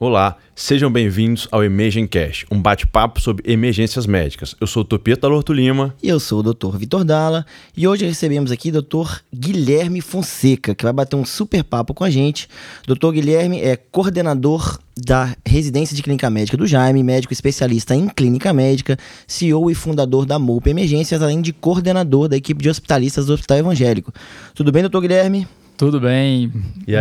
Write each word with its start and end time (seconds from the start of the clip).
Olá, 0.00 0.36
sejam 0.54 0.92
bem-vindos 0.92 1.48
ao 1.50 1.64
Emerging 1.64 2.06
Cash, 2.06 2.46
um 2.52 2.62
bate-papo 2.62 3.20
sobre 3.20 3.52
emergências 3.52 4.06
médicas. 4.06 4.54
Eu 4.60 4.66
sou 4.68 4.82
o 4.82 4.84
Topeta 4.84 5.26
Lorto 5.26 5.52
Lima. 5.52 5.92
E 6.00 6.08
eu 6.08 6.20
sou 6.20 6.38
o 6.38 6.54
Dr. 6.54 6.76
Vitor 6.76 7.02
Dalla. 7.02 7.44
E 7.76 7.88
hoje 7.88 8.06
recebemos 8.06 8.52
aqui 8.52 8.70
o 8.70 8.80
Dr. 8.80 9.16
Guilherme 9.34 10.00
Fonseca, 10.00 10.72
que 10.72 10.84
vai 10.84 10.92
bater 10.92 11.16
um 11.16 11.24
super 11.24 11.64
papo 11.64 11.94
com 11.94 12.04
a 12.04 12.10
gente. 12.10 12.48
Dr. 12.86 13.10
Guilherme 13.10 13.60
é 13.60 13.74
coordenador 13.74 14.78
da 14.96 15.34
residência 15.44 15.96
de 15.96 16.02
clínica 16.04 16.30
médica 16.30 16.56
do 16.56 16.64
Jaime, 16.64 17.02
médico 17.02 17.32
especialista 17.32 17.92
em 17.92 18.06
clínica 18.06 18.52
médica, 18.52 18.96
CEO 19.26 19.68
e 19.68 19.74
fundador 19.74 20.24
da 20.24 20.38
MOUP 20.38 20.70
Emergências, 20.70 21.20
além 21.20 21.40
de 21.40 21.52
coordenador 21.52 22.28
da 22.28 22.36
equipe 22.36 22.62
de 22.62 22.70
hospitalistas 22.70 23.26
do 23.26 23.32
Hospital 23.32 23.58
Evangélico. 23.58 24.14
Tudo 24.54 24.70
bem, 24.70 24.82
doutor 24.82 25.00
Guilherme? 25.00 25.48
Tudo 25.78 26.00
bem. 26.00 26.52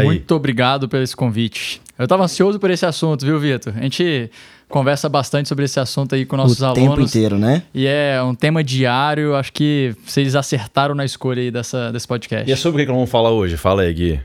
Muito 0.05 0.35
obrigado 0.35 0.87
pelo 0.87 1.03
esse 1.03 1.15
convite. 1.15 1.81
Eu 1.97 2.03
estava 2.03 2.23
ansioso 2.23 2.59
por 2.59 2.69
esse 2.69 2.85
assunto, 2.85 3.25
viu, 3.25 3.39
Vitor? 3.39 3.73
A 3.75 3.81
gente 3.81 4.29
conversa 4.69 5.09
bastante 5.09 5.49
sobre 5.49 5.65
esse 5.65 5.79
assunto 5.79 6.13
aí 6.13 6.27
com 6.27 6.37
nossos 6.37 6.61
o 6.61 6.65
alunos. 6.65 6.83
O 6.83 6.89
tempo 6.89 7.01
inteiro, 7.01 7.39
né? 7.39 7.63
E 7.73 7.87
é 7.87 8.21
um 8.21 8.35
tema 8.35 8.63
diário. 8.63 9.35
Acho 9.35 9.51
que 9.51 9.95
vocês 10.05 10.35
acertaram 10.35 10.93
na 10.93 11.03
escolha 11.03 11.41
aí 11.41 11.49
dessa, 11.49 11.91
desse 11.91 12.07
podcast. 12.07 12.47
E 12.47 12.53
é 12.53 12.55
sobre 12.55 12.83
o 12.83 12.85
que 12.85 12.91
vamos 12.91 13.09
falar 13.09 13.31
hoje? 13.31 13.57
Fala 13.57 13.81
aí, 13.81 13.91
Gui. 13.91 14.19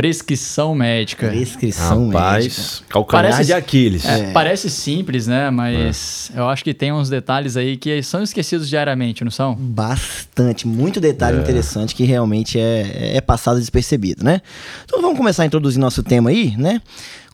Prescrição 0.00 0.74
médica. 0.74 1.28
Prescrição 1.28 2.06
Rapaz, 2.06 2.44
médica. 2.44 2.84
calcanhar 2.88 3.24
parece, 3.24 3.44
de 3.44 3.52
Aquiles. 3.52 4.06
É, 4.06 4.20
é. 4.20 4.32
Parece 4.32 4.70
simples, 4.70 5.26
né? 5.26 5.50
Mas 5.50 6.32
é. 6.34 6.40
eu 6.40 6.48
acho 6.48 6.64
que 6.64 6.72
tem 6.72 6.90
uns 6.90 7.10
detalhes 7.10 7.54
aí 7.54 7.76
que 7.76 8.02
são 8.02 8.22
esquecidos 8.22 8.66
diariamente, 8.66 9.22
não 9.22 9.30
são? 9.30 9.54
Bastante. 9.54 10.66
Muito 10.66 11.02
detalhe 11.02 11.36
é. 11.36 11.40
interessante 11.42 11.94
que 11.94 12.04
realmente 12.04 12.58
é, 12.58 13.16
é 13.16 13.20
passado 13.20 13.60
despercebido, 13.60 14.24
né? 14.24 14.40
Então 14.86 15.02
vamos 15.02 15.18
começar 15.18 15.42
a 15.42 15.46
introduzir 15.46 15.78
nosso 15.78 16.02
tema 16.02 16.30
aí, 16.30 16.56
né? 16.56 16.80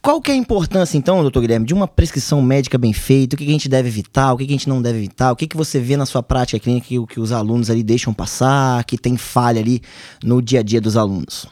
Qual 0.02 0.20
que 0.20 0.32
é 0.32 0.34
a 0.34 0.36
importância, 0.36 0.98
então, 0.98 1.22
doutor 1.22 1.42
Guilherme, 1.42 1.66
de 1.66 1.74
uma 1.74 1.86
prescrição 1.86 2.42
médica 2.42 2.76
bem 2.76 2.92
feita? 2.92 3.36
O 3.36 3.38
que, 3.38 3.44
que 3.44 3.50
a 3.50 3.52
gente 3.52 3.68
deve 3.68 3.86
evitar? 3.88 4.32
O 4.32 4.36
que, 4.36 4.44
que 4.44 4.52
a 4.52 4.56
gente 4.56 4.68
não 4.68 4.82
deve 4.82 4.98
evitar? 4.98 5.30
O 5.30 5.36
que, 5.36 5.46
que 5.46 5.56
você 5.56 5.78
vê 5.78 5.96
na 5.96 6.04
sua 6.04 6.20
prática 6.20 6.58
clínica 6.58 6.88
que, 6.88 7.06
que 7.06 7.20
os 7.20 7.30
alunos 7.30 7.70
ali 7.70 7.84
deixam 7.84 8.12
passar, 8.12 8.82
que 8.82 8.98
tem 8.98 9.16
falha 9.16 9.60
ali 9.60 9.80
no 10.24 10.42
dia 10.42 10.58
a 10.58 10.62
dia 10.64 10.80
dos 10.80 10.96
alunos? 10.96 11.46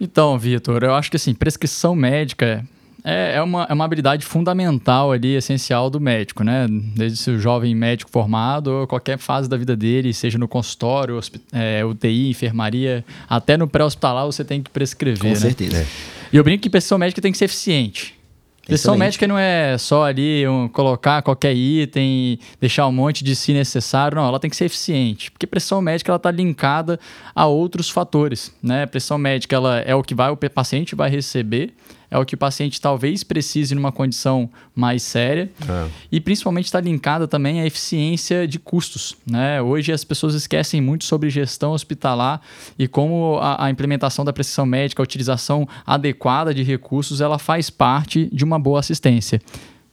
Então, 0.00 0.38
Vitor, 0.38 0.82
eu 0.82 0.94
acho 0.94 1.10
que 1.10 1.16
assim, 1.16 1.34
prescrição 1.34 1.94
médica 1.94 2.64
é, 3.04 3.34
é, 3.36 3.42
uma, 3.42 3.66
é 3.68 3.72
uma 3.72 3.84
habilidade 3.84 4.24
fundamental 4.24 5.12
ali, 5.12 5.34
essencial 5.34 5.90
do 5.90 6.00
médico, 6.00 6.44
né? 6.44 6.66
Desde 6.68 7.18
se 7.18 7.30
o 7.30 7.38
jovem 7.38 7.74
médico 7.74 8.10
formado, 8.10 8.68
ou 8.68 8.86
qualquer 8.86 9.18
fase 9.18 9.48
da 9.48 9.56
vida 9.56 9.76
dele, 9.76 10.12
seja 10.12 10.38
no 10.38 10.48
consultório, 10.48 11.18
é, 11.52 11.84
UTI, 11.84 12.30
enfermaria, 12.30 13.04
até 13.28 13.56
no 13.56 13.66
pré-hospitalar 13.66 14.26
você 14.26 14.44
tem 14.44 14.62
que 14.62 14.70
prescrever. 14.70 15.20
Com 15.20 15.28
né? 15.28 15.34
certeza. 15.34 15.78
É. 15.78 15.86
E 16.32 16.36
eu 16.36 16.44
brinco 16.44 16.62
que 16.62 16.70
prescrição 16.70 16.98
médica 16.98 17.20
tem 17.20 17.32
que 17.32 17.38
ser 17.38 17.46
eficiente. 17.46 18.19
Prescrição 18.70 18.96
médica 18.96 19.26
não 19.26 19.36
é 19.36 19.76
só 19.76 20.04
ali 20.04 20.46
um, 20.46 20.68
colocar 20.68 21.22
qualquer 21.22 21.52
item, 21.52 22.38
deixar 22.60 22.86
um 22.86 22.92
monte 22.92 23.24
de 23.24 23.34
si 23.34 23.52
necessário, 23.52 24.16
não, 24.16 24.26
ela 24.26 24.38
tem 24.38 24.48
que 24.48 24.56
ser 24.56 24.66
eficiente, 24.66 25.30
porque 25.30 25.46
pressão 25.46 25.82
médica 25.82 26.10
ela 26.12 26.16
está 26.16 26.30
linkada 26.30 26.98
a 27.34 27.46
outros 27.46 27.90
fatores, 27.90 28.54
né? 28.62 28.86
Pressão 28.86 29.18
médica 29.18 29.56
ela 29.56 29.80
é 29.80 29.94
o 29.94 30.02
que 30.02 30.14
vai 30.14 30.30
o 30.30 30.36
paciente 30.36 30.94
vai 30.94 31.10
receber 31.10 31.74
é 32.10 32.18
o 32.18 32.24
que 32.24 32.34
o 32.34 32.38
paciente 32.38 32.80
talvez 32.80 33.22
precise 33.22 33.74
numa 33.74 33.92
condição 33.92 34.50
mais 34.74 35.02
séria. 35.02 35.50
É. 35.68 35.88
E 36.10 36.20
principalmente 36.20 36.66
está 36.66 36.80
linkada 36.80 37.28
também 37.28 37.60
à 37.60 37.66
eficiência 37.66 38.46
de 38.48 38.58
custos. 38.58 39.16
Né? 39.30 39.62
Hoje 39.62 39.92
as 39.92 40.02
pessoas 40.02 40.34
esquecem 40.34 40.80
muito 40.80 41.04
sobre 41.04 41.30
gestão 41.30 41.72
hospitalar 41.72 42.40
e 42.78 42.88
como 42.88 43.38
a, 43.40 43.66
a 43.66 43.70
implementação 43.70 44.24
da 44.24 44.32
prescrição 44.32 44.66
médica, 44.66 45.02
a 45.02 45.04
utilização 45.04 45.68
adequada 45.86 46.52
de 46.52 46.62
recursos, 46.62 47.20
ela 47.20 47.38
faz 47.38 47.70
parte 47.70 48.28
de 48.32 48.44
uma 48.44 48.58
boa 48.58 48.80
assistência. 48.80 49.40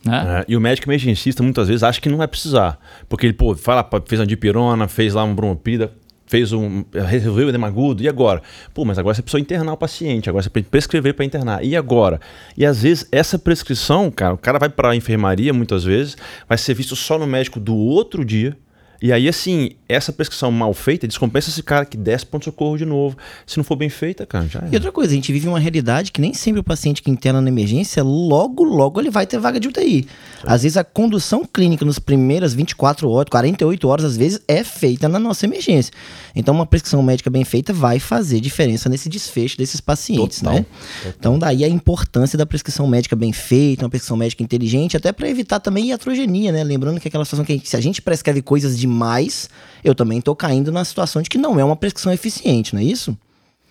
Né? 0.03 0.41
É, 0.41 0.45
e 0.47 0.55
o 0.55 0.61
médico 0.61 0.87
emergencista 0.87 1.43
muitas 1.43 1.67
vezes 1.67 1.83
acha 1.83 1.99
que 1.99 2.09
não 2.09 2.17
vai 2.17 2.27
precisar. 2.27 2.79
Porque 3.09 3.25
ele, 3.25 3.33
pô, 3.33 3.55
fala, 3.55 3.87
fez 4.05 4.19
uma 4.19 4.27
dipirona, 4.27 4.87
fez 4.87 5.13
lá 5.13 5.23
uma 5.23 5.35
bromopida, 5.35 5.93
fez 6.27 6.53
um. 6.53 6.83
resolveu 7.07 7.47
o 7.47 7.49
edema 7.49 7.67
agudo, 7.67 8.03
e 8.03 8.07
agora? 8.07 8.41
Pô, 8.73 8.85
mas 8.85 8.99
agora 8.99 9.15
você 9.15 9.21
precisa 9.21 9.41
internar 9.41 9.73
o 9.73 9.77
paciente, 9.77 10.29
agora 10.29 10.43
você 10.43 10.49
precisa 10.49 10.69
prescrever 10.69 11.13
para 11.15 11.25
internar, 11.25 11.63
e 11.63 11.75
agora? 11.75 12.19
E 12.55 12.65
às 12.65 12.83
vezes 12.83 13.07
essa 13.11 13.39
prescrição, 13.39 14.11
cara, 14.11 14.33
o 14.33 14.37
cara 14.37 14.59
vai 14.59 14.69
para 14.69 14.91
a 14.91 14.95
enfermaria 14.95 15.53
muitas 15.53 15.83
vezes, 15.83 16.15
vai 16.47 16.57
ser 16.57 16.73
visto 16.73 16.95
só 16.95 17.17
no 17.17 17.25
médico 17.25 17.59
do 17.59 17.75
outro 17.75 18.23
dia, 18.23 18.55
e 19.01 19.13
aí, 19.13 19.27
assim, 19.27 19.71
essa 19.87 20.11
prescrição 20.11 20.51
mal 20.51 20.73
feita 20.73 21.07
descompensa 21.07 21.49
esse 21.49 21.61
cara 21.61 21.85
que 21.85 21.95
desce 21.95 22.25
ponto 22.25 22.45
socorro 22.45 22.77
de 22.77 22.85
novo. 22.85 23.15
Se 23.45 23.57
não 23.57 23.63
for 23.63 23.75
bem 23.75 23.89
feita, 23.89 24.25
cara, 24.25 24.47
já 24.47 24.59
é. 24.59 24.69
E 24.71 24.75
outra 24.75 24.91
coisa, 24.91 25.11
a 25.11 25.15
gente 25.15 25.31
vive 25.31 25.47
uma 25.47 25.59
realidade 25.59 26.11
que 26.11 26.19
nem 26.19 26.33
sempre 26.33 26.59
o 26.59 26.63
paciente 26.63 27.01
que 27.01 27.11
interna 27.11 27.39
na 27.39 27.49
emergência, 27.49 28.03
logo, 28.03 28.63
logo 28.63 28.99
ele 28.99 29.09
vai 29.09 29.25
ter 29.25 29.37
vaga 29.39 29.59
de 29.59 29.67
UTI. 29.67 30.03
Sim. 30.03 30.07
Às 30.45 30.63
vezes 30.63 30.77
a 30.77 30.83
condução 30.83 31.45
clínica 31.45 31.85
nos 31.85 31.99
primeiras 31.99 32.53
24 32.53 33.09
horas, 33.09 33.29
48 33.29 33.87
horas, 33.87 34.05
às 34.05 34.17
vezes, 34.17 34.41
é 34.47 34.63
feita 34.63 35.07
na 35.07 35.19
nossa 35.19 35.45
emergência. 35.45 35.93
Então, 36.35 36.53
uma 36.53 36.65
prescrição 36.65 37.01
médica 37.03 37.29
bem 37.29 37.43
feita 37.43 37.73
vai 37.73 37.99
fazer 37.99 38.39
diferença 38.39 38.89
nesse 38.89 39.09
desfecho 39.09 39.57
desses 39.57 39.79
pacientes, 39.79 40.39
Total. 40.39 40.53
né? 40.55 40.65
Total. 41.03 41.13
Então, 41.19 41.39
daí 41.39 41.63
a 41.63 41.67
importância 41.67 42.37
da 42.37 42.45
prescrição 42.45 42.87
médica 42.87 43.15
bem 43.15 43.31
feita, 43.31 43.83
uma 43.83 43.89
prescrição 43.89 44.17
médica 44.17 44.43
inteligente, 44.43 44.97
até 44.97 45.11
para 45.11 45.29
evitar 45.29 45.59
também 45.59 45.89
iatrogenia, 45.89 46.51
né? 46.51 46.63
Lembrando 46.63 46.99
que 46.99 47.07
aquela 47.07 47.25
situação 47.25 47.45
que 47.45 47.51
a 47.51 47.55
gente, 47.55 47.69
se 47.69 47.75
a 47.75 47.81
gente 47.81 48.01
prescreve 48.01 48.41
coisas 48.41 48.77
de 48.77 48.86
demais, 48.87 49.49
eu 49.83 49.93
também 49.93 50.19
estou 50.19 50.35
caindo 50.35 50.71
na 50.71 50.83
situação 50.83 51.21
de 51.21 51.29
que 51.29 51.37
não 51.37 51.59
é 51.59 51.63
uma 51.63 51.75
prescrição 51.75 52.11
eficiente, 52.11 52.73
não 52.73 52.81
é 52.81 52.85
isso? 52.85 53.17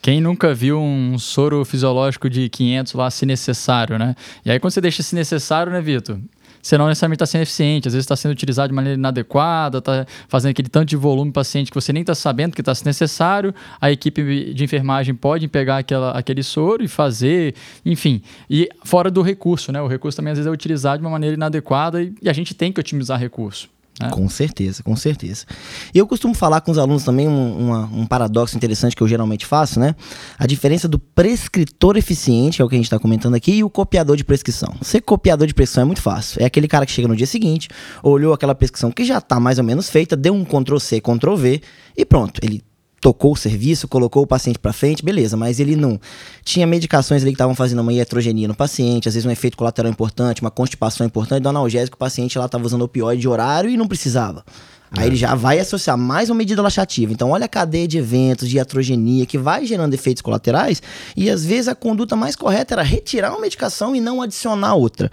Quem 0.03 0.21
nunca 0.21 0.55
viu 0.55 0.79
um 0.81 1.19
soro 1.19 1.65
fisiológico 1.65 2.31
de 2.31 2.49
500 2.49 2.93
lá, 2.93 3.11
se 3.11 3.27
necessário, 3.27 3.99
né? 3.99 4.15
E 4.45 4.51
aí, 4.51 4.61
quando 4.61 4.73
você 4.73 4.81
deixa 4.81 5.03
se 5.03 5.15
necessário, 5.15 5.73
né, 5.73 5.81
Vitor? 5.81 6.19
Você 6.63 6.77
não 6.77 6.89
necessariamente 6.89 7.17
está 7.17 7.27
sendo 7.27 7.43
eficiente, 7.43 7.87
às 7.87 7.95
vezes 7.95 8.05
está 8.05 8.17
sendo 8.17 8.33
utilizado 8.33 8.69
de 8.69 8.75
maneira 8.75 8.99
inadequada, 8.99 9.79
está 9.79 10.05
fazendo 10.29 10.51
aquele 10.51 10.69
tanto 10.69 10.89
de 10.89 10.97
volume 10.97 11.31
paciente 11.31 11.71
que 11.71 11.75
você 11.77 11.93
nem 11.93 12.01
está 12.01 12.15
sabendo 12.15 12.55
que 12.55 12.61
está 12.61 12.73
necessário. 12.85 13.55
A 13.81 13.91
equipe 13.91 14.53
de 14.53 14.65
enfermagem 14.65 15.15
pode 15.15 15.47
pegar 15.47 15.79
aquela, 15.79 16.11
aquele 16.11 16.43
soro 16.43 16.83
e 16.83 16.89
fazer, 16.89 17.55
enfim. 17.85 18.21
E 18.51 18.69
fora 18.85 19.13
do 19.13 19.23
recurso, 19.23 19.71
né? 19.71 19.81
O 19.81 19.87
recurso 19.87 20.17
também 20.17 20.33
às 20.33 20.39
vezes 20.39 20.49
é 20.49 20.53
utilizado 20.53 20.99
de 20.99 21.05
uma 21.05 21.13
maneira 21.13 21.37
inadequada 21.37 22.03
e, 22.03 22.13
e 22.21 22.29
a 22.29 22.33
gente 22.33 22.53
tem 22.53 22.73
que 22.73 22.81
otimizar 22.81 23.19
recurso. 23.21 23.69
É. 24.01 24.11
Com 24.11 24.29
certeza, 24.29 24.83
com 24.83 24.95
certeza. 24.95 25.47
E 25.95 25.99
eu 25.99 26.07
costumo 26.07 26.35
falar 26.35 26.61
com 26.61 26.71
os 26.71 26.77
alunos 26.77 27.03
também 27.03 27.27
um, 27.27 27.59
uma, 27.59 27.85
um 27.87 28.07
paradoxo 28.07 28.55
interessante 28.55 28.95
que 28.95 29.03
eu 29.03 29.09
geralmente 29.09 29.47
faço, 29.47 29.81
né? 29.81 29.95
A 30.39 30.47
diferença 30.47 30.87
do 30.87 30.99
prescritor 30.99 31.97
eficiente, 31.97 32.57
que 32.57 32.63
é 32.63 32.65
o 32.65 32.69
que 32.69 32.75
a 32.75 32.79
gente 32.79 32.87
está 32.87 32.99
comentando 32.99 33.35
aqui, 33.35 33.53
e 33.53 33.65
o 33.65 33.71
copiador 33.71 34.17
de 34.17 34.25
prescrição. 34.25 34.75
Ser 34.83 35.01
copiador 35.01 35.47
de 35.47 35.55
prescrição 35.55 35.83
é 35.83 35.87
muito 35.87 36.03
fácil. 36.03 36.43
É 36.43 36.45
aquele 36.45 36.69
cara 36.69 36.85
que 36.85 36.93
chega 36.93 37.09
no 37.09 37.17
dia 37.17 37.27
seguinte, 37.27 37.69
olhou 38.03 38.35
aquela 38.35 38.55
prescrição 38.55 38.91
que 38.91 39.05
já 39.05 39.17
está 39.17 39.41
mais 39.41 39.57
ou 39.59 39.65
menos 39.65 39.89
feita, 39.89 40.15
deu 40.15 40.35
um 40.35 40.45
Ctrl 40.45 40.79
C, 40.79 41.01
Ctrl 41.01 41.35
V 41.35 41.63
e 41.97 42.05
pronto. 42.05 42.39
Ele 42.43 42.63
tocou 43.07 43.35
o 43.35 43.37
serviço, 43.37 43.87
colocou 43.87 44.25
o 44.25 44.27
paciente 44.27 44.59
para 44.59 44.73
frente, 44.73 45.01
beleza, 45.01 45.37
mas 45.37 45.61
ele 45.61 45.77
não 45.77 46.01
tinha 46.43 46.67
medicações 46.67 47.23
ali 47.23 47.31
que 47.31 47.37
estavam 47.37 47.55
fazendo 47.55 47.79
uma 47.79 47.93
iatrogenia 47.93 48.49
no 48.49 48.55
paciente, 48.55 49.07
às 49.07 49.15
vezes 49.15 49.25
um 49.25 49.31
efeito 49.31 49.57
colateral 49.57 49.89
importante, 49.89 50.41
uma 50.41 50.51
constipação 50.51 51.07
importante, 51.07 51.41
do 51.41 51.49
analgésico, 51.49 51.95
o 51.95 51.99
paciente 51.99 52.37
lá 52.37 52.47
estava 52.47 52.67
usando 52.67 52.83
opioide 52.83 53.21
de 53.21 53.29
horário 53.29 53.71
e 53.71 53.77
não 53.77 53.87
precisava. 53.87 54.45
Aí 54.91 55.05
é. 55.05 55.07
ele 55.07 55.15
já 55.15 55.37
vai 55.37 55.61
associar 55.61 55.97
mais 55.97 56.31
uma 56.31 56.35
medida 56.35 56.61
laxativa. 56.61 57.13
Então, 57.13 57.31
olha 57.31 57.45
a 57.45 57.49
cadeia 57.49 57.87
de 57.87 57.97
eventos, 57.97 58.49
de 58.49 58.57
iatrogenia, 58.57 59.25
que 59.25 59.39
vai 59.39 59.65
gerando 59.65 59.95
efeitos 59.95 60.21
colaterais, 60.21 60.83
e 61.17 61.31
às 61.31 61.45
vezes 61.45 61.69
a 61.69 61.77
conduta 61.77 62.17
mais 62.17 62.35
correta 62.35 62.75
era 62.75 62.83
retirar 62.83 63.31
uma 63.31 63.41
medicação 63.41 63.95
e 63.95 64.01
não 64.01 64.21
adicionar 64.21 64.75
outra. 64.75 65.09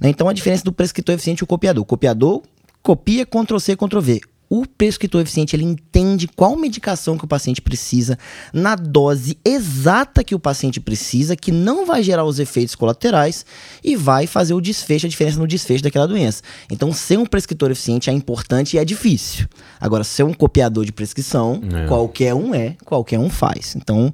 Né? 0.00 0.08
Então, 0.08 0.28
a 0.28 0.32
diferença 0.32 0.64
do 0.64 0.72
prescritor 0.72 1.14
eficiente 1.14 1.42
e 1.42 1.44
o 1.44 1.46
copiador. 1.46 1.84
O 1.84 1.86
copiador 1.86 2.42
copia 2.82 3.24
Ctrl-C, 3.24 3.76
Ctrl-V 3.76 4.20
o 4.48 4.66
prescritor 4.66 5.20
eficiente 5.20 5.56
ele 5.56 5.64
entende 5.64 6.28
qual 6.28 6.56
medicação 6.56 7.18
que 7.18 7.24
o 7.24 7.28
paciente 7.28 7.60
precisa 7.60 8.18
na 8.52 8.76
dose 8.76 9.38
exata 9.44 10.22
que 10.22 10.34
o 10.34 10.38
paciente 10.38 10.80
precisa, 10.80 11.36
que 11.36 11.50
não 11.50 11.84
vai 11.84 12.02
gerar 12.02 12.24
os 12.24 12.38
efeitos 12.38 12.74
colaterais 12.74 13.44
e 13.82 13.96
vai 13.96 14.26
fazer 14.26 14.54
o 14.54 14.60
desfecho, 14.60 15.06
a 15.06 15.08
diferença 15.08 15.38
no 15.38 15.46
desfecho 15.46 15.82
daquela 15.82 16.06
doença. 16.06 16.42
Então, 16.70 16.92
ser 16.92 17.18
um 17.18 17.26
prescritor 17.26 17.70
eficiente 17.70 18.08
é 18.08 18.12
importante 18.12 18.76
e 18.76 18.78
é 18.78 18.84
difícil. 18.84 19.46
Agora, 19.80 20.04
ser 20.04 20.22
um 20.22 20.32
copiador 20.32 20.84
de 20.84 20.92
prescrição, 20.92 21.60
é. 21.72 21.86
qualquer 21.86 22.34
um 22.34 22.54
é, 22.54 22.76
qualquer 22.84 23.18
um 23.18 23.28
faz. 23.28 23.74
Então, 23.76 24.12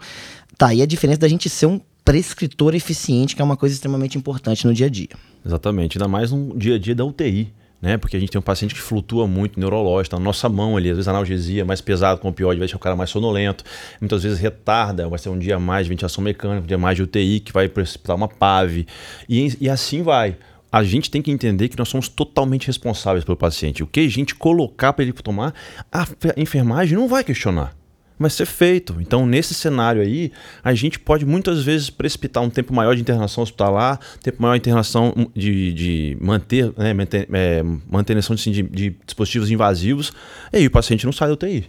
tá 0.57 0.69
aí 0.69 0.83
a 0.83 0.87
diferença 0.87 1.21
da 1.21 1.29
gente 1.29 1.49
ser 1.49 1.67
um 1.67 1.81
prescritor 2.05 2.75
eficiente, 2.75 3.37
que 3.37 3.43
é 3.43 3.45
uma 3.45 3.57
coisa 3.57 3.75
extremamente 3.75 4.19
importante 4.19 4.67
no 4.67 4.75
dia 4.75 4.87
a 4.87 4.91
dia. 4.91 5.11
Exatamente, 5.45 5.99
ainda 5.99 6.09
mais 6.09 6.31
no 6.31 6.57
dia 6.57 6.77
a 6.77 6.79
dia 6.79 6.95
da 6.95 7.05
UTI 7.05 7.53
né? 7.83 7.99
Porque 7.99 8.17
a 8.17 8.21
gente 8.21 8.31
tem 8.31 8.39
um 8.39 8.43
paciente 8.43 8.75
que 8.75 8.81
flutua 8.81 9.27
muito 9.27 9.59
neurológico, 9.59 10.13
tá 10.15 10.19
na 10.19 10.25
nossa 10.25 10.49
mão 10.49 10.77
ali, 10.77 10.89
às 10.89 10.97
vezes 10.97 11.09
analgesia 11.09 11.65
mais 11.65 11.81
pesado 11.81 12.21
com 12.21 12.29
opioide 12.29 12.61
vai 12.61 12.67
deixar 12.67 12.77
o 12.77 12.81
cara 12.81 12.95
mais 12.95 13.11
sonolento, 13.11 13.65
muitas 14.01 14.23
vezes 14.23 14.39
retarda, 14.39 15.09
vai 15.09 15.19
ser 15.19 15.29
um 15.29 15.39
dia 15.39 15.59
mais 15.59 15.87
de 15.87 15.91
ventilação 15.91 16.23
mecânica, 16.23 16.63
um 16.63 16.67
dia 16.67 16.79
mais 16.79 16.97
de 16.97 17.03
UTI, 17.03 17.41
que 17.41 17.53
vai 17.53 17.69
precisar 17.69 18.15
uma 18.15 18.29
PAV, 18.29 18.87
e, 19.29 19.57
e 19.61 19.69
assim 19.69 20.03
vai. 20.03 20.37
A 20.71 20.83
gente 20.83 21.11
tem 21.11 21.21
que 21.21 21.31
entender 21.31 21.69
que 21.69 21.77
nós 21.77 21.89
somos 21.91 22.09
totalmente 22.09 22.67
responsáveis 22.67 23.25
pelo 23.25 23.37
paciente. 23.37 23.83
O 23.83 23.87
que 23.87 24.01
a 24.01 24.09
gente 24.09 24.35
colocar 24.35 24.95
para 24.95 25.03
ele 25.03 25.13
tomar, 25.13 25.53
a 25.93 26.07
enfermagem 26.35 26.97
não 26.97 27.07
vai 27.07 27.23
questionar 27.23 27.77
vai 28.23 28.31
ser 28.31 28.47
feito. 28.47 28.97
Então, 29.01 29.27
nesse 29.27 29.55
cenário 29.55 30.01
aí, 30.01 30.33
a 30.63 30.75
gente 30.75 30.99
pode 30.99 31.25
muitas 31.27 31.63
vezes 31.63 31.91
precipitar 31.91 32.43
um 32.43 32.51
tempo 32.51 32.73
maior 32.73 32.95
de 32.95 33.01
internação 33.01 33.43
hospitalar, 33.43 34.01
tempo 34.23 34.41
maior 34.41 34.55
de 34.55 34.61
internação 34.61 35.31
de, 35.35 35.73
de 35.73 36.19
manter, 36.21 36.73
né, 36.77 36.95
manter, 36.95 37.29
é, 37.33 37.63
manutenção 37.63 38.35
assim, 38.35 38.51
de, 38.51 38.63
de 38.63 38.97
dispositivos 39.05 39.51
invasivos, 39.51 40.13
e 40.53 40.59
aí 40.59 40.67
o 40.67 40.71
paciente 40.71 41.05
não 41.05 41.13
sai 41.13 41.29
da 41.29 41.35
UTI. 41.35 41.67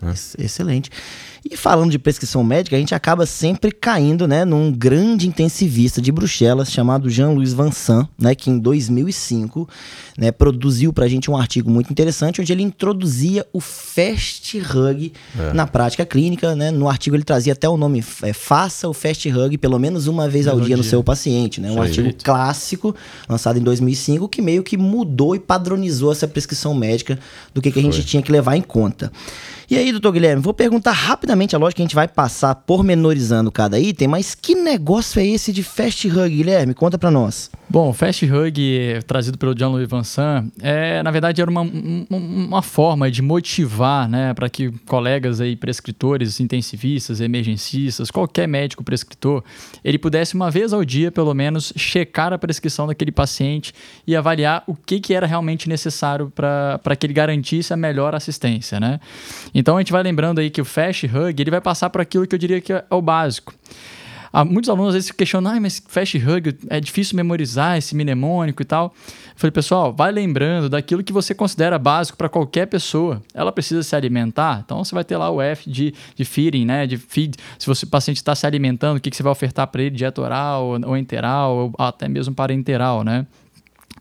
Né? 0.00 0.14
Excelente. 0.38 0.90
E 1.44 1.56
falando 1.56 1.90
de 1.90 1.98
prescrição 1.98 2.44
médica, 2.44 2.76
a 2.76 2.78
gente 2.78 2.94
acaba 2.94 3.26
sempre 3.26 3.72
caindo, 3.72 4.28
né, 4.28 4.44
num 4.44 4.70
grande 4.70 5.26
intensivista 5.26 6.00
de 6.00 6.12
Bruxelas 6.12 6.70
chamado 6.70 7.10
Jean-Louis 7.10 7.52
Vincent, 7.52 8.06
né, 8.18 8.34
que 8.34 8.48
em 8.48 8.58
2005, 8.58 9.68
né, 10.16 10.30
produziu 10.30 10.92
pra 10.92 11.08
gente 11.08 11.30
um 11.30 11.36
artigo 11.36 11.70
muito 11.70 11.90
interessante 11.90 12.40
onde 12.40 12.52
ele 12.52 12.62
introduzia 12.62 13.46
o 13.52 13.60
Fast 13.60 14.58
Hug 14.58 15.12
é. 15.38 15.52
na 15.52 15.66
prática 15.66 16.06
clínica, 16.06 16.54
né? 16.54 16.70
No 16.70 16.88
artigo 16.88 17.16
ele 17.16 17.24
trazia 17.24 17.52
até 17.52 17.68
o 17.68 17.76
nome 17.76 18.04
é, 18.22 18.32
faça 18.32 18.88
o 18.88 18.92
Fast 18.92 19.28
Hug 19.28 19.58
pelo 19.58 19.78
menos 19.78 20.06
uma 20.06 20.28
vez 20.28 20.46
ao 20.46 20.56
dia, 20.56 20.68
dia, 20.68 20.76
no 20.76 20.84
seu 20.84 21.02
paciente, 21.02 21.60
né? 21.60 21.70
Um 21.70 21.80
artigo 21.80 22.10
clássico 22.22 22.94
lançado 23.28 23.58
em 23.58 23.62
2005 23.62 24.28
que 24.28 24.40
meio 24.40 24.62
que 24.62 24.76
mudou 24.76 25.34
e 25.34 25.40
padronizou 25.40 26.12
essa 26.12 26.28
prescrição 26.28 26.74
médica 26.74 27.18
do 27.52 27.60
que, 27.60 27.70
que 27.70 27.78
a 27.78 27.82
gente 27.82 28.04
tinha 28.04 28.22
que 28.22 28.30
levar 28.30 28.56
em 28.56 28.62
conta. 28.62 29.10
E 29.70 29.76
aí, 29.76 29.90
doutor 29.90 30.12
Guilherme, 30.12 30.42
vou 30.42 30.52
perguntar 30.52 30.92
rapidamente, 30.92 31.31
a 31.32 31.58
lógica 31.58 31.76
que 31.76 31.82
a 31.82 31.86
gente 31.86 31.94
vai 31.94 32.06
passar 32.06 32.54
pormenorizando 32.54 33.50
cada 33.50 33.78
item, 33.80 34.08
mas 34.08 34.34
que 34.34 34.54
negócio 34.54 35.20
é 35.20 35.26
esse 35.26 35.52
de 35.52 35.62
Fast 35.62 36.06
Hug, 36.06 36.28
Guilherme? 36.28 36.74
Conta 36.74 36.98
para 36.98 37.10
nós. 37.10 37.50
Bom, 37.68 37.90
Fast 37.94 38.24
Hug, 38.26 39.00
trazido 39.06 39.38
pelo 39.38 39.54
John 39.54 39.70
Louis 39.70 39.88
Vincent, 39.88 40.52
é, 40.60 41.02
na 41.02 41.10
verdade 41.10 41.40
era 41.40 41.50
uma, 41.50 41.62
uma 42.10 42.60
forma 42.60 43.10
de 43.10 43.22
motivar, 43.22 44.06
né, 44.08 44.34
para 44.34 44.50
que 44.50 44.70
colegas 44.86 45.40
aí, 45.40 45.56
prescritores, 45.56 46.38
intensivistas, 46.38 47.20
emergencistas, 47.20 48.10
qualquer 48.10 48.46
médico 48.46 48.84
prescritor, 48.84 49.42
ele 49.82 49.98
pudesse 49.98 50.34
uma 50.34 50.50
vez 50.50 50.74
ao 50.74 50.84
dia, 50.84 51.10
pelo 51.10 51.32
menos, 51.32 51.72
checar 51.74 52.32
a 52.32 52.38
prescrição 52.38 52.86
daquele 52.86 53.10
paciente 53.10 53.72
e 54.06 54.14
avaliar 54.14 54.62
o 54.66 54.74
que, 54.74 55.00
que 55.00 55.14
era 55.14 55.26
realmente 55.26 55.66
necessário 55.66 56.30
para 56.30 56.94
que 56.94 57.06
ele 57.06 57.14
garantisse 57.14 57.72
a 57.72 57.76
melhor 57.76 58.14
assistência, 58.14 58.78
né? 58.78 59.00
Então 59.54 59.76
a 59.76 59.80
gente 59.80 59.92
vai 59.92 60.02
lembrando 60.02 60.40
aí 60.40 60.50
que 60.50 60.60
o 60.60 60.64
Fast 60.64 61.06
Hug 61.06 61.21
ele 61.28 61.50
vai 61.50 61.60
passar 61.60 61.90
por 61.90 62.00
aquilo 62.00 62.26
que 62.26 62.34
eu 62.34 62.38
diria 62.38 62.60
que 62.60 62.72
é 62.72 62.84
o 62.90 63.00
básico. 63.00 63.54
Há 64.32 64.46
muitos 64.46 64.70
alunos 64.70 64.88
às 64.88 64.94
vezes 64.94 65.06
se 65.08 65.14
questionam, 65.14 65.50
ah, 65.50 65.60
mas 65.60 65.82
Fast 65.86 66.16
Hug 66.16 66.56
é 66.70 66.80
difícil 66.80 67.16
memorizar 67.16 67.76
esse 67.76 67.94
mnemônico 67.94 68.62
e 68.62 68.64
tal. 68.64 68.86
Eu 68.96 69.32
falei, 69.36 69.50
pessoal, 69.52 69.92
vai 69.92 70.10
lembrando 70.10 70.70
daquilo 70.70 71.04
que 71.04 71.12
você 71.12 71.34
considera 71.34 71.78
básico 71.78 72.16
para 72.16 72.30
qualquer 72.30 72.66
pessoa. 72.66 73.22
Ela 73.34 73.52
precisa 73.52 73.82
se 73.82 73.94
alimentar, 73.94 74.62
então 74.64 74.82
você 74.82 74.94
vai 74.94 75.04
ter 75.04 75.18
lá 75.18 75.28
o 75.28 75.42
F 75.42 75.68
de, 75.68 75.92
de 76.14 76.24
feeding, 76.24 76.64
né? 76.64 76.86
De 76.86 76.96
feed. 76.96 77.36
Se 77.58 77.66
você, 77.66 77.84
o 77.84 77.88
paciente 77.88 78.16
está 78.16 78.34
se 78.34 78.46
alimentando, 78.46 78.96
o 78.96 79.00
que, 79.00 79.10
que 79.10 79.16
você 79.16 79.22
vai 79.22 79.32
ofertar 79.32 79.66
para 79.66 79.82
ele, 79.82 79.94
dieta 79.94 80.22
oral 80.22 80.80
ou 80.82 80.96
enteral, 80.96 81.54
ou 81.54 81.74
até 81.84 82.08
mesmo 82.08 82.34
parenteral, 82.34 83.04
né? 83.04 83.26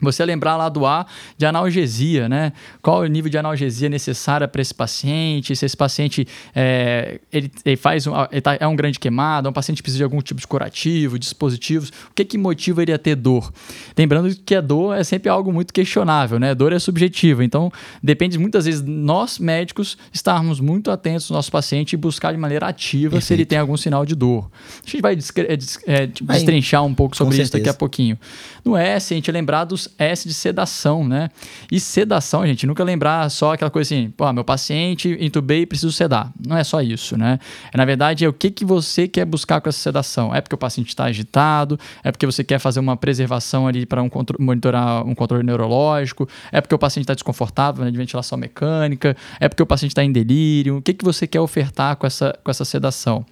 Você 0.01 0.25
lembrar 0.25 0.57
lá 0.57 0.67
do 0.69 0.85
A 0.85 1.05
de 1.37 1.45
analgesia, 1.45 2.27
né? 2.27 2.53
Qual 2.81 3.03
é 3.03 3.07
o 3.07 3.09
nível 3.09 3.29
de 3.29 3.37
analgesia 3.37 3.87
necessária 3.87 4.47
para 4.47 4.61
esse 4.61 4.73
paciente? 4.73 5.55
Se 5.55 5.65
esse 5.65 5.77
paciente 5.77 6.27
é, 6.55 7.19
ele, 7.31 7.51
ele 7.63 7.77
faz 7.77 8.07
um, 8.07 8.13
ele 8.31 8.41
tá, 8.41 8.57
é 8.59 8.67
um 8.67 8.75
grande 8.75 8.99
queimado, 8.99 9.47
é 9.47 9.49
um 9.49 9.53
paciente 9.53 9.77
que 9.77 9.83
precisa 9.83 9.99
de 9.99 10.03
algum 10.03 10.21
tipo 10.21 10.39
de 10.39 10.47
curativo, 10.47 11.19
dispositivos. 11.19 11.89
O 11.89 12.13
que, 12.15 12.25
que 12.25 12.37
motiva 12.37 12.81
ele 12.81 12.93
a 12.93 12.97
ter 12.97 13.15
dor? 13.15 13.53
Lembrando 13.97 14.35
que 14.35 14.55
a 14.55 14.61
dor 14.61 14.97
é 14.97 15.03
sempre 15.03 15.29
algo 15.29 15.53
muito 15.53 15.73
questionável, 15.73 16.39
né? 16.39 16.51
A 16.51 16.53
dor 16.53 16.73
é 16.73 16.79
subjetiva, 16.79 17.43
então 17.43 17.71
depende 18.01 18.37
muitas 18.37 18.65
vezes 18.65 18.81
nós 18.81 19.37
médicos 19.39 19.97
estarmos 20.11 20.59
muito 20.59 20.89
atentos 20.89 21.29
ao 21.29 21.35
nosso 21.35 21.51
paciente 21.51 21.93
e 21.93 21.97
buscar 21.97 22.31
de 22.31 22.37
maneira 22.37 22.67
ativa 22.67 23.11
Perfeito. 23.11 23.25
se 23.25 23.33
ele 23.33 23.45
tem 23.45 23.57
algum 23.59 23.77
sinal 23.77 24.05
de 24.05 24.15
dor. 24.15 24.49
A 24.85 24.89
gente 24.89 25.01
vai 25.01 25.13
é, 25.13 25.53
é, 25.85 26.07
destrinchar 26.07 26.83
um 26.83 26.93
pouco 26.93 27.15
sobre 27.15 27.41
isso 27.41 27.51
daqui 27.51 27.69
a 27.69 27.73
pouquinho. 27.73 28.17
No 28.63 28.75
S, 28.75 29.13
a 29.13 29.15
gente 29.15 29.31
lembrar 29.31 29.65
dos 29.65 29.90
S 29.97 30.27
de 30.27 30.33
sedação, 30.33 31.07
né? 31.07 31.29
E 31.71 31.79
sedação, 31.79 32.45
gente, 32.45 32.65
nunca 32.65 32.83
lembrar 32.83 33.29
só 33.29 33.53
aquela 33.53 33.71
coisa 33.71 33.93
assim, 33.93 34.09
pô, 34.11 34.31
meu 34.33 34.43
paciente 34.43 35.17
entubei 35.19 35.61
e 35.61 35.65
preciso 35.65 35.91
sedar. 35.91 36.31
Não 36.45 36.57
é 36.57 36.63
só 36.63 36.81
isso, 36.81 37.17
né? 37.17 37.39
É, 37.73 37.77
na 37.77 37.85
verdade, 37.85 38.25
é 38.25 38.29
o 38.29 38.33
que, 38.33 38.51
que 38.51 38.65
você 38.65 39.07
quer 39.07 39.25
buscar 39.25 39.61
com 39.61 39.69
essa 39.69 39.79
sedação. 39.79 40.33
É 40.33 40.41
porque 40.41 40.55
o 40.55 40.57
paciente 40.57 40.89
está 40.89 41.05
agitado, 41.05 41.79
é 42.03 42.11
porque 42.11 42.25
você 42.25 42.43
quer 42.43 42.59
fazer 42.59 42.79
uma 42.79 42.97
preservação 42.97 43.67
ali 43.67 43.85
para 43.85 44.01
um 44.01 44.09
monitorar 44.39 45.05
um 45.05 45.15
controle 45.15 45.43
neurológico, 45.43 46.27
é 46.51 46.61
porque 46.61 46.75
o 46.75 46.79
paciente 46.79 47.03
está 47.03 47.13
desconfortável 47.13 47.85
né, 47.85 47.91
de 47.91 47.97
ventilação 47.97 48.37
mecânica, 48.37 49.15
é 49.39 49.47
porque 49.47 49.63
o 49.63 49.65
paciente 49.65 49.91
está 49.91 50.03
em 50.03 50.11
delírio. 50.11 50.77
O 50.77 50.81
que, 50.81 50.93
que 50.93 51.05
você 51.05 51.27
quer 51.27 51.41
ofertar 51.41 51.95
com 51.95 52.05
essa, 52.07 52.37
com 52.43 52.51
essa 52.51 52.65
sedação? 52.65 53.25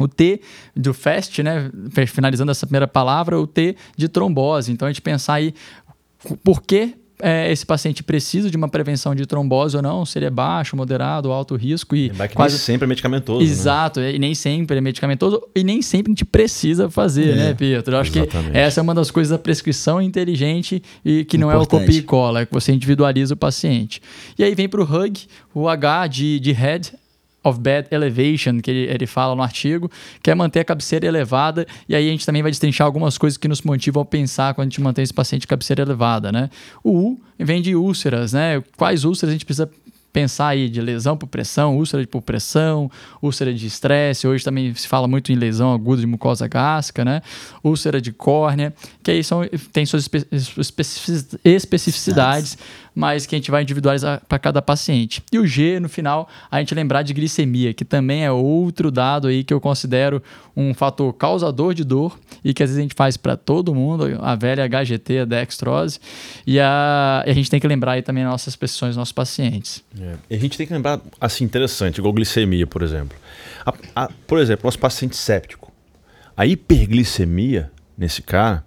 O 0.00 0.08
T 0.08 0.40
do 0.74 0.94
FAST, 0.94 1.42
né? 1.42 1.70
Finalizando 2.06 2.50
essa 2.50 2.66
primeira 2.66 2.88
palavra, 2.88 3.38
o 3.38 3.46
T 3.46 3.76
de 3.96 4.08
trombose. 4.08 4.72
Então 4.72 4.88
a 4.88 4.90
gente 4.90 5.02
pensar 5.02 5.34
aí 5.34 5.54
por 6.42 6.62
que 6.62 6.94
é, 7.22 7.52
esse 7.52 7.64
paciente 7.64 8.02
precisa 8.02 8.50
de 8.50 8.56
uma 8.56 8.68
prevenção 8.68 9.14
de 9.14 9.24
trombose 9.24 9.76
ou 9.76 9.82
não, 9.82 10.04
se 10.04 10.18
ele 10.18 10.26
é 10.26 10.30
baixo, 10.30 10.76
moderado, 10.76 11.30
alto 11.30 11.54
risco 11.54 11.94
e 11.94 12.10
que 12.10 12.34
quase 12.34 12.56
nem 12.56 12.64
sempre 12.64 12.84
é 12.84 12.88
medicamentoso. 12.88 13.38
Né? 13.38 13.44
Exato, 13.44 14.00
né? 14.00 14.12
e 14.16 14.18
nem 14.18 14.34
sempre 14.34 14.76
é 14.76 14.80
medicamentoso 14.80 15.40
e 15.54 15.62
nem 15.62 15.80
sempre 15.80 16.10
a 16.10 16.12
gente 16.12 16.24
precisa 16.24 16.90
fazer, 16.90 17.30
é, 17.30 17.36
né, 17.36 17.54
Pedro? 17.54 17.94
Eu 17.94 18.00
acho 18.00 18.10
exatamente. 18.10 18.50
que 18.50 18.58
essa 18.58 18.80
é 18.80 18.82
uma 18.82 18.94
das 18.94 19.12
coisas 19.12 19.30
da 19.30 19.38
prescrição 19.38 20.02
inteligente 20.02 20.82
e 21.04 21.24
que 21.24 21.38
não 21.38 21.48
Importante. 21.48 21.72
é 21.72 21.76
o 21.76 21.80
copia 21.86 21.98
e 22.00 22.02
cola, 22.02 22.40
é 22.40 22.46
que 22.46 22.52
você 22.52 22.72
individualiza 22.72 23.34
o 23.34 23.36
paciente. 23.36 24.02
E 24.36 24.42
aí 24.42 24.52
vem 24.56 24.68
para 24.68 24.80
o 24.80 24.84
HUG, 24.84 25.26
o 25.54 25.68
H 25.68 26.08
de, 26.08 26.40
de 26.40 26.50
head, 26.50 26.92
of 27.44 27.58
Bed 27.60 27.88
Elevation, 27.90 28.60
que 28.60 28.70
ele, 28.70 28.92
ele 28.92 29.06
fala 29.06 29.34
no 29.34 29.42
artigo, 29.42 29.90
que 30.22 30.30
é 30.30 30.34
manter 30.34 30.60
a 30.60 30.64
cabeceira 30.64 31.06
elevada, 31.06 31.66
e 31.88 31.94
aí 31.94 32.08
a 32.08 32.10
gente 32.10 32.24
também 32.24 32.42
vai 32.42 32.50
destrinchar 32.50 32.86
algumas 32.86 33.18
coisas 33.18 33.36
que 33.36 33.48
nos 33.48 33.62
motivam 33.62 34.02
a 34.02 34.06
pensar 34.06 34.54
quando 34.54 34.66
a 34.66 34.70
gente 34.70 34.80
mantém 34.80 35.02
esse 35.02 35.14
paciente 35.14 35.46
cabeceira 35.46 35.82
elevada, 35.82 36.30
né? 36.30 36.50
O 36.82 36.90
U 36.90 37.20
vem 37.38 37.60
de 37.60 37.74
úlceras, 37.74 38.32
né? 38.32 38.62
Quais 38.76 39.04
úlceras 39.04 39.30
a 39.30 39.32
gente 39.32 39.44
precisa 39.44 39.70
pensar 40.12 40.48
aí 40.48 40.68
de 40.68 40.80
lesão 40.80 41.16
por 41.16 41.26
pressão, 41.26 41.76
úlcera 41.76 42.06
por 42.06 42.20
pressão, 42.20 42.90
úlcera 43.22 43.52
de 43.52 43.66
estresse, 43.66 44.26
hoje 44.26 44.44
também 44.44 44.74
se 44.74 44.86
fala 44.86 45.08
muito 45.08 45.32
em 45.32 45.34
lesão 45.34 45.72
aguda 45.72 46.02
de 46.02 46.06
mucosa 46.06 46.46
gástrica, 46.46 47.04
né? 47.04 47.22
Úlcera 47.64 48.00
de 48.00 48.12
córnea, 48.12 48.74
que 49.02 49.10
aí 49.10 49.24
são, 49.24 49.40
tem 49.72 49.86
suas 49.86 50.08
especificidades, 51.44 52.58
mas 52.94 53.26
que 53.26 53.34
a 53.34 53.38
gente 53.38 53.50
vai 53.50 53.62
individualizar 53.62 54.22
para 54.28 54.38
cada 54.38 54.60
paciente. 54.60 55.22
E 55.32 55.38
o 55.38 55.46
G, 55.46 55.80
no 55.80 55.88
final, 55.88 56.28
a 56.50 56.58
gente 56.58 56.74
lembrar 56.74 57.02
de 57.02 57.12
glicemia, 57.14 57.72
que 57.72 57.84
também 57.84 58.24
é 58.24 58.30
outro 58.30 58.90
dado 58.90 59.28
aí 59.28 59.42
que 59.42 59.52
eu 59.52 59.60
considero 59.60 60.22
um 60.56 60.74
fator 60.74 61.12
causador 61.14 61.74
de 61.74 61.84
dor 61.84 62.18
e 62.44 62.52
que 62.52 62.62
às 62.62 62.68
vezes 62.68 62.78
a 62.78 62.82
gente 62.82 62.94
faz 62.94 63.16
para 63.16 63.36
todo 63.36 63.74
mundo, 63.74 64.18
a 64.20 64.34
velha 64.34 64.66
HGT, 64.68 65.20
a 65.20 65.24
dextrose, 65.24 65.98
e 66.46 66.60
a, 66.60 67.24
e 67.26 67.30
a 67.30 67.34
gente 67.34 67.50
tem 67.50 67.58
que 67.58 67.66
lembrar 67.66 67.92
aí 67.92 68.02
também 68.02 68.24
nossas 68.24 68.54
prescrições, 68.54 68.96
nossos 68.96 69.12
pacientes. 69.12 69.82
É. 69.98 70.36
A 70.36 70.38
gente 70.38 70.56
tem 70.58 70.66
que 70.66 70.72
lembrar, 70.72 71.00
assim, 71.20 71.44
interessante, 71.44 71.98
igual 71.98 72.12
glicemia, 72.12 72.66
por 72.66 72.82
exemplo. 72.82 73.16
A, 73.64 74.04
a, 74.04 74.10
por 74.26 74.38
exemplo, 74.38 74.64
nosso 74.64 74.78
paciente 74.78 75.16
séptico. 75.16 75.72
A 76.36 76.46
hiperglicemia 76.46 77.70
nesse 77.96 78.22
cara 78.22 78.64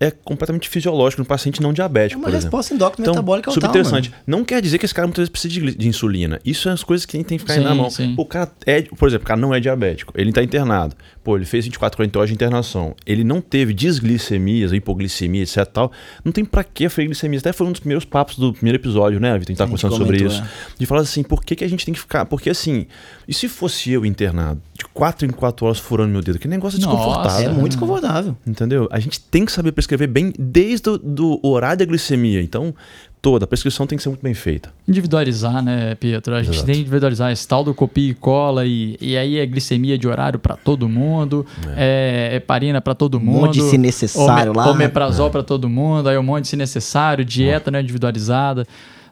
é 0.00 0.10
completamente 0.10 0.68
fisiológico 0.68 1.22
no 1.22 1.26
paciente 1.26 1.62
não 1.62 1.72
diabético, 1.72 2.22
é 2.22 2.26
uma 2.26 2.32
resposta 2.32 2.74
endócrina 2.74 3.04
então, 3.04 3.14
metabólica 3.14 3.50
super 3.50 3.68
interessante. 3.68 4.12
Não 4.26 4.44
quer 4.44 4.60
dizer 4.62 4.78
que 4.78 4.84
esse 4.84 4.94
cara 4.94 5.06
muitas 5.06 5.22
vezes 5.22 5.30
precisa 5.30 5.54
de, 5.54 5.76
de 5.76 5.88
insulina. 5.88 6.40
Isso 6.44 6.62
são 6.62 6.70
é 6.70 6.74
as 6.74 6.82
coisas 6.82 7.06
que 7.06 7.16
a 7.16 7.18
gente 7.18 7.26
tem 7.26 7.38
que 7.38 7.42
ficar 7.42 7.54
sim, 7.54 7.60
na 7.60 7.74
mão. 7.74 7.90
Sim. 7.90 8.14
O 8.16 8.24
cara 8.24 8.50
é, 8.66 8.82
por 8.82 9.08
exemplo, 9.08 9.24
o 9.24 9.26
cara 9.26 9.40
não 9.40 9.54
é 9.54 9.60
diabético, 9.60 10.12
ele 10.16 10.30
está 10.30 10.42
internado. 10.42 10.96
Pô, 11.22 11.36
ele 11.36 11.46
fez 11.46 11.64
24 11.64 12.02
horas 12.02 12.28
de 12.28 12.34
internação. 12.34 12.94
Ele 13.06 13.24
não 13.24 13.40
teve 13.40 13.72
desglicemias, 13.72 14.72
hipoglicemia, 14.72 15.42
etc 15.42 15.64
tal. 15.74 15.92
Não 16.24 16.32
tem 16.32 16.44
para 16.44 16.62
que 16.64 16.86
a 16.86 16.88
glicemia. 16.88 17.38
Até 17.38 17.52
foi 17.52 17.66
um 17.66 17.72
dos 17.72 17.80
primeiros 17.80 18.04
papos 18.04 18.38
do 18.38 18.52
primeiro 18.52 18.78
episódio, 18.78 19.18
né, 19.18 19.32
Vitor? 19.38 19.48
A 19.48 19.52
gente 19.52 19.58
tá 19.58 19.64
conversando 19.64 19.96
sobre 19.96 20.24
isso. 20.24 20.42
É. 20.42 20.46
De 20.78 20.86
falar 20.86 21.00
assim, 21.00 21.22
por 21.22 21.42
que, 21.44 21.56
que 21.56 21.64
a 21.64 21.68
gente 21.68 21.84
tem 21.84 21.94
que 21.94 22.00
ficar... 22.00 22.24
Porque 22.26 22.50
assim, 22.50 22.86
e 23.26 23.34
se 23.34 23.48
fosse 23.48 23.90
eu 23.90 24.04
internado, 24.04 24.60
de 24.74 24.84
4 24.86 25.26
em 25.26 25.30
4 25.30 25.66
horas 25.66 25.78
furando 25.78 26.10
meu 26.10 26.20
dedo? 26.20 26.38
Que 26.38 26.46
negócio 26.46 26.78
desconfortável. 26.78 27.30
Nossa, 27.30 27.44
é 27.44 27.48
muito 27.48 27.72
desconfortável. 27.72 28.36
Entendeu? 28.46 28.88
A 28.90 29.00
gente 29.00 29.20
tem 29.20 29.44
que 29.44 29.52
saber 29.52 29.72
prescrever 29.84 30.08
bem 30.08 30.32
desde 30.38 30.90
o 30.90 30.98
do 30.98 31.38
horário 31.42 31.78
da 31.78 31.84
glicemia. 31.84 32.40
Então, 32.40 32.74
toda. 33.20 33.44
A 33.44 33.48
prescrição 33.48 33.86
tem 33.86 33.96
que 33.96 34.02
ser 34.02 34.10
muito 34.10 34.22
bem 34.22 34.34
feita. 34.34 34.72
Individualizar, 34.86 35.62
né, 35.62 35.94
Pietro? 35.94 36.34
A 36.34 36.42
gente 36.42 36.56
Exato. 36.56 36.66
tem 36.66 36.74
que 36.74 36.80
individualizar 36.82 37.32
esse 37.32 37.46
tal 37.48 37.64
do 37.64 37.72
copia 37.72 38.10
e 38.10 38.14
cola 38.14 38.66
e, 38.66 38.96
e 39.00 39.16
aí 39.16 39.38
é 39.38 39.46
glicemia 39.46 39.96
de 39.96 40.06
horário 40.06 40.38
para 40.38 40.56
todo 40.56 40.88
mundo, 40.88 41.46
é, 41.76 42.30
é 42.32 42.36
heparina 42.36 42.80
para 42.80 42.94
todo 42.94 43.18
mundo. 43.18 43.38
Um 43.38 43.46
monte 43.46 43.62
se 43.62 43.78
necessário 43.78 44.52
ome, 44.52 44.58
lá. 44.58 44.70
Omeprazol 44.70 45.28
é. 45.28 45.30
para 45.30 45.42
todo 45.42 45.68
mundo, 45.68 46.08
aí 46.08 46.18
um 46.18 46.22
monte 46.22 46.48
se 46.48 46.56
necessário, 46.56 47.24
dieta 47.24 47.70
né, 47.70 47.80
individualizada. 47.80 48.66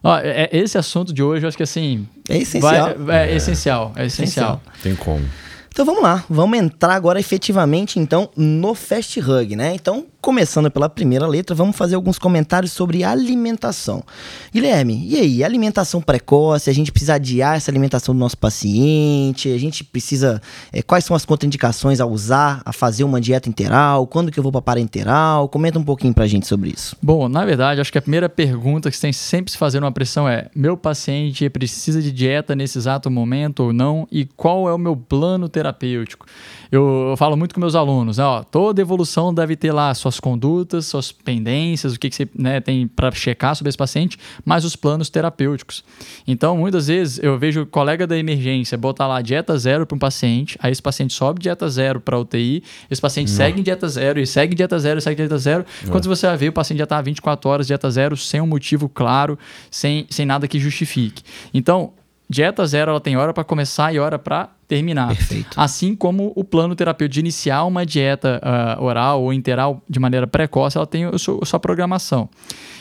Ó, 0.05 0.19
é, 0.19 0.49
é, 0.52 0.59
esse 0.59 0.76
assunto 0.76 1.12
de 1.12 1.23
hoje, 1.23 1.45
eu 1.45 1.49
acho 1.49 1.57
que 1.57 1.62
assim. 1.62 2.07
É 2.29 2.37
essencial. 2.37 2.95
Vai, 2.99 3.29
é, 3.29 3.33
é, 3.33 3.37
essencial. 3.37 3.93
É 3.97 4.07
essencial. 4.07 4.61
Tem 4.83 4.95
como. 4.95 5.25
Então 5.73 5.87
vamos 5.87 6.02
lá, 6.02 6.23
vamos 6.29 6.59
entrar 6.59 6.95
agora 6.95 7.19
efetivamente 7.19 7.99
então 7.99 8.29
no 8.37 8.75
Fast 8.75 9.19
Hug, 9.19 9.57
né? 9.57 9.75
Então 9.75 10.05
começando 10.23 10.71
pela 10.71 10.88
primeira 10.88 11.26
letra, 11.26 11.52
vamos 11.52 11.76
fazer 11.76 11.97
alguns 11.97 12.17
comentários 12.17 12.71
sobre 12.71 13.02
alimentação. 13.02 14.05
Guilherme, 14.52 15.05
e 15.05 15.19
aí? 15.19 15.43
Alimentação 15.43 16.00
precoce, 16.00 16.71
a 16.71 16.73
gente 16.73 16.93
precisa 16.93 17.14
adiar 17.14 17.57
essa 17.57 17.73
alimentação 17.73 18.14
do 18.14 18.19
nosso 18.21 18.38
paciente, 18.38 19.52
a 19.52 19.59
gente 19.59 19.83
precisa. 19.83 20.41
É, 20.73 20.81
quais 20.81 21.05
são 21.05 21.17
as 21.17 21.25
contraindicações 21.25 22.00
a 22.00 22.07
usar, 22.07 22.62
a 22.64 22.73
fazer 22.73 23.02
uma 23.02 23.21
dieta 23.21 23.49
interal? 23.49 24.07
Quando 24.07 24.31
que 24.31 24.38
eu 24.38 24.43
vou 24.43 24.52
para 24.52 24.62
parenteral? 24.62 25.49
Comenta 25.49 25.81
um 25.81 25.85
pouquinho 25.85 26.14
pra 26.14 26.29
gente 26.29 26.47
sobre 26.47 26.71
isso. 26.71 26.97
Bom, 27.02 27.29
na 27.29 27.45
verdade, 27.45 27.81
acho 27.81 27.91
que 27.91 27.99
a 27.99 28.02
primeira 28.02 28.29
pergunta 28.29 28.88
que 28.91 28.97
você 28.97 29.02
tem 29.02 29.12
sempre 29.12 29.50
se 29.50 29.59
fazer 29.59 29.81
uma 29.81 29.91
pressão 29.91 30.29
é: 30.29 30.49
meu 30.55 30.76
paciente 30.76 31.50
precisa 31.50 32.00
de 32.00 32.12
dieta 32.12 32.55
nesse 32.55 32.79
exato 32.79 33.11
momento 33.11 33.64
ou 33.64 33.73
não? 33.73 34.07
E 34.11 34.25
qual 34.25 34.69
é 34.69 34.73
o 34.73 34.79
meu 34.79 34.97
plano 34.97 35.49
terapêutico? 35.49 36.26
Eu, 36.73 37.09
eu 37.11 37.17
falo 37.19 37.37
muito 37.37 37.55
com 37.55 37.61
meus 37.61 37.75
alunos, 37.75 38.17
né, 38.17 38.25
ó, 38.25 38.43
toda 38.43 38.81
evolução 38.81 39.33
deve 39.35 39.55
ter 39.57 39.73
lá 39.73 39.93
suas 39.93 40.19
condutas, 40.19 40.87
suas 40.87 41.12
pendências, 41.12 41.93
o 41.93 42.00
que, 42.00 42.09
que 42.09 42.17
você 42.17 42.26
né, 42.35 42.62
tem 42.62 42.88
para 42.88 43.11
checar 43.11 43.55
sobre 43.55 43.69
esse 43.69 43.76
paciente, 43.76 44.19
mas 44.43 44.64
os 44.64 44.75
planos 44.75 45.11
terapêuticos. 45.11 45.85
Então, 46.26 46.57
muitas 46.57 46.87
vezes 46.87 47.23
eu 47.23 47.38
vejo 47.38 47.67
colega 47.67 48.07
da 48.07 48.17
emergência 48.17 48.79
botar 48.79 49.07
lá 49.07 49.21
dieta 49.21 49.59
zero 49.59 49.87
para 49.87 49.97
um 49.97 49.99
paciente, 49.99 50.59
aí 50.62 50.73
esse 50.73 50.81
paciente 50.81 51.12
sobe 51.12 51.43
dieta 51.43 51.69
zero 51.69 52.00
para 52.00 52.19
UTI, 52.19 52.62
esse 52.91 53.02
paciente 53.02 53.29
Não. 53.29 53.37
segue 53.37 53.61
em 53.61 53.62
dieta 53.62 53.87
zero 53.87 54.19
e 54.19 54.26
segue 54.26 54.55
dieta 54.55 54.79
zero 54.79 54.99
e 54.99 55.02
segue 55.02 55.17
dieta 55.17 55.37
zero. 55.37 55.67
Não. 55.85 55.91
Quando 55.91 56.09
você 56.09 56.26
vai 56.26 56.38
ver, 56.38 56.49
o 56.49 56.52
paciente 56.55 56.79
já 56.79 56.85
está 56.85 57.02
24 57.02 57.50
horas 57.50 57.67
dieta 57.67 57.91
zero 57.91 58.17
sem 58.17 58.41
um 58.41 58.47
motivo 58.47 58.88
claro, 58.88 59.38
sem, 59.71 60.07
sem 60.09 60.25
nada 60.25 60.49
que 60.49 60.59
justifique. 60.59 61.23
Então, 61.52 61.93
dieta 62.33 62.67
zero 62.67 62.91
ela 62.91 63.01
tem 63.01 63.17
hora 63.17 63.35
para 63.35 63.45
começar 63.45 63.95
e 63.95 63.99
hora 63.99 64.19
para 64.19 64.49
terminar. 64.67 65.09
Perfeito. 65.09 65.61
Assim 65.61 65.95
como 65.95 66.33
o 66.35 66.43
plano 66.43 66.75
terapêutico 66.75 67.12
de 67.12 67.21
iniciar 67.21 67.65
uma 67.65 67.85
dieta 67.85 68.41
uh, 68.43 68.83
oral 68.83 69.23
ou 69.23 69.33
interal 69.33 69.83
de 69.89 70.01
maneira 70.01 70.27
precoce, 70.27 70.79
ela 70.79 70.87
tem 70.87 71.05
a 71.05 71.19
sua, 71.19 71.41
a 71.43 71.45
sua 71.45 71.61
programação. 71.61 72.31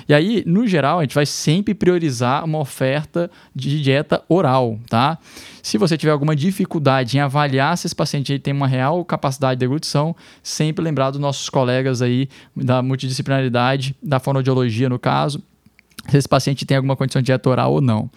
E 0.08 0.14
aí, 0.14 0.42
no 0.48 0.66
geral, 0.66 1.00
a 1.00 1.02
gente 1.02 1.14
vai 1.14 1.26
sempre 1.26 1.74
priorizar 1.74 2.46
uma 2.46 2.60
oferta 2.60 3.30
de 3.54 3.82
dieta 3.82 4.24
oral, 4.30 4.80
tá? 4.90 5.18
Se 5.62 5.78
você 5.78 5.98
tiver 5.98 6.12
alguma 6.12 6.36
dificuldade 6.36 7.18
em 7.18 7.20
avaliar 7.20 7.78
se 7.78 7.88
esse 7.88 7.96
paciente 7.96 8.40
tem 8.40 8.54
uma 8.54 8.68
real 8.68 9.04
capacidade 9.04 9.56
de 9.56 9.60
deglutição, 9.60 10.16
sempre 10.42 10.84
lembrar 10.84 11.12
dos 11.12 11.20
nossos 11.20 11.50
colegas 11.50 12.02
aí 12.02 12.30
da 12.56 12.82
multidisciplinaridade, 12.82 13.96
da 14.02 14.18
fonoaudiologia 14.18 14.88
no 14.88 14.98
caso, 14.98 15.44
se 16.08 16.18
esse 16.18 16.28
paciente 16.28 16.66
tem 16.66 16.78
alguma 16.78 16.96
condição 16.96 17.22
de 17.22 17.28
dieta 17.28 17.50
oral 17.50 17.74
ou 17.74 17.82
não. 17.82 18.10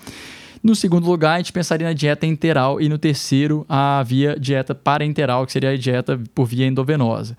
No 0.64 0.74
segundo 0.74 1.06
lugar, 1.06 1.34
a 1.34 1.36
gente 1.36 1.52
pensaria 1.52 1.86
na 1.86 1.92
dieta 1.92 2.24
enteral 2.26 2.80
e 2.80 2.88
no 2.88 2.96
terceiro, 2.96 3.66
a 3.68 4.02
via 4.02 4.34
dieta 4.40 4.74
parenteral, 4.74 5.44
que 5.44 5.52
seria 5.52 5.68
a 5.68 5.76
dieta 5.76 6.18
por 6.34 6.46
via 6.46 6.66
endovenosa. 6.66 7.36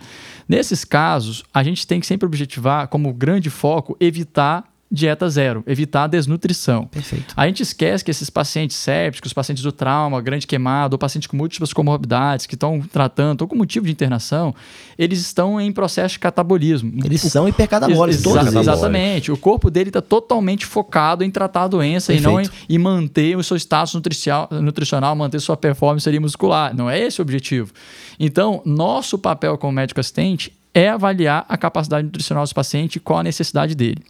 Nesses 0.47 0.85
casos, 0.85 1.43
a 1.51 1.63
gente 1.63 1.87
tem 1.87 1.99
que 1.99 2.05
sempre 2.05 2.27
objetivar 2.27 2.87
como 2.87 3.11
grande 3.11 3.49
foco 3.49 3.97
evitar 3.99 4.71
dieta 4.89 5.27
zero, 5.29 5.63
evitar 5.65 6.03
a 6.03 6.07
desnutrição. 6.07 6.85
Perfeito. 6.85 7.33
A 7.35 7.47
gente 7.47 7.63
esquece 7.63 8.03
que 8.03 8.11
esses 8.11 8.29
pacientes 8.29 8.77
sépticos, 8.77 9.33
pacientes 9.33 9.63
do 9.63 9.71
trauma, 9.71 10.21
grande 10.21 10.45
queimado, 10.45 10.93
ou 10.93 10.99
pacientes 10.99 11.27
com 11.27 11.35
múltiplas 11.35 11.73
comorbidades 11.73 12.45
que 12.45 12.53
estão 12.53 12.79
tratando, 12.79 13.41
ou 13.41 13.47
com 13.47 13.55
motivo 13.55 13.87
de 13.87 13.91
internação, 13.91 14.53
eles 14.97 15.19
estão 15.19 15.59
em 15.59 15.71
processo 15.71 16.13
de 16.13 16.19
catabolismo. 16.19 16.93
Eles 17.03 17.23
o, 17.23 17.29
são 17.29 17.47
hipercatabólicos, 17.47 18.23
ex 18.23 18.23
todos. 18.23 18.55
Exatamente. 18.55 19.31
O 19.31 19.37
corpo 19.37 19.71
dele 19.71 19.89
está 19.89 20.01
totalmente 20.01 20.65
focado 20.65 21.23
em 21.23 21.31
tratar 21.31 21.63
a 21.63 21.67
doença 21.67 22.13
Perfeito. 22.13 22.29
e 22.29 22.33
não 22.33 22.41
em, 22.41 22.49
em, 22.69 22.77
manter 22.77 23.35
o 23.35 23.43
seu 23.43 23.57
status 23.57 23.95
nutricional, 23.95 24.47
nutricional, 24.51 25.15
manter 25.15 25.39
sua 25.39 25.57
performance 25.57 26.07
ali 26.07 26.19
muscular. 26.19 26.75
Não 26.75 26.89
é 26.89 26.99
esse 26.99 27.19
o 27.19 27.23
objetivo. 27.23 27.73
Então, 28.19 28.61
nosso 28.63 29.17
papel 29.17 29.57
como 29.57 29.73
médico 29.73 29.99
assistente 29.99 30.53
é 30.73 30.89
avaliar 30.89 31.45
a 31.47 31.57
capacidade 31.57 32.05
nutricional 32.05 32.45
do 32.45 32.53
paciente 32.53 32.97
e 32.97 32.99
qual 32.99 33.19
a 33.19 33.23
necessidade 33.23 33.73
dele. 33.73 34.03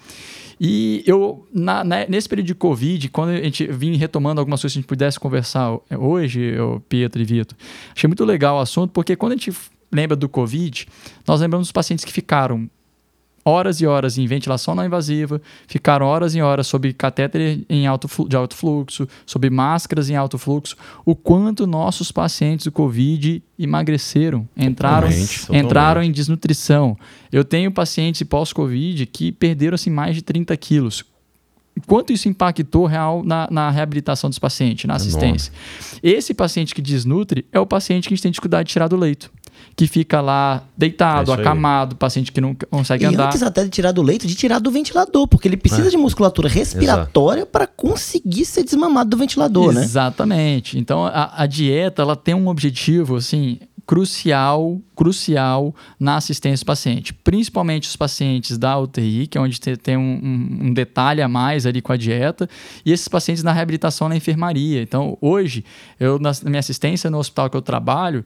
E 0.59 1.03
eu, 1.05 1.45
na, 1.53 1.83
na, 1.83 2.05
nesse 2.07 2.29
período 2.29 2.47
de 2.47 2.55
Covid, 2.55 3.09
quando 3.09 3.29
a 3.29 3.37
gente 3.37 3.67
vinha 3.67 3.97
retomando 3.97 4.39
algumas 4.39 4.61
coisas 4.61 4.73
que 4.73 4.79
a 4.79 4.81
gente 4.81 4.87
pudesse 4.87 5.19
conversar 5.19 5.77
hoje, 5.97 6.41
eu, 6.41 6.81
Pietro 6.87 7.21
e 7.21 7.25
Vitor, 7.25 7.57
achei 7.95 8.07
muito 8.07 8.23
legal 8.23 8.57
o 8.57 8.59
assunto, 8.59 8.91
porque 8.91 9.15
quando 9.15 9.33
a 9.33 9.35
gente 9.35 9.53
lembra 9.91 10.15
do 10.15 10.29
Covid, 10.29 10.87
nós 11.27 11.41
lembramos 11.41 11.67
dos 11.67 11.71
pacientes 11.71 12.05
que 12.05 12.11
ficaram 12.11 12.69
horas 13.45 13.79
e 13.79 13.85
horas 13.85 14.17
em 14.17 14.25
ventilação 14.25 14.73
não 14.73 14.83
invasiva, 14.83 15.39
ficaram 15.67 16.07
horas 16.07 16.33
e 16.33 16.41
horas 16.41 16.65
sob 16.65 16.91
catéter 16.93 17.63
em 17.69 17.85
alto 17.85 18.09
de 18.27 18.35
alto 18.35 18.55
fluxo, 18.55 19.07
sob 19.23 19.47
máscaras 19.51 20.09
em 20.09 20.15
alto 20.15 20.39
fluxo, 20.39 20.75
o 21.05 21.15
quanto 21.15 21.67
nossos 21.67 22.11
pacientes 22.11 22.65
do 22.65 22.71
Covid 22.71 23.43
emagreceram, 23.59 24.49
entraram, 24.57 25.07
totalmente, 25.07 25.39
totalmente. 25.41 25.65
entraram 25.65 26.03
em 26.03 26.11
desnutrição. 26.11 26.97
Eu 27.31 27.45
tenho 27.45 27.71
pacientes 27.71 28.23
pós-Covid 28.23 29.05
que 29.05 29.31
perderam 29.31 29.75
assim, 29.75 29.91
mais 29.91 30.15
de 30.15 30.23
30 30.23 30.57
quilos. 30.57 31.05
Quanto 31.85 32.13
isso 32.13 32.27
impactou 32.29 32.85
real 32.85 33.21
na, 33.23 33.47
na 33.51 33.69
reabilitação 33.69 34.29
dos 34.29 34.39
pacientes, 34.39 34.85
na 34.85 34.95
assistência? 34.95 35.51
Esse 36.01 36.33
paciente 36.33 36.73
que 36.73 36.81
desnutre 36.81 37.45
é 37.51 37.59
o 37.59 37.65
paciente 37.65 38.07
que 38.07 38.13
a 38.13 38.15
gente 38.15 38.23
tem 38.23 38.31
dificuldade 38.31 38.67
de 38.67 38.73
tirar 38.73 38.87
do 38.87 38.95
leito 38.95 39.29
que 39.75 39.87
fica 39.87 40.21
lá 40.21 40.63
deitado, 40.77 41.31
é 41.31 41.35
acamado, 41.35 41.95
paciente 41.95 42.31
que 42.31 42.39
não 42.39 42.55
consegue 42.69 43.03
e 43.03 43.07
andar. 43.07 43.27
antes 43.27 43.43
até 43.43 43.63
de 43.63 43.69
tirar 43.69 43.91
do 43.91 44.01
leito, 44.01 44.25
de 44.25 44.33
tirar 44.33 44.59
do 44.59 44.71
ventilador, 44.71 45.27
porque 45.27 45.47
ele 45.47 45.57
precisa 45.57 45.87
é. 45.87 45.91
de 45.91 45.97
musculatura 45.97 46.47
respiratória 46.47 47.45
para 47.45 47.67
conseguir 47.67 48.45
ser 48.45 48.63
desmamado 48.63 49.09
do 49.09 49.17
ventilador, 49.17 49.71
Exatamente. 49.71 49.79
né? 49.79 49.85
Exatamente. 49.85 50.79
Então 50.79 51.05
a, 51.05 51.43
a 51.43 51.45
dieta 51.45 52.01
ela 52.01 52.15
tem 52.15 52.33
um 52.33 52.47
objetivo 52.47 53.17
assim 53.17 53.59
crucial, 53.85 54.81
crucial 54.95 55.75
na 55.99 56.17
assistência 56.17 56.63
do 56.63 56.67
paciente, 56.67 57.13
principalmente 57.13 57.87
os 57.87 57.95
pacientes 57.95 58.57
da 58.57 58.77
UTI, 58.79 59.27
que 59.27 59.37
é 59.37 59.41
onde 59.41 59.59
tem 59.59 59.95
um, 59.95 60.19
um, 60.63 60.73
detalhe 60.73 61.21
a 61.21 61.27
mais 61.27 61.65
ali 61.65 61.81
com 61.81 61.91
a 61.91 61.97
dieta, 61.97 62.49
e 62.83 62.91
esses 62.91 63.07
pacientes 63.07 63.43
na 63.43 63.51
reabilitação 63.51 64.09
na 64.09 64.15
enfermaria. 64.15 64.81
Então, 64.81 65.17
hoje, 65.21 65.63
eu 65.99 66.17
na 66.17 66.31
minha 66.45 66.59
assistência 66.59 67.09
no 67.11 67.19
hospital 67.19 67.49
que 67.49 67.57
eu 67.57 67.61
trabalho, 67.61 68.25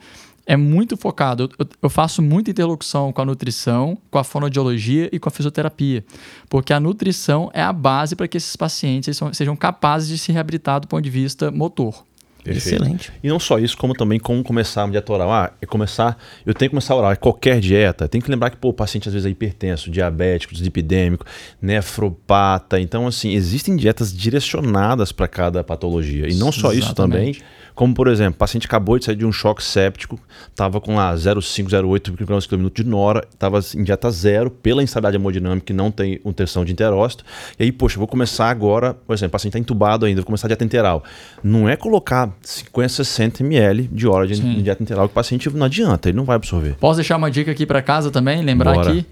é 0.49 0.57
muito 0.57 0.97
focado. 0.97 1.47
Eu, 1.59 1.67
eu, 1.83 1.89
faço 1.91 2.23
muita 2.23 2.49
interlocução 2.49 3.13
com 3.13 3.21
a 3.21 3.25
nutrição, 3.25 3.95
com 4.09 4.17
a 4.17 4.23
fonoaudiologia 4.23 5.07
e 5.11 5.19
com 5.19 5.29
a 5.29 5.31
fisioterapia, 5.31 6.03
porque 6.49 6.73
a 6.73 6.79
nutrição 6.79 7.51
é 7.53 7.61
a 7.61 7.71
base 7.71 8.15
para 8.15 8.27
que 8.27 8.35
esses 8.35 8.55
pacientes 8.55 9.19
sejam 9.33 9.55
capazes 9.55 10.09
de 10.09 10.17
se 10.17 10.31
reabilitar 10.31 10.79
do 10.79 10.87
ponto 10.87 11.03
de 11.03 11.09
vista 11.11 11.51
motor. 11.51 12.03
Perfeito. 12.43 12.81
Excelente. 12.81 13.11
E 13.21 13.27
não 13.27 13.39
só 13.39 13.59
isso, 13.59 13.77
como 13.77 13.93
também 13.93 14.17
como 14.17 14.41
começar 14.41 14.85
uma 14.85 14.91
dieta 14.91 15.13
oral. 15.13 15.31
Ah, 15.31 15.51
é 15.61 15.67
começar, 15.67 16.17
eu 16.43 16.53
tenho 16.53 16.69
que 16.69 16.73
começar 16.73 16.95
a 16.95 16.97
oral. 16.97 17.11
É 17.11 17.15
qualquer 17.15 17.59
dieta. 17.59 18.07
Tem 18.07 18.19
que 18.19 18.31
lembrar 18.31 18.49
que 18.49 18.57
pô, 18.57 18.69
o 18.69 18.73
paciente 18.73 19.07
às 19.07 19.13
vezes 19.13 19.27
é 19.27 19.29
hipertenso, 19.29 19.91
diabético, 19.91 20.53
dislipidêmico, 20.53 21.25
nefropata. 21.61 22.79
Então, 22.79 23.05
assim, 23.05 23.33
existem 23.33 23.75
dietas 23.75 24.11
direcionadas 24.11 25.11
para 25.11 25.27
cada 25.27 25.63
patologia. 25.63 26.27
E 26.27 26.33
não 26.35 26.51
só 26.51 26.71
Exatamente. 26.71 26.79
isso 26.79 26.95
também 26.95 27.37
como, 27.79 27.93
por 27.93 28.09
exemplo, 28.09 28.33
o 28.33 28.37
paciente 28.37 28.67
acabou 28.67 28.99
de 28.99 29.05
sair 29.05 29.15
de 29.15 29.25
um 29.25 29.31
choque 29.31 29.63
séptico, 29.63 30.19
estava 30.49 30.81
com 30.81 30.97
lá 30.97 31.15
0,5, 31.15 31.69
0,8 31.69 32.11
microgramas 32.11 32.45
por 32.45 32.57
minuto 32.57 32.83
de 32.83 32.83
nora, 32.83 33.25
estava 33.31 33.61
em 33.73 33.85
dieta 33.85 34.11
zero 34.11 34.51
pela 34.51 34.83
instabilidade 34.83 35.15
hemodinâmica 35.15 35.67
que 35.67 35.71
não 35.71 35.89
tem 35.89 36.19
nutrição 36.25 36.65
de 36.65 36.73
enterócito. 36.73 37.23
E 37.57 37.63
aí, 37.63 37.71
poxa, 37.71 37.97
vou 37.97 38.05
começar 38.05 38.49
agora, 38.49 38.95
por 38.95 39.13
exemplo, 39.13 39.29
o 39.29 39.31
paciente 39.31 39.51
está 39.51 39.59
entubado 39.59 40.05
ainda, 40.05 40.19
vou 40.19 40.25
começar 40.25 40.47
a 40.47 40.49
dieta 40.49 40.65
enteral. 40.65 41.05
Não 41.41 41.69
é 41.69 41.77
colocar 41.77 42.29
50, 42.41 42.89
60 42.89 43.43
ml 43.45 43.89
de 43.89 44.05
hora 44.05 44.27
de 44.27 44.35
Sim. 44.35 44.61
dieta 44.61 44.83
enteral 44.83 45.07
que 45.07 45.13
o 45.13 45.15
paciente 45.15 45.49
não 45.49 45.65
adianta, 45.65 46.09
ele 46.09 46.17
não 46.17 46.25
vai 46.25 46.35
absorver. 46.35 46.75
Posso 46.81 46.97
deixar 46.97 47.15
uma 47.15 47.31
dica 47.31 47.49
aqui 47.49 47.65
para 47.65 47.81
casa 47.81 48.11
também? 48.11 48.43
Lembrar 48.43 48.73
Bora. 48.73 48.91
que 48.91 49.05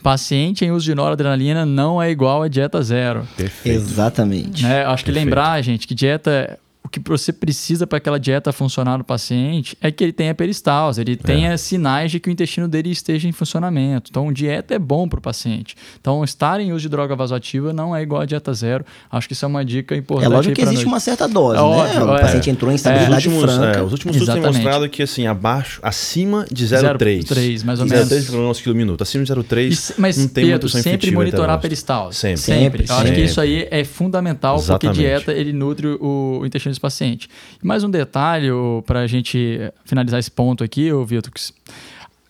paciente 0.00 0.64
em 0.64 0.70
uso 0.70 0.84
de 0.84 0.94
noradrenalina 0.94 1.66
não 1.66 2.00
é 2.00 2.08
igual 2.08 2.44
a 2.44 2.46
dieta 2.46 2.80
zero. 2.82 3.26
Perfeito. 3.36 3.78
Exatamente. 3.78 4.64
É, 4.64 4.84
acho 4.84 5.04
que 5.04 5.10
Perfeito. 5.10 5.24
lembrar, 5.24 5.60
gente, 5.62 5.88
que 5.88 5.94
dieta 5.96 6.56
o 6.65 6.65
que 7.00 7.10
você 7.10 7.32
precisa 7.32 7.86
para 7.86 7.98
aquela 7.98 8.18
dieta 8.18 8.52
funcionar 8.52 8.98
no 8.98 9.04
paciente 9.04 9.76
é 9.80 9.90
que 9.90 10.02
ele 10.02 10.12
tenha 10.12 10.34
peristalse, 10.34 11.00
ele 11.00 11.16
tenha 11.16 11.52
é. 11.52 11.56
sinais 11.56 12.10
de 12.10 12.20
que 12.20 12.28
o 12.28 12.32
intestino 12.32 12.68
dele 12.68 12.90
esteja 12.90 13.28
em 13.28 13.32
funcionamento. 13.32 14.10
Então, 14.10 14.32
dieta 14.32 14.74
é 14.74 14.78
bom 14.78 15.08
para 15.08 15.18
o 15.18 15.22
paciente. 15.22 15.76
Então, 16.00 16.22
estar 16.24 16.60
em 16.60 16.72
uso 16.72 16.82
de 16.82 16.88
droga 16.88 17.14
vasoativa 17.14 17.72
não 17.72 17.94
é 17.94 18.02
igual 18.02 18.22
a 18.22 18.26
dieta 18.26 18.52
zero. 18.54 18.84
Acho 19.10 19.26
que 19.26 19.32
isso 19.32 19.44
é 19.44 19.48
uma 19.48 19.64
dica 19.64 19.94
importante. 19.94 20.30
É 20.30 20.34
lógico 20.34 20.54
que 20.54 20.62
existe 20.62 20.76
noite. 20.76 20.88
uma 20.88 21.00
certa 21.00 21.28
dose, 21.28 21.58
é 21.58 21.62
né? 21.62 21.66
Óbvio, 21.66 22.06
o 22.06 22.16
é. 22.16 22.20
paciente 22.20 22.50
entrou 22.50 22.72
em 22.72 22.74
estabilidade 22.74 23.14
é. 23.14 23.16
Os 23.16 23.34
últimos, 23.34 23.54
franca. 23.54 23.84
os 23.84 23.92
últimos 23.92 24.16
estudos 24.16 24.34
têm 24.34 24.52
mostrado 24.52 24.88
que, 24.88 25.02
assim, 25.02 25.26
abaixo, 25.26 25.80
acima 25.82 26.46
de 26.50 26.66
0,3. 26.66 27.24
0,3, 27.24 27.64
mais 27.64 27.80
ou 27.80 27.86
menos. 27.86 28.08
0,3 28.08 28.56
kg 28.56 28.62
por 28.64 28.74
minuto. 28.74 29.02
Acima 29.02 29.24
de 29.24 29.32
0,3 29.32 29.94
mas, 29.98 30.16
não 30.16 30.28
tem 30.28 30.46
Pedro, 30.46 30.68
sempre 30.68 31.10
monitorar 31.10 31.60
peristalse. 31.60 32.18
Sempre. 32.18 32.40
Sempre. 32.40 32.86
sempre. 32.86 32.92
Eu 32.92 32.96
acho 32.96 33.12
que 33.12 33.20
isso 33.20 33.40
aí 33.40 33.68
é 33.70 33.84
fundamental, 33.84 34.56
Exatamente. 34.56 34.96
porque 34.96 35.08
dieta, 35.08 35.32
ele 35.32 35.52
nutre 35.52 35.86
o, 35.86 36.40
o 36.40 36.46
intestino 36.46 36.72
do 36.72 36.76
paciente. 36.86 37.28
E 37.62 37.66
mais 37.66 37.82
um 37.82 37.90
detalhe 37.90 38.48
para 38.86 39.00
a 39.00 39.06
gente 39.06 39.60
finalizar 39.84 40.20
esse 40.20 40.30
ponto 40.30 40.62
aqui, 40.62 40.90
Vitor, 41.04 41.32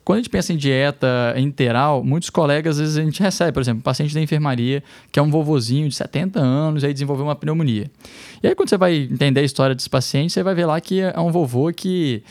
quando 0.06 0.18
a 0.18 0.20
gente 0.20 0.30
pensa 0.30 0.52
em 0.52 0.56
dieta 0.56 1.34
interal, 1.36 2.04
muitos 2.04 2.30
colegas, 2.30 2.76
às 2.76 2.80
vezes 2.80 2.96
a 2.96 3.02
gente 3.02 3.20
recebe, 3.20 3.52
por 3.52 3.60
exemplo, 3.60 3.80
um 3.80 3.82
paciente 3.82 4.14
da 4.14 4.20
enfermaria, 4.20 4.80
que 5.10 5.18
é 5.18 5.22
um 5.22 5.30
vovozinho 5.30 5.88
de 5.88 5.96
70 5.96 6.38
anos, 6.38 6.84
aí 6.84 6.92
desenvolveu 6.92 7.26
uma 7.26 7.34
pneumonia. 7.34 7.90
E 8.40 8.46
aí, 8.46 8.54
quando 8.54 8.68
você 8.68 8.78
vai 8.78 8.94
entender 8.94 9.40
a 9.40 9.42
história 9.42 9.74
desse 9.74 9.90
paciente, 9.90 10.32
você 10.32 10.44
vai 10.44 10.54
ver 10.54 10.64
lá 10.64 10.80
que 10.80 11.00
é 11.00 11.18
um 11.18 11.32
vovô 11.32 11.72
que 11.72 12.22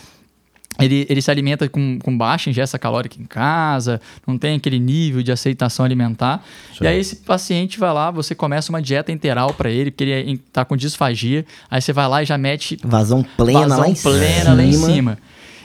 ele, 0.79 1.05
ele 1.10 1.22
se 1.22 1.32
alimenta 1.32 1.67
com, 1.70 2.00
com 2.00 2.17
baixa 2.17 2.50
ingesta 2.50 2.77
calórica 2.77 3.15
em 3.20 3.25
casa, 3.25 4.01
não 4.25 4.38
tem 4.38 4.55
aquele 4.55 4.79
nível 4.79 5.24
de 5.24 5.32
aceitação 5.32 5.86
alimentar. 5.86 6.44
Certo. 6.70 6.84
E 6.84 6.88
aí 6.88 7.00
esse 7.00 7.17
paciente 7.17 7.79
vai 7.79 7.94
lá, 7.94 8.12
você 8.12 8.36
começa 8.36 8.70
uma 8.72 8.82
dieta 8.82 9.12
interal 9.12 9.53
para 9.53 9.70
ele, 9.70 9.91
porque 9.91 10.03
ele 10.03 10.34
está 10.48 10.65
com 10.65 10.75
disfagia, 10.75 11.46
aí 11.70 11.82
você 11.82 11.94
vai 11.94 12.08
lá 12.08 12.24
e 12.24 12.25
já 12.25 12.38
mete 12.38 12.77
vazão 12.84 13.25
plena 13.38 13.60
vazão 13.62 13.79
lá 13.79 13.89
em 13.89 13.96
plena 13.96 14.38
cima. 14.38 14.55
lá 14.55 14.63
em 14.63 14.74
cima. 14.74 15.17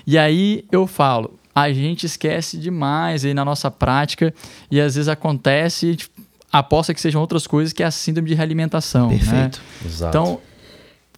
E 0.07 0.19
aí 0.19 0.64
eu 0.71 0.87
falo, 0.87 1.38
a 1.55 1.73
gente 1.73 2.07
esquece 2.07 2.57
demais 2.57 3.25
aí 3.25 3.35
na 3.35 3.45
nossa 3.45 3.71
prática 3.71 4.33
e 4.71 4.81
às 4.81 4.95
vezes 4.95 5.09
acontece, 5.09 5.97
tipo, 5.97 6.21
aposta 6.52 6.93
que 6.93 7.00
sejam 7.00 7.21
outras 7.21 7.47
coisas 7.47 7.73
que 7.73 7.83
é 7.83 7.87
a 7.87 7.90
síndrome 7.90 8.29
de 8.29 8.35
realimentação. 8.35 9.09
Né? 9.09 9.19
Perfeito. 9.19 9.61
Né? 9.83 9.88
Exato. 9.88 10.17
Então, 10.17 10.40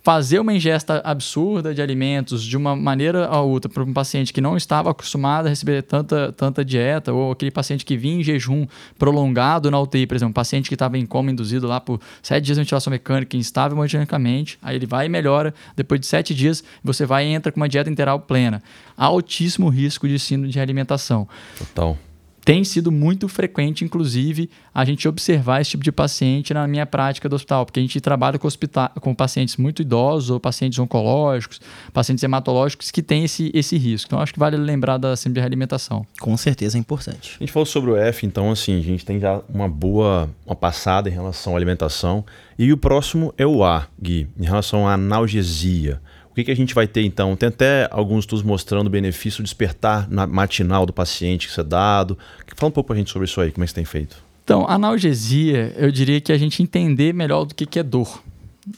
fazer 0.02 0.40
uma 0.40 0.52
ingesta 0.52 1.00
absurda 1.04 1.72
de 1.72 1.80
alimentos 1.80 2.42
de 2.42 2.56
uma 2.56 2.74
maneira 2.74 3.30
ou 3.30 3.50
outra 3.50 3.70
para 3.70 3.82
um 3.84 3.92
paciente 3.92 4.32
que 4.32 4.40
não 4.40 4.56
estava 4.56 4.90
acostumado 4.90 5.46
a 5.46 5.48
receber 5.48 5.82
tanta, 5.82 6.32
tanta 6.32 6.64
dieta, 6.64 7.12
ou 7.12 7.30
aquele 7.30 7.50
paciente 7.50 7.84
que 7.84 7.96
vinha 7.96 8.20
em 8.20 8.22
jejum 8.22 8.66
prolongado 8.98 9.70
na 9.70 9.80
UTI, 9.80 10.06
por 10.06 10.16
exemplo, 10.16 10.30
um 10.30 10.34
paciente 10.34 10.68
que 10.68 10.74
estava 10.74 10.98
em 10.98 11.06
coma 11.06 11.30
induzido 11.30 11.68
lá 11.68 11.80
por 11.80 12.00
sete 12.20 12.44
dias 12.44 12.56
de 12.56 12.62
ventilação 12.62 12.90
mecânica, 12.90 13.36
instável 13.36 13.76
hemodinamicamente, 13.76 14.58
aí 14.60 14.76
ele 14.76 14.86
vai 14.86 15.06
e 15.06 15.08
melhora, 15.08 15.54
depois 15.76 16.00
de 16.00 16.06
sete 16.06 16.34
dias 16.34 16.64
você 16.82 17.06
vai 17.06 17.26
e 17.26 17.32
entra 17.32 17.52
com 17.52 17.60
uma 17.60 17.68
dieta 17.68 17.88
integral 17.88 18.18
plena. 18.20 18.62
Altíssimo 18.96 19.68
risco 19.68 20.08
de 20.08 20.18
síndrome 20.18 20.52
de 20.52 20.58
alimentação. 20.58 21.28
Total 21.56 21.96
tem 22.44 22.64
sido 22.64 22.90
muito 22.90 23.28
frequente, 23.28 23.84
inclusive, 23.84 24.50
a 24.74 24.84
gente 24.84 25.06
observar 25.06 25.60
esse 25.60 25.70
tipo 25.70 25.84
de 25.84 25.92
paciente 25.92 26.52
na 26.52 26.66
minha 26.66 26.84
prática 26.84 27.28
do 27.28 27.36
hospital, 27.36 27.64
porque 27.64 27.78
a 27.78 27.82
gente 27.82 28.00
trabalha 28.00 28.38
com, 28.38 28.46
hospital, 28.46 28.90
com 29.00 29.14
pacientes 29.14 29.56
muito 29.56 29.82
idosos, 29.82 30.30
ou 30.30 30.40
pacientes 30.40 30.78
oncológicos, 30.78 31.60
pacientes 31.92 32.24
hematológicos 32.24 32.90
que 32.90 33.02
têm 33.02 33.24
esse, 33.24 33.50
esse 33.54 33.76
risco. 33.76 34.08
Então, 34.08 34.20
acho 34.20 34.32
que 34.32 34.38
vale 34.38 34.56
lembrar 34.56 34.98
da 34.98 35.14
síndrome 35.14 35.34
de 35.34 35.40
realimentação. 35.40 36.04
Com 36.20 36.36
certeza 36.36 36.76
é 36.76 36.80
importante. 36.80 37.36
A 37.36 37.44
gente 37.44 37.52
falou 37.52 37.66
sobre 37.66 37.92
o 37.92 37.96
F, 37.96 38.26
então, 38.26 38.50
assim, 38.50 38.78
a 38.78 38.82
gente 38.82 39.04
tem 39.04 39.20
já 39.20 39.40
uma 39.48 39.68
boa 39.68 40.28
uma 40.44 40.56
passada 40.56 41.08
em 41.08 41.12
relação 41.12 41.54
à 41.54 41.56
alimentação. 41.56 42.24
E 42.58 42.72
o 42.72 42.76
próximo 42.76 43.32
é 43.38 43.46
o 43.46 43.64
A, 43.64 43.86
Gui, 44.00 44.28
em 44.38 44.44
relação 44.44 44.86
à 44.86 44.94
analgesia. 44.94 46.00
O 46.32 46.34
que, 46.34 46.44
que 46.44 46.50
a 46.50 46.56
gente 46.56 46.74
vai 46.74 46.86
ter 46.86 47.02
então? 47.04 47.36
Tem 47.36 47.50
até 47.50 47.86
alguns 47.90 48.20
estudos 48.20 48.42
mostrando 48.42 48.86
o 48.86 48.90
benefício 48.90 49.42
de 49.42 49.50
despertar 49.50 50.10
na 50.10 50.26
matinal 50.26 50.86
do 50.86 50.92
paciente 50.92 51.46
que 51.46 51.52
isso 51.52 51.60
é 51.60 51.64
dado. 51.64 52.16
Fala 52.56 52.70
um 52.70 52.72
pouco 52.72 52.88
para 52.88 52.96
a 52.96 52.98
gente 52.98 53.10
sobre 53.10 53.28
isso 53.28 53.38
aí, 53.38 53.52
como 53.52 53.62
é 53.62 53.66
que 53.66 53.70
você 53.70 53.74
tem 53.74 53.84
feito. 53.84 54.16
Então, 54.42 54.66
analgesia, 54.66 55.74
eu 55.76 55.92
diria 55.92 56.22
que 56.22 56.32
a 56.32 56.38
gente 56.38 56.62
entender 56.62 57.12
melhor 57.12 57.44
do 57.44 57.54
que, 57.54 57.66
que 57.66 57.78
é 57.78 57.82
dor. 57.82 58.22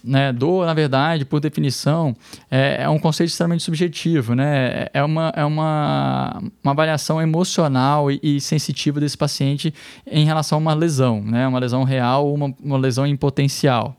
Né? 0.02 0.32
Dor, 0.32 0.66
na 0.66 0.75
verdade, 0.75 1.25
por 1.25 1.38
definição, 1.38 2.16
é, 2.50 2.82
é, 2.82 2.88
um 2.88 2.99
conceito 2.99 3.30
extremamente 3.30 3.62
subjetivo. 3.62 4.34
Né? 4.34 4.88
É, 4.92 5.04
uma, 5.04 5.32
é 5.37 5.44
uma, 5.44 6.42
uma 6.61 6.73
avaliação 6.73 7.23
emocional 7.23 8.11
e, 8.11 8.18
e, 8.20 8.40
sensitiva 8.40 8.99
desse 8.99 9.16
paciente 9.16 9.73
em 10.11 10.25
relação 10.25 10.58
a 10.58 10.61
uma 10.61 10.75
lesão, 10.75 11.23
né? 11.23 11.46
uma 11.46 11.61
lesão 11.61 11.84
real 11.84 12.26
ou 12.26 12.34
uma, 12.34 12.52
uma 12.61 12.78
lesão 12.78 13.06
em 13.06 13.16
potencial. 13.16 13.96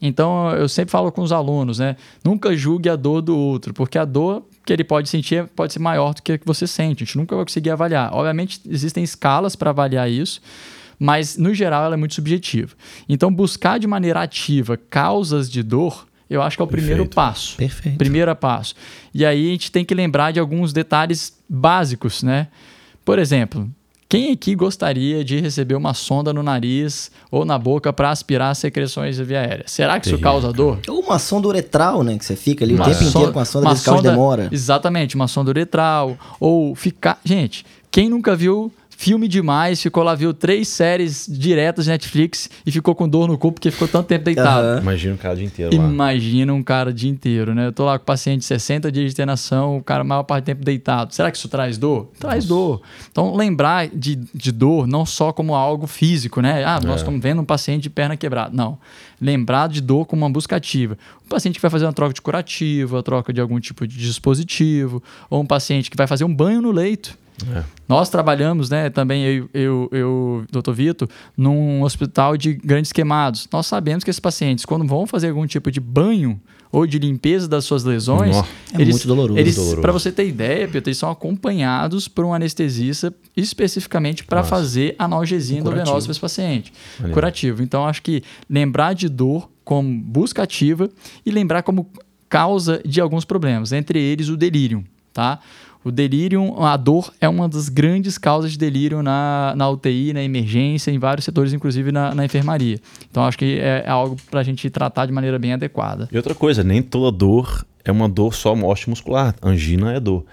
Então 0.00 0.50
eu 0.52 0.68
sempre 0.68 0.90
falo 0.90 1.12
com 1.12 1.22
os 1.22 1.32
alunos, 1.32 1.78
né? 1.78 1.96
Nunca 2.24 2.56
julgue 2.56 2.88
a 2.88 2.96
dor 2.96 3.20
do 3.20 3.36
outro, 3.36 3.74
porque 3.74 3.98
a 3.98 4.04
dor 4.04 4.42
que 4.64 4.72
ele 4.72 4.84
pode 4.84 5.08
sentir 5.08 5.46
pode 5.48 5.72
ser 5.72 5.78
maior 5.78 6.14
do 6.14 6.22
que 6.22 6.32
a 6.32 6.38
que 6.38 6.46
você 6.46 6.66
sente. 6.66 7.02
A 7.02 7.06
gente 7.06 7.18
nunca 7.18 7.36
vai 7.36 7.44
conseguir 7.44 7.70
avaliar. 7.70 8.12
Obviamente 8.12 8.60
existem 8.68 9.04
escalas 9.04 9.54
para 9.54 9.70
avaliar 9.70 10.10
isso, 10.10 10.40
mas 10.98 11.36
no 11.36 11.52
geral 11.52 11.84
ela 11.84 11.94
é 11.94 11.98
muito 11.98 12.14
subjetiva. 12.14 12.74
Então 13.08 13.32
buscar 13.32 13.78
de 13.78 13.86
maneira 13.86 14.22
ativa 14.22 14.76
causas 14.76 15.50
de 15.50 15.62
dor 15.62 16.06
eu 16.30 16.40
acho 16.40 16.56
que 16.56 16.62
é 16.62 16.64
o 16.64 16.68
Perfeito. 16.68 16.86
primeiro 16.86 17.10
passo. 17.10 17.56
Perfeito. 17.56 17.98
Primeiro 17.98 18.36
passo. 18.36 18.76
E 19.12 19.26
aí 19.26 19.48
a 19.48 19.50
gente 19.50 19.72
tem 19.72 19.84
que 19.84 19.92
lembrar 19.92 20.30
de 20.30 20.38
alguns 20.38 20.72
detalhes 20.72 21.36
básicos, 21.48 22.22
né? 22.22 22.46
Por 23.04 23.18
exemplo, 23.18 23.68
quem 24.10 24.32
aqui 24.32 24.56
gostaria 24.56 25.24
de 25.24 25.40
receber 25.40 25.76
uma 25.76 25.94
sonda 25.94 26.32
no 26.32 26.42
nariz 26.42 27.12
ou 27.30 27.44
na 27.44 27.56
boca 27.56 27.92
para 27.92 28.10
aspirar 28.10 28.52
secreções 28.56 29.16
via 29.20 29.40
aérea? 29.40 29.64
Será 29.68 30.00
que 30.00 30.08
isso 30.08 30.18
causa 30.18 30.52
dor? 30.52 30.80
Ou 30.88 30.98
uma 30.98 31.16
sonda 31.16 31.46
uretral, 31.46 32.02
né? 32.02 32.18
Que 32.18 32.24
você 32.24 32.34
fica 32.34 32.64
ali 32.64 32.74
uma 32.74 32.82
o 32.82 32.88
tempo 32.88 33.04
sonda, 33.04 33.08
inteiro 33.10 33.32
com 33.32 33.38
a 33.38 33.44
sonda, 33.44 33.66
uma 33.68 33.76
sonda 33.76 34.10
demora. 34.10 34.48
Exatamente, 34.50 35.14
uma 35.14 35.28
sonda 35.28 35.50
uretral. 35.50 36.18
Ou 36.40 36.74
ficar. 36.74 37.20
Gente, 37.24 37.64
quem 37.88 38.08
nunca 38.10 38.34
viu 38.34 38.72
filme 39.00 39.26
demais, 39.26 39.80
ficou 39.80 40.02
lá, 40.02 40.14
viu 40.14 40.34
três 40.34 40.68
séries 40.68 41.26
diretas 41.26 41.86
de 41.86 41.90
Netflix 41.90 42.50
e 42.66 42.70
ficou 42.70 42.94
com 42.94 43.08
dor 43.08 43.28
no 43.28 43.38
corpo 43.38 43.54
porque 43.54 43.70
ficou 43.70 43.88
tanto 43.88 44.06
tempo 44.08 44.26
deitado. 44.26 44.74
Uhum. 44.74 44.82
Imagina 44.82 45.14
um 45.14 45.16
cara 45.16 45.32
o 45.32 45.36
dia 45.38 45.46
inteiro 45.46 45.74
lá. 45.74 45.84
Imagina 45.84 46.52
um 46.52 46.62
cara 46.62 46.90
o 46.90 46.92
dia 46.92 47.10
inteiro, 47.10 47.54
né? 47.54 47.66
Eu 47.66 47.72
tô 47.72 47.86
lá 47.86 47.98
com 47.98 48.02
o 48.02 48.06
paciente 48.06 48.40
de 48.40 48.44
60 48.44 48.92
dias 48.92 49.06
de 49.06 49.12
internação, 49.12 49.78
o 49.78 49.82
cara 49.82 50.02
a 50.02 50.04
maior 50.04 50.22
parte 50.24 50.44
do 50.44 50.46
tempo 50.48 50.62
deitado. 50.62 51.14
Será 51.14 51.30
que 51.30 51.38
isso 51.38 51.48
traz 51.48 51.78
dor? 51.78 52.10
Traz 52.18 52.44
Nossa. 52.44 52.48
dor. 52.48 52.82
Então, 53.10 53.34
lembrar 53.34 53.88
de, 53.88 54.16
de 54.34 54.52
dor 54.52 54.86
não 54.86 55.06
só 55.06 55.32
como 55.32 55.54
algo 55.54 55.86
físico, 55.86 56.42
né? 56.42 56.62
Ah, 56.62 56.78
nós 56.84 56.96
é. 56.96 56.96
estamos 56.96 57.22
vendo 57.22 57.40
um 57.40 57.44
paciente 57.46 57.84
de 57.84 57.90
perna 57.90 58.18
quebrada. 58.18 58.54
Não. 58.54 58.78
Lembrar 59.18 59.70
de 59.70 59.80
dor 59.80 60.04
como 60.04 60.26
uma 60.26 60.30
busca 60.30 60.56
ativa. 60.56 60.98
Um 61.24 61.28
paciente 61.30 61.54
que 61.54 61.62
vai 61.62 61.70
fazer 61.70 61.86
uma 61.86 61.94
troca 61.94 62.12
de 62.12 62.20
curativo, 62.20 62.98
a 62.98 63.02
troca 63.02 63.32
de 63.32 63.40
algum 63.40 63.58
tipo 63.60 63.86
de 63.86 63.96
dispositivo, 63.96 65.02
ou 65.30 65.40
um 65.40 65.46
paciente 65.46 65.90
que 65.90 65.96
vai 65.96 66.06
fazer 66.06 66.24
um 66.24 66.34
banho 66.34 66.60
no 66.60 66.70
leito. 66.70 67.18
É. 67.54 67.64
Nós 67.88 68.08
trabalhamos, 68.08 68.70
né, 68.70 68.90
também 68.90 69.24
eu, 69.24 69.50
eu, 69.52 69.88
eu, 69.92 70.44
doutor 70.50 70.74
Vitor, 70.74 71.08
num 71.36 71.82
hospital 71.82 72.36
de 72.36 72.54
grandes 72.54 72.92
queimados. 72.92 73.48
Nós 73.52 73.66
sabemos 73.66 74.04
que 74.04 74.10
esses 74.10 74.20
pacientes, 74.20 74.64
quando 74.64 74.86
vão 74.86 75.06
fazer 75.06 75.28
algum 75.28 75.46
tipo 75.46 75.70
de 75.70 75.80
banho 75.80 76.40
ou 76.72 76.86
de 76.86 76.98
limpeza 76.98 77.48
das 77.48 77.64
suas 77.64 77.82
lesões, 77.82 78.36
é 78.36 78.80
eles, 78.80 78.94
muito 78.94 79.08
doloroso. 79.08 79.38
Eles, 79.38 79.74
para 79.80 79.90
você 79.90 80.12
ter 80.12 80.26
ideia, 80.26 80.68
Pedro, 80.68 80.88
eles 80.88 80.98
são 80.98 81.10
acompanhados 81.10 82.06
por 82.06 82.24
um 82.24 82.32
anestesista 82.32 83.12
especificamente 83.36 84.24
para 84.24 84.44
fazer 84.44 84.94
analgesia 84.98 85.56
um 85.56 85.60
endovenosa 85.60 86.06
para 86.06 86.12
esse 86.12 86.20
paciente. 86.20 86.72
Curativo. 87.12 87.62
Então, 87.62 87.86
acho 87.86 88.02
que 88.02 88.22
lembrar 88.48 88.94
de 88.94 89.08
dor 89.08 89.50
como 89.64 89.92
busca 90.00 90.42
ativa 90.42 90.88
e 91.26 91.30
lembrar 91.30 91.62
como 91.62 91.90
causa 92.28 92.80
de 92.84 93.00
alguns 93.00 93.24
problemas, 93.24 93.72
entre 93.72 94.00
eles 94.00 94.28
o 94.28 94.36
delírio, 94.36 94.84
tá? 95.12 95.40
O 95.82 95.90
delírio, 95.90 96.62
a 96.62 96.76
dor 96.76 97.10
é 97.20 97.28
uma 97.28 97.48
das 97.48 97.68
grandes 97.70 98.18
causas 98.18 98.52
de 98.52 98.58
delírio 98.58 99.02
na, 99.02 99.54
na 99.56 99.68
UTI, 99.70 100.12
na 100.12 100.22
emergência, 100.22 100.90
em 100.90 100.98
vários 100.98 101.24
setores, 101.24 101.54
inclusive 101.54 101.90
na, 101.90 102.14
na 102.14 102.24
enfermaria. 102.24 102.78
Então, 103.10 103.24
acho 103.24 103.38
que 103.38 103.58
é, 103.58 103.84
é 103.86 103.90
algo 103.90 104.16
para 104.30 104.40
a 104.40 104.42
gente 104.42 104.68
tratar 104.68 105.06
de 105.06 105.12
maneira 105.12 105.38
bem 105.38 105.54
adequada. 105.54 106.08
E 106.12 106.16
outra 106.16 106.34
coisa, 106.34 106.62
nem 106.62 106.82
toda 106.82 107.16
dor 107.16 107.64
é 107.82 107.90
uma 107.90 108.08
dor 108.08 108.34
só 108.34 108.54
morte 108.54 108.90
muscular. 108.90 109.34
Angina 109.42 109.94
é 109.94 110.00
dor 110.00 110.24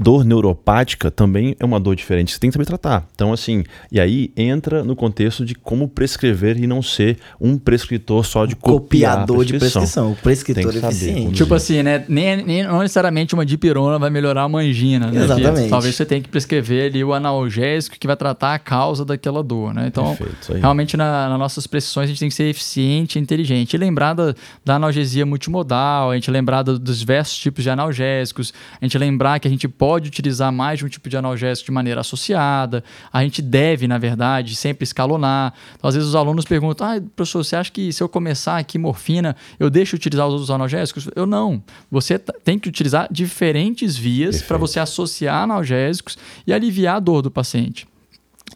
dor 0.00 0.24
neuropática 0.24 1.10
também 1.10 1.54
é 1.60 1.64
uma 1.64 1.78
dor 1.78 1.94
diferente, 1.94 2.32
você 2.32 2.40
tem 2.40 2.48
que 2.48 2.54
saber 2.54 2.64
tratar. 2.64 3.06
Então, 3.14 3.34
assim, 3.34 3.64
e 3.92 4.00
aí 4.00 4.32
entra 4.34 4.82
no 4.82 4.96
contexto 4.96 5.44
de 5.44 5.54
como 5.54 5.86
prescrever 5.86 6.56
e 6.56 6.66
não 6.66 6.80
ser 6.80 7.18
um 7.38 7.58
prescritor 7.58 8.24
só 8.24 8.46
de 8.46 8.56
copiador 8.56 9.44
de 9.44 9.58
prescrição. 9.58 10.12
O 10.12 10.16
prescritor 10.16 10.74
eficiente. 10.74 11.34
Tipo 11.34 11.52
assim, 11.52 11.82
né? 11.82 12.02
Nem, 12.08 12.42
nem 12.42 12.62
não 12.62 12.80
necessariamente 12.80 13.34
uma 13.34 13.44
dipirona 13.44 13.98
vai 13.98 14.08
melhorar 14.08 14.46
uma 14.46 14.60
angina, 14.60 15.10
né? 15.10 15.22
Exatamente. 15.22 15.68
Talvez 15.68 15.94
você 15.94 16.06
tenha 16.06 16.22
que 16.22 16.30
prescrever 16.30 16.86
ali 16.86 17.04
o 17.04 17.12
analgésico 17.12 17.98
que 17.98 18.06
vai 18.06 18.16
tratar 18.16 18.54
a 18.54 18.58
causa 18.58 19.04
daquela 19.04 19.42
dor, 19.42 19.74
né? 19.74 19.86
Então, 19.86 20.16
Perfeito, 20.16 20.58
realmente 20.58 20.96
na, 20.96 21.28
nas 21.28 21.38
nossas 21.38 21.66
prescrições 21.66 22.06
a 22.06 22.08
gente 22.08 22.20
tem 22.20 22.28
que 22.30 22.34
ser 22.34 22.44
eficiente 22.44 23.18
e 23.18 23.22
inteligente. 23.22 23.74
E 23.74 23.76
lembrar 23.76 24.14
da, 24.14 24.34
da 24.64 24.76
analgesia 24.76 25.26
multimodal, 25.26 26.10
a 26.10 26.14
gente 26.14 26.30
lembrar 26.30 26.62
do, 26.62 26.78
dos 26.78 27.00
diversos 27.00 27.36
tipos 27.36 27.62
de 27.62 27.68
analgésicos, 27.68 28.54
a 28.80 28.84
gente 28.86 28.96
lembrar 28.96 29.38
que 29.38 29.46
a 29.46 29.50
gente 29.50 29.68
pode 29.68 29.89
pode 29.90 30.06
utilizar 30.06 30.52
mais 30.52 30.78
de 30.78 30.86
um 30.86 30.88
tipo 30.88 31.08
de 31.08 31.16
analgésico 31.16 31.66
de 31.66 31.72
maneira 31.72 32.00
associada. 32.00 32.84
A 33.12 33.24
gente 33.24 33.42
deve, 33.42 33.88
na 33.88 33.98
verdade, 33.98 34.54
sempre 34.54 34.84
escalonar. 34.84 35.52
Então, 35.76 35.88
às 35.88 35.96
vezes 35.96 36.10
os 36.10 36.14
alunos 36.14 36.44
perguntam: 36.44 36.86
ah, 36.86 37.02
professor, 37.16 37.42
você 37.42 37.56
acha 37.56 37.72
que 37.72 37.92
se 37.92 38.00
eu 38.00 38.08
começar 38.08 38.56
aqui 38.56 38.78
morfina, 38.78 39.34
eu 39.58 39.68
deixo 39.68 39.96
de 39.96 40.02
utilizar 40.02 40.28
os 40.28 40.34
outros 40.34 40.50
analgésicos? 40.52 41.08
Eu 41.16 41.26
não. 41.26 41.60
Você 41.90 42.20
tem 42.20 42.56
que 42.56 42.68
utilizar 42.68 43.08
diferentes 43.10 43.96
vias 43.96 44.40
para 44.40 44.56
você 44.56 44.78
associar 44.78 45.42
analgésicos 45.42 46.16
e 46.46 46.52
aliviar 46.52 46.98
a 46.98 47.00
dor 47.00 47.20
do 47.20 47.30
paciente. 47.30 47.84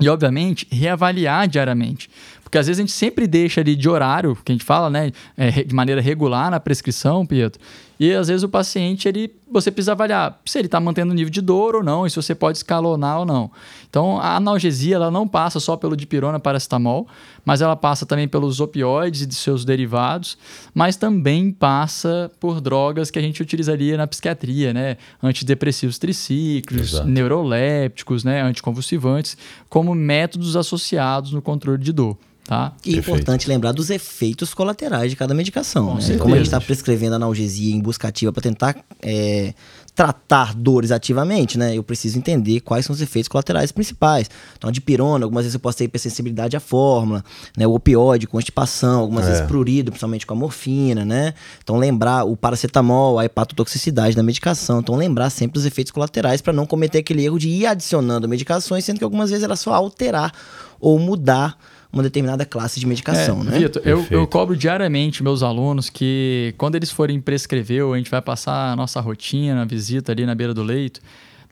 E, 0.00 0.08
obviamente, 0.08 0.68
reavaliar 0.70 1.48
diariamente. 1.48 2.08
Porque 2.44 2.58
às 2.58 2.68
vezes 2.68 2.78
a 2.78 2.82
gente 2.82 2.92
sempre 2.92 3.26
deixa 3.26 3.60
ali 3.60 3.74
de 3.74 3.88
horário, 3.88 4.36
que 4.44 4.52
a 4.52 4.54
gente 4.54 4.64
fala, 4.64 4.88
né, 4.88 5.10
é, 5.36 5.50
de 5.64 5.74
maneira 5.74 6.00
regular 6.00 6.48
na 6.52 6.60
prescrição, 6.60 7.26
Pietro. 7.26 7.60
E 7.98 8.12
às 8.12 8.28
vezes 8.28 8.42
o 8.42 8.48
paciente, 8.48 9.06
ele, 9.08 9.34
você 9.50 9.70
precisa 9.70 9.92
avaliar 9.92 10.40
se 10.44 10.58
ele 10.58 10.66
está 10.66 10.80
mantendo 10.80 11.12
o 11.12 11.14
nível 11.14 11.30
de 11.30 11.40
dor 11.40 11.76
ou 11.76 11.82
não, 11.82 12.06
e 12.06 12.10
se 12.10 12.16
você 12.16 12.34
pode 12.34 12.58
escalonar 12.58 13.20
ou 13.20 13.24
não. 13.24 13.50
Então, 13.88 14.18
a 14.18 14.36
analgesia 14.36 14.96
ela 14.96 15.10
não 15.10 15.28
passa 15.28 15.60
só 15.60 15.76
pelo 15.76 15.96
dipirona 15.96 16.40
paracetamol, 16.40 17.06
mas 17.44 17.60
ela 17.60 17.76
passa 17.76 18.04
também 18.04 18.26
pelos 18.26 18.58
opioides 18.60 19.22
e 19.22 19.26
de 19.26 19.34
seus 19.34 19.64
derivados, 19.64 20.36
mas 20.74 20.96
também 20.96 21.52
passa 21.52 22.30
por 22.40 22.60
drogas 22.60 23.10
que 23.10 23.18
a 23.18 23.22
gente 23.22 23.40
utilizaria 23.40 23.96
na 23.96 24.06
psiquiatria, 24.06 24.72
né? 24.72 24.96
Antidepressivos 25.22 25.98
tricíclicos, 25.98 26.94
Exato. 26.94 27.08
neurolépticos, 27.08 28.24
né? 28.24 28.42
anticonvulsivantes, 28.42 29.36
como 29.68 29.94
métodos 29.94 30.56
associados 30.56 31.32
no 31.32 31.40
controle 31.40 31.82
de 31.82 31.92
dor. 31.92 32.16
Tá? 32.44 32.74
E 32.84 32.94
é 32.94 32.98
importante 32.98 33.48
lembrar 33.48 33.72
dos 33.72 33.88
efeitos 33.88 34.52
colaterais 34.52 35.10
de 35.10 35.16
cada 35.16 35.32
medicação. 35.32 35.94
né? 35.94 36.18
Como 36.18 36.34
a 36.34 36.36
gente 36.36 36.46
está 36.46 36.60
prescrevendo 36.60 37.14
analgesia 37.14 37.74
em 37.74 37.80
busca 37.84 38.08
ativa 38.08 38.32
para 38.32 38.42
tentar 38.42 38.76
é, 39.00 39.54
tratar 39.94 40.54
dores 40.54 40.90
ativamente, 40.90 41.56
né? 41.56 41.76
Eu 41.76 41.84
preciso 41.84 42.18
entender 42.18 42.60
quais 42.60 42.84
são 42.84 42.92
os 42.92 43.00
efeitos 43.00 43.28
colaterais 43.28 43.70
principais. 43.70 44.28
Então, 44.56 44.68
a 44.68 44.72
dipirona, 44.72 45.24
algumas 45.24 45.44
vezes 45.44 45.54
eu 45.54 45.60
posso 45.60 45.78
ter 45.78 45.84
hipersensibilidade 45.84 46.56
à 46.56 46.60
fórmula, 46.60 47.24
né? 47.56 47.64
O 47.66 47.74
opioide, 47.74 48.26
constipação, 48.26 49.00
algumas 49.00 49.26
é. 49.26 49.30
vezes 49.30 49.46
prurido, 49.46 49.92
principalmente 49.92 50.26
com 50.26 50.34
a 50.34 50.36
morfina, 50.36 51.04
né? 51.04 51.34
Então, 51.62 51.76
lembrar 51.76 52.24
o 52.24 52.36
paracetamol, 52.36 53.20
a 53.20 53.24
hepatotoxicidade 53.24 54.16
da 54.16 54.22
medicação. 54.22 54.80
Então, 54.80 54.96
lembrar 54.96 55.30
sempre 55.30 55.54
dos 55.54 55.64
efeitos 55.64 55.92
colaterais 55.92 56.40
para 56.40 56.52
não 56.52 56.66
cometer 56.66 56.98
aquele 56.98 57.24
erro 57.24 57.38
de 57.38 57.48
ir 57.48 57.66
adicionando 57.66 58.28
medicações, 58.28 58.84
sendo 58.84 58.98
que 58.98 59.04
algumas 59.04 59.30
vezes 59.30 59.44
era 59.44 59.54
só 59.54 59.72
alterar 59.74 60.32
ou 60.80 60.98
mudar 60.98 61.56
uma 61.94 62.02
determinada 62.02 62.44
classe 62.44 62.80
de 62.80 62.86
medicação, 62.86 63.40
é, 63.42 63.44
né? 63.44 63.58
Vitor, 63.60 63.80
eu, 63.84 64.04
eu, 64.10 64.26
cobro 64.26 64.56
diariamente 64.56 65.22
meus 65.22 65.44
alunos 65.44 65.88
que 65.88 66.52
quando 66.58 66.74
eles 66.74 66.90
forem 66.90 67.20
prescrever, 67.20 67.84
ou 67.84 67.94
a 67.94 67.96
gente 67.96 68.10
vai 68.10 68.20
passar 68.20 68.72
a 68.72 68.76
nossa 68.76 69.00
rotina, 69.00 69.62
a 69.62 69.64
visita 69.64 70.10
ali 70.10 70.26
na 70.26 70.34
beira 70.34 70.52
do 70.52 70.62
leito, 70.62 71.00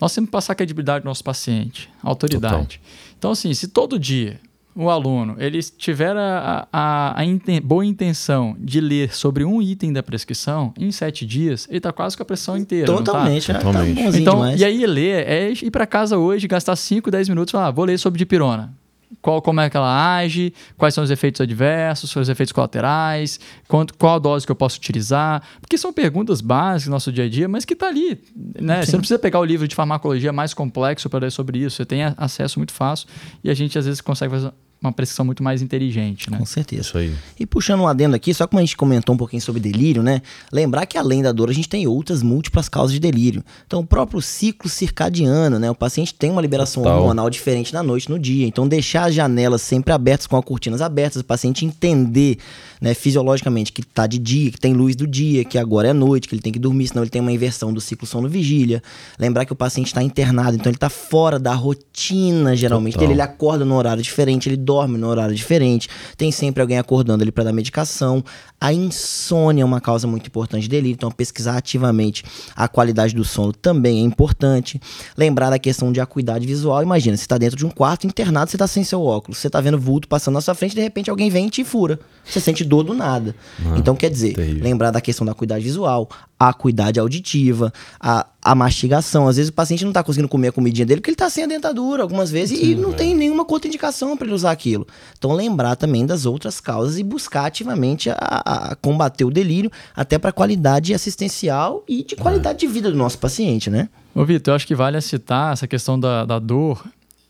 nós 0.01 0.13
temos 0.13 0.29
que 0.29 0.33
passar 0.33 0.55
a 0.55 0.57
credibilidade 0.57 1.05
do 1.05 1.07
nosso 1.07 1.23
paciente, 1.23 1.89
a 2.03 2.09
autoridade. 2.09 2.81
Total. 2.81 3.15
Então, 3.17 3.31
assim, 3.31 3.55
se 3.55 3.69
todo 3.69 4.01
dia 4.01 4.41
o 4.75 4.89
aluno 4.89 5.37
ele 5.39 5.63
tiver 5.63 6.17
a, 6.17 6.67
a, 6.73 7.21
a 7.21 7.25
inten 7.25 7.61
boa 7.61 7.85
intenção 7.85 8.57
de 8.59 8.81
ler 8.81 9.15
sobre 9.15 9.45
um 9.45 9.63
item 9.63 9.93
da 9.93 10.03
prescrição, 10.03 10.75
em 10.77 10.91
sete 10.91 11.25
dias, 11.25 11.69
ele 11.69 11.77
está 11.77 11.93
quase 11.93 12.17
com 12.17 12.25
a 12.25 12.27
pressão 12.27 12.57
inteira. 12.57 12.87
Totalmente, 12.87 13.53
tá? 13.53 13.61
Totalmente. 13.61 14.03
Tá 14.03 14.19
então, 14.19 14.35
demais. 14.35 14.61
e 14.61 14.65
aí 14.65 14.85
ler 14.87 15.25
é 15.29 15.53
ir 15.53 15.71
para 15.71 15.87
casa 15.87 16.19
hoje, 16.19 16.49
gastar 16.49 16.75
5, 16.75 17.13
10 17.13 17.29
minutos 17.29 17.51
e 17.51 17.53
falar, 17.53 17.69
ah, 17.69 17.71
vou 17.71 17.85
ler 17.85 17.97
sobre 17.97 18.19
dipirona 18.19 18.82
qual, 19.21 19.43
como 19.43 19.61
é 19.61 19.69
que 19.69 19.77
ela 19.77 20.17
age, 20.17 20.53
quais 20.77 20.95
são 20.95 21.05
os 21.05 21.11
efeitos 21.11 21.41
adversos, 21.41 22.15
os 22.15 22.29
efeitos 22.29 22.53
colaterais, 22.53 23.39
quanto, 23.69 23.95
qual 23.95 24.17
a 24.17 24.19
dose 24.19 24.47
que 24.47 24.53
eu 24.53 24.57
posso 24.57 24.79
utilizar. 24.79 25.43
Porque 25.61 25.77
são 25.77 25.93
perguntas 25.93 26.41
básicas 26.41 26.85
do 26.85 26.91
nosso 26.91 27.13
dia 27.13 27.25
a 27.25 27.29
dia, 27.29 27.49
mas 27.49 27.65
que 27.65 27.75
está 27.75 27.89
ali. 27.89 28.19
Né? 28.61 28.85
Você 28.85 28.93
não 28.93 29.01
precisa 29.01 29.19
pegar 29.19 29.41
o 29.41 29.45
livro 29.45 29.69
de 29.69 29.75
farmacologia 29.75 30.33
mais 30.33 30.55
complexo 30.55 31.11
para 31.11 31.21
ler 31.21 31.33
sobre 31.33 31.59
isso. 31.59 31.77
Você 31.77 31.85
tem 31.85 32.03
acesso 32.17 32.59
muito 32.59 32.73
fácil 32.73 33.09
e 33.43 33.51
a 33.51 33.55
gente 33.55 33.79
às 33.79 33.85
vezes 33.85 34.01
consegue 34.01 34.33
fazer 34.33 34.53
uma 34.83 34.93
prescrição 34.93 35.25
muito 35.25 35.43
mais 35.43 35.63
inteligente, 35.63 36.31
né? 36.31 36.39
Com 36.39 36.45
certeza. 36.45 36.83
Isso 36.83 36.99
aí. 36.99 37.15
E 37.39 37.47
puxando 37.47 37.81
um 37.81 37.87
adendo 37.87 38.17
aqui, 38.17 38.35
só 38.35 38.47
como 38.47 38.59
a 38.59 38.63
gente 38.63 38.77
comentou 38.77 39.15
um 39.15 39.19
pouquinho 39.19 39.41
sobre 39.41 39.61
delírio, 39.61 40.03
né? 40.03 40.21
Lembrar 40.53 40.87
que 40.87 40.99
além 40.99 41.23
da 41.23 41.31
dor, 41.31 41.49
a 41.49 41.53
gente 41.53 41.69
tem 41.69 41.87
outras 41.87 42.23
múltiplas 42.23 42.69
causas 42.69 42.93
de 42.93 43.01
delírio. 43.01 43.45
Então, 43.67 43.81
o 43.81 43.87
próprio 43.87 44.21
ciclo 44.21 44.69
circadiano, 44.69 45.59
né? 45.59 45.71
O 45.71 45.75
paciente 45.75 46.13
tem 46.13 46.31
uma 46.31 46.43
liberação 46.43 46.83
Total. 46.83 46.99
hormonal 46.99 47.31
diferente 47.31 47.73
na 47.73 47.83
noite 47.83 48.07
e 48.07 48.11
no 48.11 48.19
dia. 48.19 48.47
Então, 48.47 48.67
deixar 48.67 49.05
as 49.05 49.15
janelas 49.15 49.63
sempre 49.63 49.93
abertas, 49.93 50.27
com 50.27 50.37
as 50.37 50.45
cortinas 50.45 50.83
abertas, 50.83 51.23
o 51.23 51.25
paciente 51.25 51.65
entender, 51.65 52.39
né, 52.81 52.93
fisiologicamente, 52.93 53.73
que 53.73 53.83
tá 53.83 54.07
de 54.07 54.19
dia, 54.19 54.51
que 54.51 54.59
tem 54.59 54.75
luz 54.75 54.97
do 54.97 55.07
dia, 55.07 55.45
que 55.45 55.57
agora 55.57 55.89
é 55.89 55.93
noite, 55.93 56.29
que 56.29 56.35
ele 56.35 56.43
tem 56.43 56.53
que 56.53 56.59
dormir, 56.59 56.89
senão 56.89 57.03
ele 57.03 57.11
tem 57.11 57.21
uma 57.21 57.33
inversão 57.33 57.73
do 57.73 57.81
ciclo 57.81 58.07
sono-vigília. 58.07 58.83
Lembrar 59.19 59.45
que 59.45 59.53
o 59.53 59.57
paciente 59.57 59.87
está 59.87 60.03
internado, 60.03 60.57
então 60.57 60.69
ele 60.69 60.77
está 60.77 60.91
fora 60.91 61.39
da 61.39 61.55
rotina, 61.55 62.57
geralmente. 62.57 62.99
Dele, 62.99 63.13
ele 63.13 63.23
acorda 63.23 63.65
no 63.65 63.77
horário 63.77 64.03
diferente, 64.03 64.49
ele 64.49 64.57
dorme 64.57 64.72
no 64.99 65.09
horário 65.09 65.35
diferente, 65.35 65.89
tem 66.17 66.33
sempre 66.33 66.61
alguém 66.61 66.79
acordando 66.79 67.23
ali 67.23 67.33
para 67.33 67.45
dar 67.45 67.53
medicação. 67.53 68.25
A 68.61 68.73
insônia 68.73 69.63
é 69.63 69.65
uma 69.65 69.81
causa 69.81 70.07
muito 70.07 70.27
importante 70.29 70.69
dele, 70.69 70.91
então 70.91 71.11
pesquisar 71.11 71.57
ativamente 71.57 72.25
a 72.55 72.69
qualidade 72.69 73.15
do 73.15 73.25
sono 73.25 73.53
também 73.53 73.99
é 73.99 74.03
importante. 74.03 74.81
Lembrar 75.17 75.51
da 75.51 75.59
questão 75.59 75.91
de 75.91 76.01
acuidade 76.01 76.47
visual. 76.47 76.83
Imagina, 76.83 77.17
você 77.17 77.25
está 77.25 77.39
dentro 77.39 77.57
de 77.57 77.67
um 77.67 77.71
quarto 77.71 78.07
internado, 78.07 78.51
você 78.51 78.57
está 78.57 78.67
sem 78.67 78.85
seu 78.85 79.03
óculos, 79.03 79.39
você 79.39 79.49
está 79.49 79.61
vendo 79.61 79.79
vulto 79.79 80.07
passando 80.07 80.35
na 80.35 80.41
sua 80.41 80.55
frente, 80.55 80.75
de 80.75 80.81
repente 80.81 81.11
alguém 81.11 81.29
vem 81.29 81.47
e 81.47 81.51
te 81.51 81.65
fura. 81.65 81.99
Você 82.25 82.41
sente 82.41 82.65
dor 82.65 82.85
do 82.85 82.95
nada. 82.95 83.35
Ah, 83.65 83.75
então, 83.77 83.97
quer 83.97 84.11
dizer, 84.11 84.35
terrível. 84.35 84.63
lembrar 84.63 84.91
da 84.93 85.01
questão 85.01 85.25
da 85.25 85.33
acuidade 85.33 85.65
visual, 85.65 86.09
a 86.43 86.49
acuidade 86.49 86.99
auditiva, 86.99 87.73
a, 88.01 88.27
a 88.43 88.55
mastigação. 88.55 89.29
Às 89.29 89.37
vezes 89.37 89.51
o 89.51 89.53
paciente 89.53 89.85
não 89.85 89.91
está 89.91 90.03
conseguindo 90.03 90.29
comer 90.29 90.49
a 90.49 90.53
comidinha 90.53 90.85
dele 90.85 91.01
porque 91.01 91.11
ele 91.11 91.15
está 91.15 91.31
sem 91.31 91.45
a 91.45 91.47
dentadura 91.47 92.03
algumas 92.03 92.33
vezes 92.33 92.59
Sim, 92.59 92.73
e 92.73 92.75
não 92.75 92.91
é. 92.91 92.95
tem 92.95 93.15
nenhuma 93.15 93.45
contraindicação 93.45 94.17
para 94.17 94.27
ele 94.27 94.35
usar 94.35 94.51
aquilo. 94.51 94.85
Então, 95.17 95.33
lembrar 95.33 95.77
também 95.77 96.05
das 96.05 96.27
outras 96.27 96.61
causas 96.61 96.99
e 96.99 97.05
buscar 97.05 97.47
ativamente 97.47 98.11
a, 98.11 98.17
a 98.17 98.75
combater 98.75 99.25
o 99.25 99.31
delírio, 99.31 99.71
até 99.95 100.19
para 100.19 100.33
qualidade 100.33 100.93
assistencial 100.93 101.85
e 101.89 102.03
de 102.03 102.17
qualidade 102.17 102.65
é. 102.65 102.67
de 102.67 102.73
vida 102.73 102.91
do 102.91 102.97
nosso 102.97 103.19
paciente, 103.19 103.71
né? 103.71 103.89
Ô, 104.13 104.25
Vitor, 104.25 104.53
eu 104.53 104.57
acho 104.57 104.67
que 104.67 104.75
vale 104.75 105.01
citar 105.01 105.53
essa 105.53 105.69
questão 105.69 105.99
da, 105.99 106.25
da 106.25 106.41
dor 106.41 106.85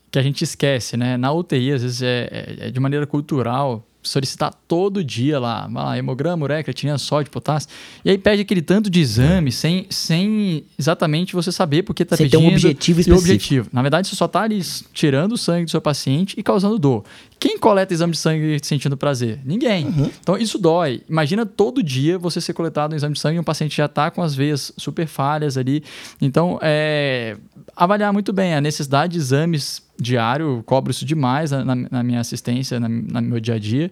que 0.09 0.17
a 0.17 0.23
gente 0.23 0.43
esquece, 0.43 0.97
né? 0.97 1.17
Na 1.17 1.31
UTI, 1.31 1.71
às 1.71 1.81
vezes, 1.83 2.01
é, 2.01 2.29
é, 2.31 2.67
é 2.67 2.71
de 2.71 2.79
maneira 2.79 3.05
cultural 3.05 3.85
solicitar 4.03 4.53
todo 4.67 5.03
dia 5.03 5.39
lá, 5.39 5.67
lá 5.71 5.97
hemograma, 5.97 6.43
ureia, 6.43 6.63
creatinina, 6.63 6.97
sódio, 6.97 7.31
potássio. 7.31 7.69
E 8.03 8.09
aí 8.09 8.17
pede 8.17 8.41
aquele 8.41 8.61
tanto 8.61 8.89
de 8.89 8.99
exame 8.99 9.51
sem, 9.51 9.87
sem 9.89 10.65
exatamente 10.77 11.33
você 11.33 11.51
saber 11.51 11.83
porque 11.83 12.03
está 12.03 12.17
pedindo. 12.17 12.39
Tem 12.39 12.49
um 12.49 12.51
objetivo 12.51 12.99
específico. 12.99 13.19
objetivo. 13.19 13.69
Na 13.71 13.81
verdade, 13.81 14.07
você 14.07 14.15
só 14.15 14.25
está 14.25 14.41
ali 14.41 14.61
tirando 14.93 15.33
o 15.33 15.37
sangue 15.37 15.65
do 15.65 15.71
seu 15.71 15.81
paciente 15.81 16.35
e 16.37 16.43
causando 16.43 16.77
dor. 16.77 17.03
Quem 17.39 17.57
coleta 17.57 17.93
exame 17.93 18.13
de 18.13 18.19
sangue 18.19 18.59
sentindo 18.61 18.95
prazer? 18.95 19.39
Ninguém. 19.43 19.85
Uhum. 19.85 20.09
Então, 20.21 20.37
isso 20.37 20.57
dói. 20.57 21.01
Imagina 21.09 21.45
todo 21.45 21.83
dia 21.83 22.17
você 22.17 22.39
ser 22.39 22.53
coletado 22.53 22.93
um 22.93 22.95
exame 22.95 23.13
de 23.13 23.19
sangue 23.19 23.37
e 23.37 23.39
um 23.39 23.43
paciente 23.43 23.75
já 23.75 23.85
está 23.85 24.09
com 24.09 24.21
as 24.21 24.33
veias 24.33 24.71
super 24.77 25.07
falhas 25.07 25.57
ali. 25.57 25.83
Então, 26.21 26.57
é, 26.61 27.37
avaliar 27.75 28.13
muito 28.13 28.31
bem 28.31 28.53
a 28.53 28.61
necessidade 28.61 29.13
de 29.13 29.19
exames 29.19 29.81
diário, 30.03 30.61
cobro 30.65 30.91
isso 30.91 31.05
demais 31.05 31.51
na, 31.51 31.73
na 31.75 32.03
minha 32.03 32.19
assistência, 32.19 32.79
na, 32.79 32.87
no 32.87 33.21
meu 33.21 33.39
dia 33.39 33.55
a 33.55 33.59
dia. 33.59 33.89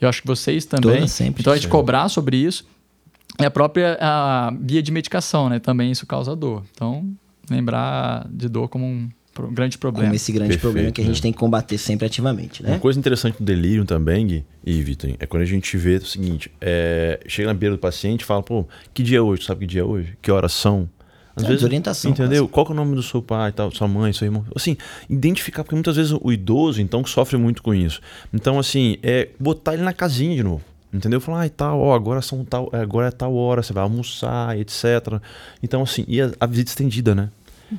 Eu 0.00 0.08
acho 0.08 0.20
que 0.20 0.28
vocês 0.28 0.64
também. 0.64 0.94
Toda 0.94 1.08
sempre. 1.08 1.40
Então, 1.40 1.52
a 1.52 1.56
gente 1.56 1.68
cobrar 1.68 2.08
sobre 2.08 2.36
isso. 2.36 2.64
E 3.40 3.44
a 3.44 3.50
própria 3.50 3.98
a 4.00 4.52
via 4.60 4.80
de 4.80 4.92
medicação, 4.92 5.48
né? 5.48 5.58
Também 5.58 5.90
isso 5.90 6.06
causa 6.06 6.36
dor. 6.36 6.62
Então, 6.72 7.04
lembrar 7.50 8.28
de 8.30 8.48
dor 8.48 8.68
como 8.68 8.84
um 8.86 9.08
grande 9.50 9.76
problema. 9.76 10.06
Como 10.06 10.14
esse 10.14 10.30
grande 10.30 10.50
Perfeito, 10.50 10.62
problema 10.62 10.92
que 10.92 11.00
a 11.00 11.04
gente 11.04 11.16
né? 11.16 11.22
tem 11.22 11.32
que 11.32 11.38
combater 11.38 11.76
sempre 11.76 12.06
ativamente, 12.06 12.62
né? 12.62 12.70
Uma 12.70 12.78
coisa 12.78 12.98
interessante 12.98 13.38
do 13.38 13.44
delírio 13.44 13.84
também, 13.84 14.26
Gui 14.26 14.44
e 14.64 14.82
Vitor, 14.82 15.10
é 15.18 15.26
quando 15.26 15.42
a 15.42 15.46
gente 15.46 15.76
vê 15.76 15.96
o 15.96 16.06
seguinte, 16.06 16.50
é, 16.60 17.18
chega 17.26 17.48
na 17.48 17.54
beira 17.54 17.74
do 17.74 17.78
paciente 17.80 18.20
e 18.22 18.24
fala, 18.24 18.42
pô, 18.42 18.66
que 18.92 19.02
dia 19.02 19.18
é 19.18 19.20
hoje? 19.20 19.44
Sabe 19.44 19.60
que 19.60 19.66
dia 19.66 19.80
é 19.80 19.84
hoje? 19.84 20.16
Que 20.22 20.30
horas 20.30 20.52
são? 20.52 20.88
Às 21.36 21.44
é, 21.44 21.48
vezes, 21.48 21.64
orientação. 21.64 22.10
Entendeu? 22.10 22.48
Qual 22.48 22.66
é 22.66 22.70
o 22.70 22.74
nome 22.74 22.94
do 22.94 23.02
seu 23.02 23.20
pai, 23.20 23.52
tal, 23.52 23.70
sua 23.70 23.88
mãe, 23.88 24.12
seu 24.12 24.26
irmão? 24.26 24.44
Assim, 24.54 24.76
identificar, 25.08 25.64
porque 25.64 25.74
muitas 25.74 25.96
vezes 25.96 26.16
o 26.20 26.32
idoso, 26.32 26.80
então, 26.80 27.04
sofre 27.04 27.36
muito 27.36 27.62
com 27.62 27.74
isso. 27.74 28.00
Então, 28.32 28.58
assim, 28.58 28.98
é 29.02 29.28
botar 29.38 29.74
ele 29.74 29.82
na 29.82 29.92
casinha 29.92 30.34
de 30.36 30.42
novo. 30.42 30.62
Entendeu? 30.92 31.20
Falar, 31.20 31.44
ah, 31.44 31.48
tal, 31.48 31.80
ó, 31.80 31.92
agora, 31.92 32.22
são 32.22 32.44
tal, 32.44 32.70
agora 32.72 33.08
é 33.08 33.10
tal 33.10 33.34
hora, 33.34 33.64
você 33.64 33.72
vai 33.72 33.82
almoçar, 33.82 34.56
etc. 34.56 35.20
Então, 35.60 35.82
assim, 35.82 36.04
e 36.06 36.22
a, 36.22 36.30
a 36.38 36.46
visita 36.46 36.70
estendida, 36.70 37.16
né? 37.16 37.30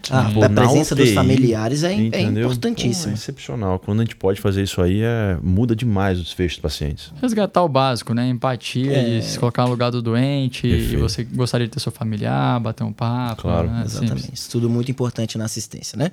Ah, 0.10 0.28
a 0.28 0.50
presença 0.50 0.94
UTI, 0.94 1.06
dos 1.06 1.14
familiares 1.14 1.84
é, 1.84 1.94
é 1.94 2.22
importantíssima. 2.22 3.14
é 3.14 3.16
excepcional. 3.16 3.80
Quando 3.80 4.02
a 4.02 4.04
gente 4.04 4.16
pode 4.16 4.42
fazer 4.42 4.64
isso 4.64 4.82
aí, 4.82 5.02
é, 5.02 5.38
muda 5.42 5.76
demais 5.76 6.18
os 6.18 6.26
desfecho 6.26 6.56
dos 6.56 6.62
pacientes. 6.62 7.14
Resgatar 7.22 7.64
o 7.64 7.70
básico, 7.70 8.14
né? 8.14 8.28
Empatia, 8.28 8.92
é... 8.92 9.22
se 9.22 9.38
colocar 9.38 9.64
no 9.64 9.70
lugar 9.70 9.92
do 9.92 10.02
doente, 10.02 10.64
Perfeito. 10.64 10.94
e 10.94 10.98
você 10.98 11.24
gostaria 11.24 11.68
de 11.68 11.74
ter 11.74 11.80
seu 11.80 11.92
familiar, 11.92 12.60
bater 12.60 12.84
um 12.84 12.92
papo. 12.92 13.44
Claro, 13.44 13.70
né? 13.70 13.84
exatamente. 13.86 14.34
Isso 14.34 14.50
tudo 14.50 14.70
muito 14.70 14.90
importante 14.90 15.38
na 15.38 15.46
assistência, 15.46 15.98
né? 15.98 16.12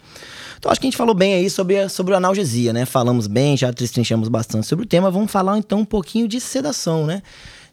Então 0.58 0.70
acho 0.70 0.80
que 0.80 0.86
a 0.86 0.90
gente 0.90 0.98
falou 0.98 1.14
bem 1.14 1.34
aí 1.34 1.48
sobre, 1.48 1.88
sobre 1.88 2.14
a 2.14 2.18
analgesia, 2.18 2.72
né? 2.72 2.84
Falamos 2.84 3.26
bem, 3.26 3.56
já 3.56 3.70
destrinchamos 3.70 4.28
bastante 4.28 4.66
sobre 4.66 4.84
o 4.84 4.88
tema. 4.88 5.10
Vamos 5.10 5.30
falar 5.30 5.58
então 5.58 5.80
um 5.80 5.84
pouquinho 5.84 6.28
de 6.28 6.40
sedação, 6.40 7.06
né? 7.06 7.22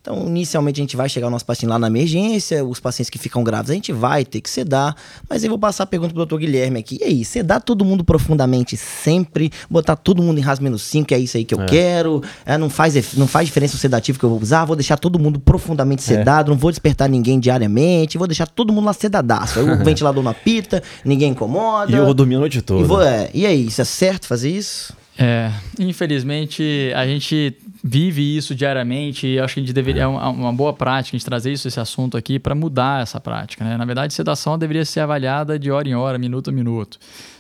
Então, 0.02 0.28
inicialmente 0.28 0.80
a 0.80 0.84
gente 0.84 0.96
vai 0.96 1.10
chegar 1.10 1.28
o 1.28 1.30
nosso 1.30 1.46
paciente 1.46 1.70
lá 1.70 1.78
na 1.78 1.88
emergência, 1.88 2.64
os 2.64 2.80
pacientes 2.80 3.10
que 3.10 3.18
ficam 3.18 3.44
grávidos 3.44 3.72
a 3.72 3.74
gente 3.74 3.92
vai 3.92 4.24
ter 4.24 4.40
que 4.40 4.50
sedar, 4.50 4.96
mas 5.30 5.44
eu 5.44 5.50
vou 5.50 5.60
passar 5.60 5.84
a 5.84 5.86
pergunta 5.86 6.14
pro 6.14 6.20
doutor 6.20 6.40
Guilherme 6.40 6.80
aqui. 6.80 6.98
E 7.02 7.04
aí, 7.04 7.26
sedar 7.26 7.62
todo 7.62 7.84
mundo 7.84 8.02
profundamente 8.04 8.78
sempre, 8.78 9.52
botar 9.70 9.98
todo 9.98 10.24
mundo 10.24 10.38
em 10.38 10.42
RAS 10.42 10.60
menos 10.60 10.84
5, 10.84 11.08
que 11.08 11.14
é 11.14 11.20
isso 11.20 11.36
aí 11.36 11.44
que 11.44 11.54
eu 11.54 11.62
é. 11.62 11.66
quero, 11.66 12.24
é, 12.46 12.58
não, 12.58 12.70
faz, 12.70 13.14
não 13.16 13.28
faz 13.28 13.48
diferença 13.48 13.76
o 13.76 13.80
sedativo 13.80 14.18
que 14.18 14.24
eu 14.24 14.30
vou 14.30 14.42
usar, 14.42 14.64
vou 14.64 14.76
deixar 14.76 14.98
todo 14.98 15.20
mundo 15.20 15.38
profundamente 15.38 16.02
é. 16.02 16.18
sedado, 16.18 16.50
é. 16.50 16.54
não 16.54 16.58
vou 16.58 16.72
despertar 16.72 17.10
ninguém 17.10 17.38
diariamente, 17.38 18.18
vou 18.18 18.28
deixar 18.28 18.48
todo 18.48 18.72
mundo 18.72 18.86
lá 18.86 18.94
sedadaço. 18.94 19.60
Aí 19.60 19.70
o 19.70 19.78
ventilador 19.84 20.24
não 20.24 20.32
apita, 20.32 20.82
ninguém 21.04 21.32
incomoda. 21.32 21.92
E 21.92 21.96
eu 21.96 22.06
vou 22.06 22.14
dormir 22.14 22.36
a 22.36 22.40
noite 22.40 22.62
toda. 22.62 22.82
E, 22.82 22.86
vou, 22.86 23.02
é, 23.02 23.30
e 23.34 23.46
aí, 23.46 23.68
isso 23.68 23.82
é 23.82 23.86
certo 23.86 24.28
fazer 24.28 24.50
isso? 24.50 24.94
É, 25.22 25.52
infelizmente 25.78 26.94
a 26.96 27.06
gente 27.06 27.54
vive 27.84 28.38
isso 28.38 28.56
diariamente 28.56 29.28
e 29.28 29.38
acho 29.38 29.54
que 29.54 29.60
a 29.60 29.64
gente 29.64 29.74
deveria 29.74 30.04
é 30.04 30.08
uma, 30.08 30.30
uma 30.30 30.54
boa 30.54 30.72
prática 30.72 31.14
a 31.14 31.18
gente 31.18 31.26
trazer 31.26 31.52
isso 31.52 31.68
esse 31.68 31.78
assunto 31.78 32.16
aqui 32.16 32.40
para 32.40 32.56
mudar 32.56 33.02
essa 33.02 33.20
prática, 33.20 33.66
né? 33.66 33.76
Na 33.76 33.84
verdade, 33.84 34.14
sedação 34.14 34.58
deveria 34.58 34.86
ser 34.86 35.02
avaliada 35.02 35.60
de 35.60 35.70
hora 35.70 35.90
em 35.90 35.94
hora, 35.94 36.18
minuto 36.18 36.50
a 36.50 36.54
minuto. 36.54 36.98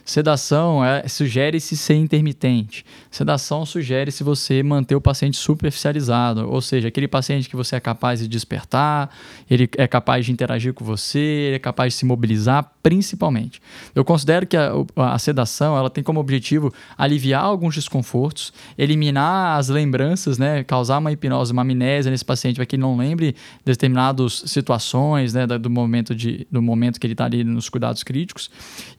Sedação 0.09 0.83
é, 0.83 1.07
sugere-se 1.07 1.77
ser 1.77 1.93
intermitente. 1.93 2.83
Sedação 3.11 3.63
sugere-se 3.63 4.23
você 4.23 4.63
manter 4.63 4.95
o 4.95 5.01
paciente 5.01 5.37
superficializado, 5.37 6.49
ou 6.49 6.61
seja, 6.61 6.87
aquele 6.87 7.07
paciente 7.07 7.47
que 7.47 7.55
você 7.55 7.75
é 7.75 7.79
capaz 7.79 8.19
de 8.19 8.27
despertar, 8.27 9.11
ele 9.47 9.69
é 9.77 9.87
capaz 9.87 10.25
de 10.25 10.31
interagir 10.31 10.73
com 10.73 10.83
você, 10.83 11.19
ele 11.19 11.55
é 11.57 11.59
capaz 11.59 11.93
de 11.93 11.99
se 11.99 12.05
mobilizar, 12.07 12.71
principalmente. 12.81 13.61
Eu 13.93 14.03
considero 14.03 14.47
que 14.47 14.57
a, 14.57 14.71
a 14.95 15.19
sedação 15.19 15.77
ela 15.77 15.91
tem 15.91 16.03
como 16.03 16.19
objetivo 16.19 16.73
aliviar 16.97 17.43
alguns 17.43 17.75
desconfortos, 17.75 18.51
eliminar 18.79 19.59
as 19.59 19.69
lembranças, 19.69 20.39
né, 20.39 20.63
causar 20.63 20.97
uma 20.97 21.11
hipnose, 21.11 21.53
uma 21.53 21.61
amnésia 21.61 22.09
nesse 22.09 22.25
paciente 22.25 22.55
para 22.55 22.65
que 22.65 22.77
ele 22.77 22.81
não 22.81 22.97
lembre 22.97 23.35
determinadas 23.63 24.41
situações, 24.47 25.35
né, 25.35 25.45
do 25.45 25.69
momento 25.69 26.15
de, 26.15 26.47
do 26.49 26.63
momento 26.63 26.99
que 26.99 27.05
ele 27.05 27.13
está 27.13 27.25
ali 27.25 27.43
nos 27.43 27.69
cuidados 27.69 28.01
críticos. 28.01 28.49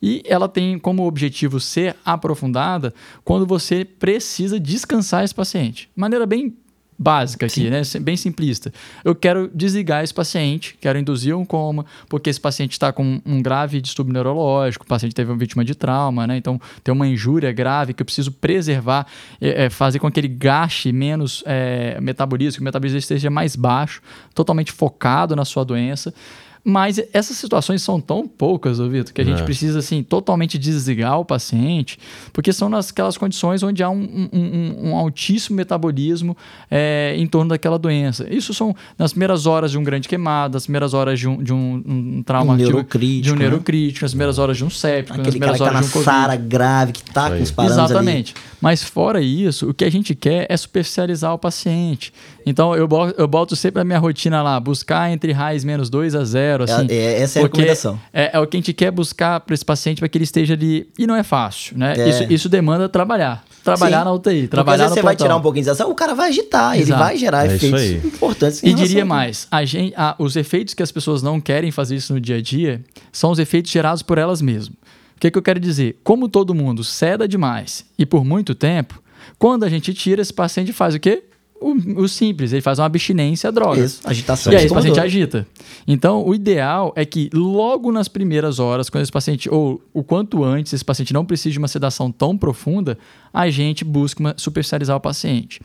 E 0.01 0.23
ela 0.25 0.47
tem 0.47 0.79
como 0.79 1.00
como 1.01 1.07
objetivo 1.07 1.59
ser 1.59 1.95
aprofundada 2.05 2.93
quando 3.23 3.45
você 3.45 3.83
precisa 3.83 4.59
descansar 4.59 5.23
esse 5.23 5.33
paciente. 5.33 5.89
Maneira 5.95 6.27
bem 6.27 6.53
básica 6.97 7.47
aqui, 7.47 7.61
Sim. 7.61 7.69
né? 7.71 7.81
Bem 7.99 8.15
simplista. 8.15 8.71
Eu 9.03 9.15
quero 9.15 9.49
desligar 9.51 10.03
esse 10.03 10.13
paciente, 10.13 10.77
quero 10.79 10.99
induzir 10.99 11.35
um 11.35 11.43
coma, 11.43 11.83
porque 12.07 12.29
esse 12.29 12.39
paciente 12.39 12.73
está 12.73 12.93
com 12.93 13.19
um 13.25 13.41
grave 13.41 13.81
distúrbio 13.81 14.13
neurológico, 14.13 14.85
o 14.85 14.87
paciente 14.87 15.15
teve 15.15 15.31
uma 15.31 15.37
vítima 15.37 15.65
de 15.65 15.73
trauma, 15.73 16.27
né? 16.27 16.37
Então 16.37 16.61
tem 16.83 16.93
uma 16.93 17.07
injúria 17.07 17.51
grave 17.51 17.95
que 17.95 18.03
eu 18.03 18.05
preciso 18.05 18.31
preservar, 18.31 19.07
é, 19.41 19.65
é, 19.65 19.69
fazer 19.71 19.97
com 19.97 20.11
que 20.11 20.19
ele 20.19 20.27
gaste 20.27 20.91
menos 20.91 21.43
é, 21.47 21.99
metabolismo, 21.99 22.57
que 22.57 22.61
o 22.61 22.65
metabolismo 22.65 22.99
esteja 22.99 23.31
mais 23.31 23.55
baixo, 23.55 23.99
totalmente 24.35 24.71
focado 24.71 25.35
na 25.35 25.43
sua 25.43 25.65
doença. 25.65 26.13
Mas 26.63 27.01
essas 27.11 27.37
situações 27.37 27.81
são 27.81 27.99
tão 27.99 28.27
poucas, 28.27 28.77
Vitor, 28.77 29.13
que 29.13 29.21
a 29.21 29.23
gente 29.23 29.41
é. 29.41 29.43
precisa, 29.43 29.79
assim, 29.79 30.03
totalmente 30.03 30.59
desligar 30.59 31.19
o 31.19 31.25
paciente, 31.25 31.97
porque 32.31 32.53
são 32.53 32.69
naquelas 32.69 33.17
condições 33.17 33.63
onde 33.63 33.81
há 33.81 33.89
um, 33.89 34.29
um, 34.31 34.89
um 34.89 34.95
altíssimo 34.95 35.55
metabolismo 35.55 36.37
é, 36.69 37.15
em 37.17 37.25
torno 37.25 37.49
daquela 37.49 37.79
doença. 37.79 38.27
Isso 38.29 38.53
são 38.53 38.75
nas 38.97 39.11
primeiras 39.11 39.47
horas 39.47 39.71
de 39.71 39.77
um 39.77 39.83
grande 39.83 40.07
queimado, 40.07 40.53
nas 40.53 40.63
primeiras 40.63 40.93
horas 40.93 41.19
de 41.19 41.27
um, 41.27 41.41
de 41.41 41.51
um, 41.51 41.83
um 41.85 42.23
trauma 42.23 42.53
um 42.53 42.57
neurocrítico, 42.57 43.23
de 43.23 43.33
um 43.33 43.35
neurocrítico, 43.35 44.05
nas 44.05 44.11
primeiras 44.11 44.37
horas 44.37 44.57
de 44.57 44.63
um 44.63 44.69
séptico, 44.69 45.19
Aquele 45.19 45.25
nas 45.25 45.33
primeiras 45.33 45.57
cara 45.57 45.71
horas 45.71 45.87
que 45.87 45.93
tá 45.93 45.99
de 45.99 45.99
um 45.99 46.03
SARA 46.03 46.35
grave, 46.35 46.91
que 46.91 47.03
tá 47.03 47.29
com 47.31 47.41
os 47.41 47.51
parâmetros 47.51 47.89
Exatamente. 47.91 48.33
Ali. 48.35 48.51
Mas 48.61 48.83
fora 48.83 49.19
isso, 49.19 49.69
o 49.69 49.73
que 49.73 49.83
a 49.83 49.89
gente 49.89 50.13
quer 50.13 50.45
é 50.47 50.55
superficializar 50.55 51.33
o 51.33 51.37
paciente. 51.39 52.13
Então 52.45 52.75
eu 52.75 52.87
boto, 52.87 53.19
eu 53.19 53.27
boto 53.27 53.55
sempre 53.55 53.81
a 53.81 53.83
minha 53.83 53.97
rotina 53.97 54.43
lá, 54.43 54.59
buscar 54.59 55.11
entre 55.11 55.31
raiz 55.31 55.63
menos 55.63 55.89
2 55.89 56.13
a 56.15 56.23
0, 56.23 56.50
assim. 56.59 56.87
É, 56.89 56.95
é, 56.95 57.21
essa 57.21 57.39
é 57.39 57.41
a 57.41 57.43
recomendação. 57.43 57.99
É, 58.11 58.31
é, 58.33 58.39
o 58.39 58.47
que 58.47 58.57
a 58.57 58.59
gente 58.59 58.73
quer 58.73 58.89
buscar 58.89 59.39
para 59.39 59.53
esse 59.53 59.63
paciente 59.63 59.99
para 59.99 60.09
que 60.09 60.17
ele 60.17 60.23
esteja 60.23 60.55
ali. 60.55 60.89
E 60.97 61.05
não 61.05 61.15
é 61.15 61.21
fácil, 61.21 61.77
né? 61.77 61.93
É. 61.95 62.09
Isso, 62.09 62.33
isso 62.33 62.49
demanda 62.49 62.89
trabalhar. 62.89 63.43
Trabalhar 63.63 63.99
Sim. 63.99 64.05
na 64.05 64.13
UTI, 64.13 64.47
trabalhar 64.47 64.85
Porque, 64.85 64.99
você 64.99 65.05
vai 65.05 65.15
tirar 65.15 65.35
um 65.35 65.41
pouquinho 65.41 65.63
de 65.63 65.69
ação, 65.69 65.91
o 65.91 65.93
cara 65.93 66.15
vai 66.15 66.29
agitar, 66.29 66.75
Exato. 66.75 66.91
ele 66.91 66.99
vai 66.99 67.17
gerar 67.17 67.45
é 67.45 67.55
efeitos 67.55 68.05
importantes. 68.05 68.63
E 68.63 68.73
diria 68.73 69.05
mais, 69.05 69.47
a 69.51 69.63
gente, 69.63 69.93
a, 69.95 70.15
os 70.17 70.35
efeitos 70.35 70.73
que 70.73 70.81
as 70.81 70.91
pessoas 70.91 71.21
não 71.21 71.39
querem 71.39 71.69
fazer 71.69 71.95
isso 71.95 72.11
no 72.11 72.19
dia 72.19 72.37
a 72.37 72.41
dia 72.41 72.83
são 73.11 73.29
os 73.29 73.37
efeitos 73.37 73.71
gerados 73.71 74.01
por 74.01 74.17
elas 74.17 74.41
mesmas. 74.41 74.75
O 75.15 75.19
que, 75.19 75.29
que 75.29 75.37
eu 75.37 75.43
quero 75.43 75.59
dizer? 75.59 75.99
Como 76.03 76.27
todo 76.27 76.55
mundo 76.55 76.83
ceda 76.83 77.27
demais 77.27 77.85
e 77.99 78.05
por 78.05 78.25
muito 78.25 78.55
tempo, 78.55 78.99
quando 79.37 79.63
a 79.63 79.69
gente 79.69 79.93
tira, 79.93 80.23
esse 80.23 80.33
paciente 80.33 80.73
faz 80.73 80.95
o 80.95 80.99
quê? 80.99 81.23
O, 81.61 82.01
o, 82.01 82.07
simples, 82.07 82.51
ele 82.51 82.61
faz 82.61 82.79
uma 82.79 82.85
abstinência 82.85 83.47
a 83.47 83.51
drogas. 83.51 83.93
Isso, 83.93 84.01
agitação. 84.03 84.51
E 84.51 84.55
aí 84.55 84.65
esse 84.65 84.73
paciente 84.73 84.99
agita. 84.99 85.47
Então, 85.87 86.25
o 86.25 86.33
ideal 86.33 86.91
é 86.95 87.05
que 87.05 87.29
logo 87.31 87.91
nas 87.91 88.07
primeiras 88.07 88.59
horas, 88.59 88.89
quando 88.89 89.03
esse 89.03 89.11
paciente, 89.11 89.49
ou 89.49 89.79
o 89.93 90.03
quanto 90.03 90.43
antes, 90.43 90.73
esse 90.73 90.83
paciente 90.83 91.13
não 91.13 91.23
precisa 91.23 91.53
de 91.53 91.59
uma 91.59 91.67
sedação 91.67 92.11
tão 92.11 92.35
profunda, 92.35 92.97
a 93.33 93.49
gente 93.49 93.83
busca 93.83 94.19
uma, 94.19 94.33
superficializar 94.37 94.95
o 94.95 94.99
paciente. 94.99 95.61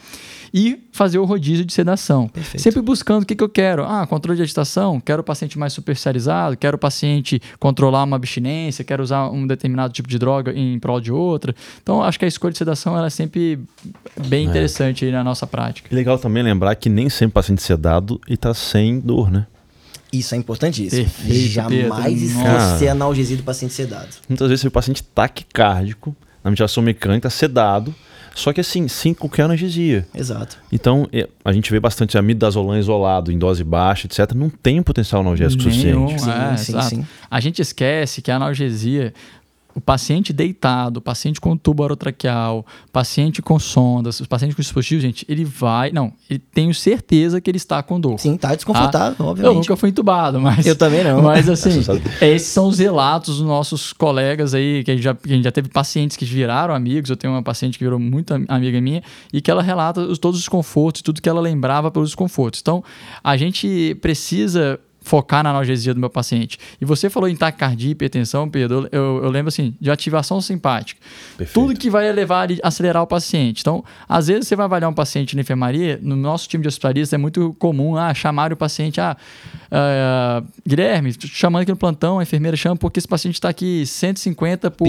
E 0.55 0.87
fazer 0.93 1.19
o 1.19 1.25
rodízio 1.25 1.65
de 1.65 1.73
sedação. 1.73 2.29
Perfeito. 2.29 2.63
Sempre 2.63 2.81
buscando 2.81 3.25
o 3.25 3.27
que, 3.27 3.35
que 3.35 3.43
eu 3.43 3.49
quero. 3.49 3.85
Ah, 3.85 4.07
controle 4.07 4.37
de 4.37 4.43
agitação, 4.43 5.01
quero 5.01 5.21
o 5.21 5.25
paciente 5.25 5.59
mais 5.59 5.73
superficializado, 5.73 6.57
quero 6.57 6.77
o 6.77 6.79
paciente 6.79 7.41
controlar 7.59 8.05
uma 8.05 8.17
abstinência, 8.17 8.85
quero 8.85 9.03
usar 9.03 9.29
um 9.29 9.47
determinado 9.47 9.93
tipo 9.93 10.09
de 10.09 10.19
droga 10.19 10.53
em 10.53 10.79
prol 10.79 11.01
de 11.01 11.13
outra. 11.13 11.55
Então, 11.83 12.03
acho 12.03 12.19
que 12.19 12.25
a 12.25 12.29
escolha 12.29 12.53
de 12.53 12.59
sedação 12.59 13.05
é 13.05 13.11
sempre 13.11 13.59
bem 14.29 14.47
é. 14.47 14.51
interessante 14.51 15.11
na 15.11 15.23
nossa 15.23 15.47
prática. 15.47 15.95
Legal 15.95 16.19
também 16.19 16.43
lembrar 16.43 16.75
que 16.77 16.89
nem 16.89 17.09
sempre 17.09 17.31
o 17.31 17.35
paciente 17.35 17.63
sedado 17.63 18.21
e 18.29 18.35
está 18.35 18.55
sem 18.55 19.01
dor, 19.01 19.31
né? 19.31 19.47
Isso 20.13 20.35
é 20.35 20.39
importantíssimo. 20.39 21.03
Perfeito, 21.03 21.49
Jamais 21.49 22.23
esquecer 22.23 22.89
a 22.89 22.93
analgesia 22.93 23.37
do 23.37 23.43
paciente 23.43 23.75
sedado. 23.75 24.09
Muitas 24.29 24.49
vezes 24.49 24.65
o 24.65 24.71
paciente 24.71 25.03
taquicárdico, 25.03 26.17
na 26.47 26.51
ventilação 26.51 26.81
mecânica, 26.81 27.29
sedado, 27.29 27.93
só 28.33 28.53
que 28.53 28.61
assim, 28.61 28.87
sem 28.87 29.13
qualquer 29.13 29.43
analgesia. 29.43 30.07
Exato. 30.15 30.59
Então, 30.71 31.09
é, 31.13 31.29
a 31.45 31.53
gente 31.53 31.73
vê 31.73 31.81
bastante 31.81 32.17
amidazolam 32.17 32.79
isolado 32.79 33.33
em 33.33 33.39
dose 33.39 33.65
baixa, 33.65 34.07
etc. 34.07 34.33
Não 34.33 34.49
tem 34.49 34.81
potencial 34.81 35.23
analgésico 35.23 35.65
Nenhum, 35.65 36.09
suficiente. 36.09 36.31
É, 36.31 36.57
sim, 36.57 36.73
sim, 36.73 36.89
sim. 36.89 37.07
A 37.29 37.41
gente 37.41 37.61
esquece 37.61 38.23
que 38.23 38.31
a 38.31 38.37
analgesia 38.37 39.13
o 39.77 39.81
paciente 39.81 40.33
deitado, 40.33 40.97
o 40.97 41.01
paciente 41.03 41.39
com 41.39 41.55
tubo 41.55 41.83
orotraqueal, 41.83 42.65
paciente 42.91 43.43
com 43.43 43.59
sondas, 43.59 44.19
o 44.21 44.27
paciente 44.27 44.57
com 44.57 44.63
dispositivo, 44.63 45.03
gente, 45.03 45.27
ele 45.29 45.45
vai. 45.45 45.93
Não, 45.93 46.15
ele 46.31 46.39
tenho 46.39 46.75
certeza 46.75 47.43
que 47.43 47.51
ele 47.51 47.59
está 47.59 47.83
com 47.83 48.01
dor. 48.01 48.19
Sim, 48.19 48.39
tá 48.39 48.55
desconfortável, 48.55 49.17
ah, 49.19 49.31
obviamente. 49.31 49.55
Eu 49.55 49.61
nunca 49.61 49.77
fui 49.77 49.91
entubado, 49.91 50.41
mas. 50.41 50.65
Eu 50.65 50.75
também 50.75 51.05
não. 51.05 51.21
Mas 51.21 51.47
assim, 51.47 51.83
esses 52.23 52.49
são 52.49 52.69
os 52.69 52.79
relatos 52.79 53.37
dos 53.37 53.47
nossos 53.47 53.93
colegas 53.93 54.55
aí, 54.55 54.83
que 54.83 54.91
a, 54.91 54.95
gente 54.95 55.05
já, 55.05 55.15
que 55.15 55.31
a 55.31 55.35
gente 55.35 55.45
já 55.45 55.53
teve 55.53 55.69
pacientes 55.69 56.17
que 56.17 56.25
viraram 56.25 56.75
amigos. 56.75 57.11
Eu 57.11 57.17
tenho 57.17 57.35
uma 57.35 57.43
paciente 57.43 57.77
que 57.77 57.85
virou 57.85 57.99
muito 57.99 58.33
amiga 58.49 58.81
minha 58.81 59.03
e 59.31 59.43
que 59.43 59.51
ela 59.51 59.63
relata 59.63 60.01
todos 60.17 60.39
os 60.39 60.45
desconfortos, 60.45 61.03
tudo 61.03 61.21
que 61.21 61.29
ela 61.29 61.43
lembrava 61.43 61.91
pelos 61.91 62.09
desconfortos. 62.09 62.61
Então, 62.63 62.83
a 63.23 63.37
gente 63.37 63.95
precisa 64.01 64.81
focar 65.07 65.45
na 65.45 65.51
analgesia 65.51 65.95
do 65.95 66.01
meu 66.01 66.11
paciente. 66.11 66.59
E 66.81 66.85
você 66.85 67.09
falou 67.09 67.29
em 67.29 67.37
taquicardia, 67.37 67.93
hipertensão, 67.93 68.51
Pedro, 68.51 68.89
eu, 68.91 69.23
eu, 69.23 69.31
lembro 69.31 69.49
assim, 69.49 69.73
de 69.81 69.89
ativação 69.89 70.41
simpática. 70.41 71.01
Perfeito. 71.39 71.55
Tudo 71.55 71.79
que 71.79 71.89
vai 71.89 72.11
levar 72.11 72.51
a 72.51 72.67
acelerar 72.67 73.05
o 73.05 73.07
paciente. 73.07 73.61
Então, 73.61 73.85
às 74.09 74.27
vezes 74.27 74.49
você 74.49 74.57
vai 74.57 74.65
avaliar 74.65 74.91
um 74.91 74.95
paciente 74.95 75.37
na 75.37 75.43
enfermaria, 75.43 75.97
no 76.03 76.17
nosso 76.17 76.49
time 76.49 76.63
de 76.63 76.67
hospitalistas 76.67 77.13
é 77.13 77.19
muito 77.19 77.55
comum 77.57 77.97
ah, 77.97 78.13
chamar 78.15 78.53
o 78.53 78.57
paciente, 78.57 79.01
ah, 79.01 79.17
uh, 79.71 80.45
Guilherme, 80.69 81.15
chamando 81.21 81.63
aqui 81.63 81.71
no 81.71 81.77
plantão, 81.77 82.19
a 82.19 82.25
enfermeira 82.25 82.57
chama 82.57 82.75
porque 82.75 82.99
esse 82.99 83.07
paciente 83.07 83.35
está 83.35 83.49
aqui 83.49 83.87
150 83.87 84.73
por, 84.73 84.89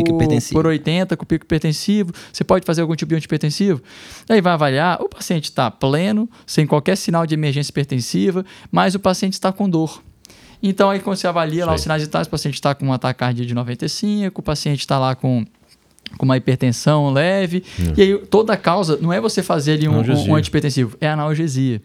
por 0.52 0.66
80 0.66 1.16
com 1.16 1.26
pico 1.26 1.46
hipertensivo, 1.46 2.12
você 2.34 2.44
pode 2.44 2.66
fazer 2.66 2.82
algum 2.82 2.96
tipo 2.96 3.10
de 3.10 3.16
antihipertensivo? 3.18 3.84
Aí 4.28 4.42
vai 4.42 4.54
avaliar, 4.54 5.00
o 5.00 5.08
paciente 5.08 5.44
está 5.44 5.70
pleno, 5.70 6.28
sem 6.44 6.66
qualquer 6.66 6.98
sinal 6.98 7.28
de 7.28 7.36
emergência 7.36 7.70
hipertensiva, 7.70 8.44
mas 8.72 8.96
o 8.96 9.00
paciente 9.00 9.34
está 9.34 9.52
com 9.52 9.70
dor. 9.70 10.07
Então, 10.62 10.90
aí 10.90 11.00
quando 11.00 11.18
você 11.18 11.28
avalia 11.28 11.66
lá 11.66 11.76
os 11.76 11.82
sinais 11.82 12.02
vitais, 12.02 12.28
o 12.28 12.30
paciente 12.30 12.56
está 12.56 12.74
com 12.74 12.88
um 12.88 12.94
ataque 12.94 13.20
cardíaco 13.20 13.48
de 13.48 13.54
95, 13.54 14.40
o 14.40 14.44
paciente 14.44 14.80
está 14.80 14.98
lá 14.98 15.16
com 15.16 15.46
com 16.18 16.26
uma 16.26 16.38
hipertensão 16.38 17.12
leve. 17.12 17.64
Hum. 17.80 17.94
E 17.98 18.02
aí 18.02 18.18
toda 18.18 18.54
a 18.54 18.58
causa 18.58 18.98
não 19.02 19.12
é 19.12 19.20
você 19.20 19.44
fazer 19.44 19.74
ali 19.74 19.88
um, 19.88 20.00
um, 20.00 20.30
um 20.30 20.36
antihipertensivo, 20.36 20.98
é 21.02 21.10
analgesia. 21.10 21.82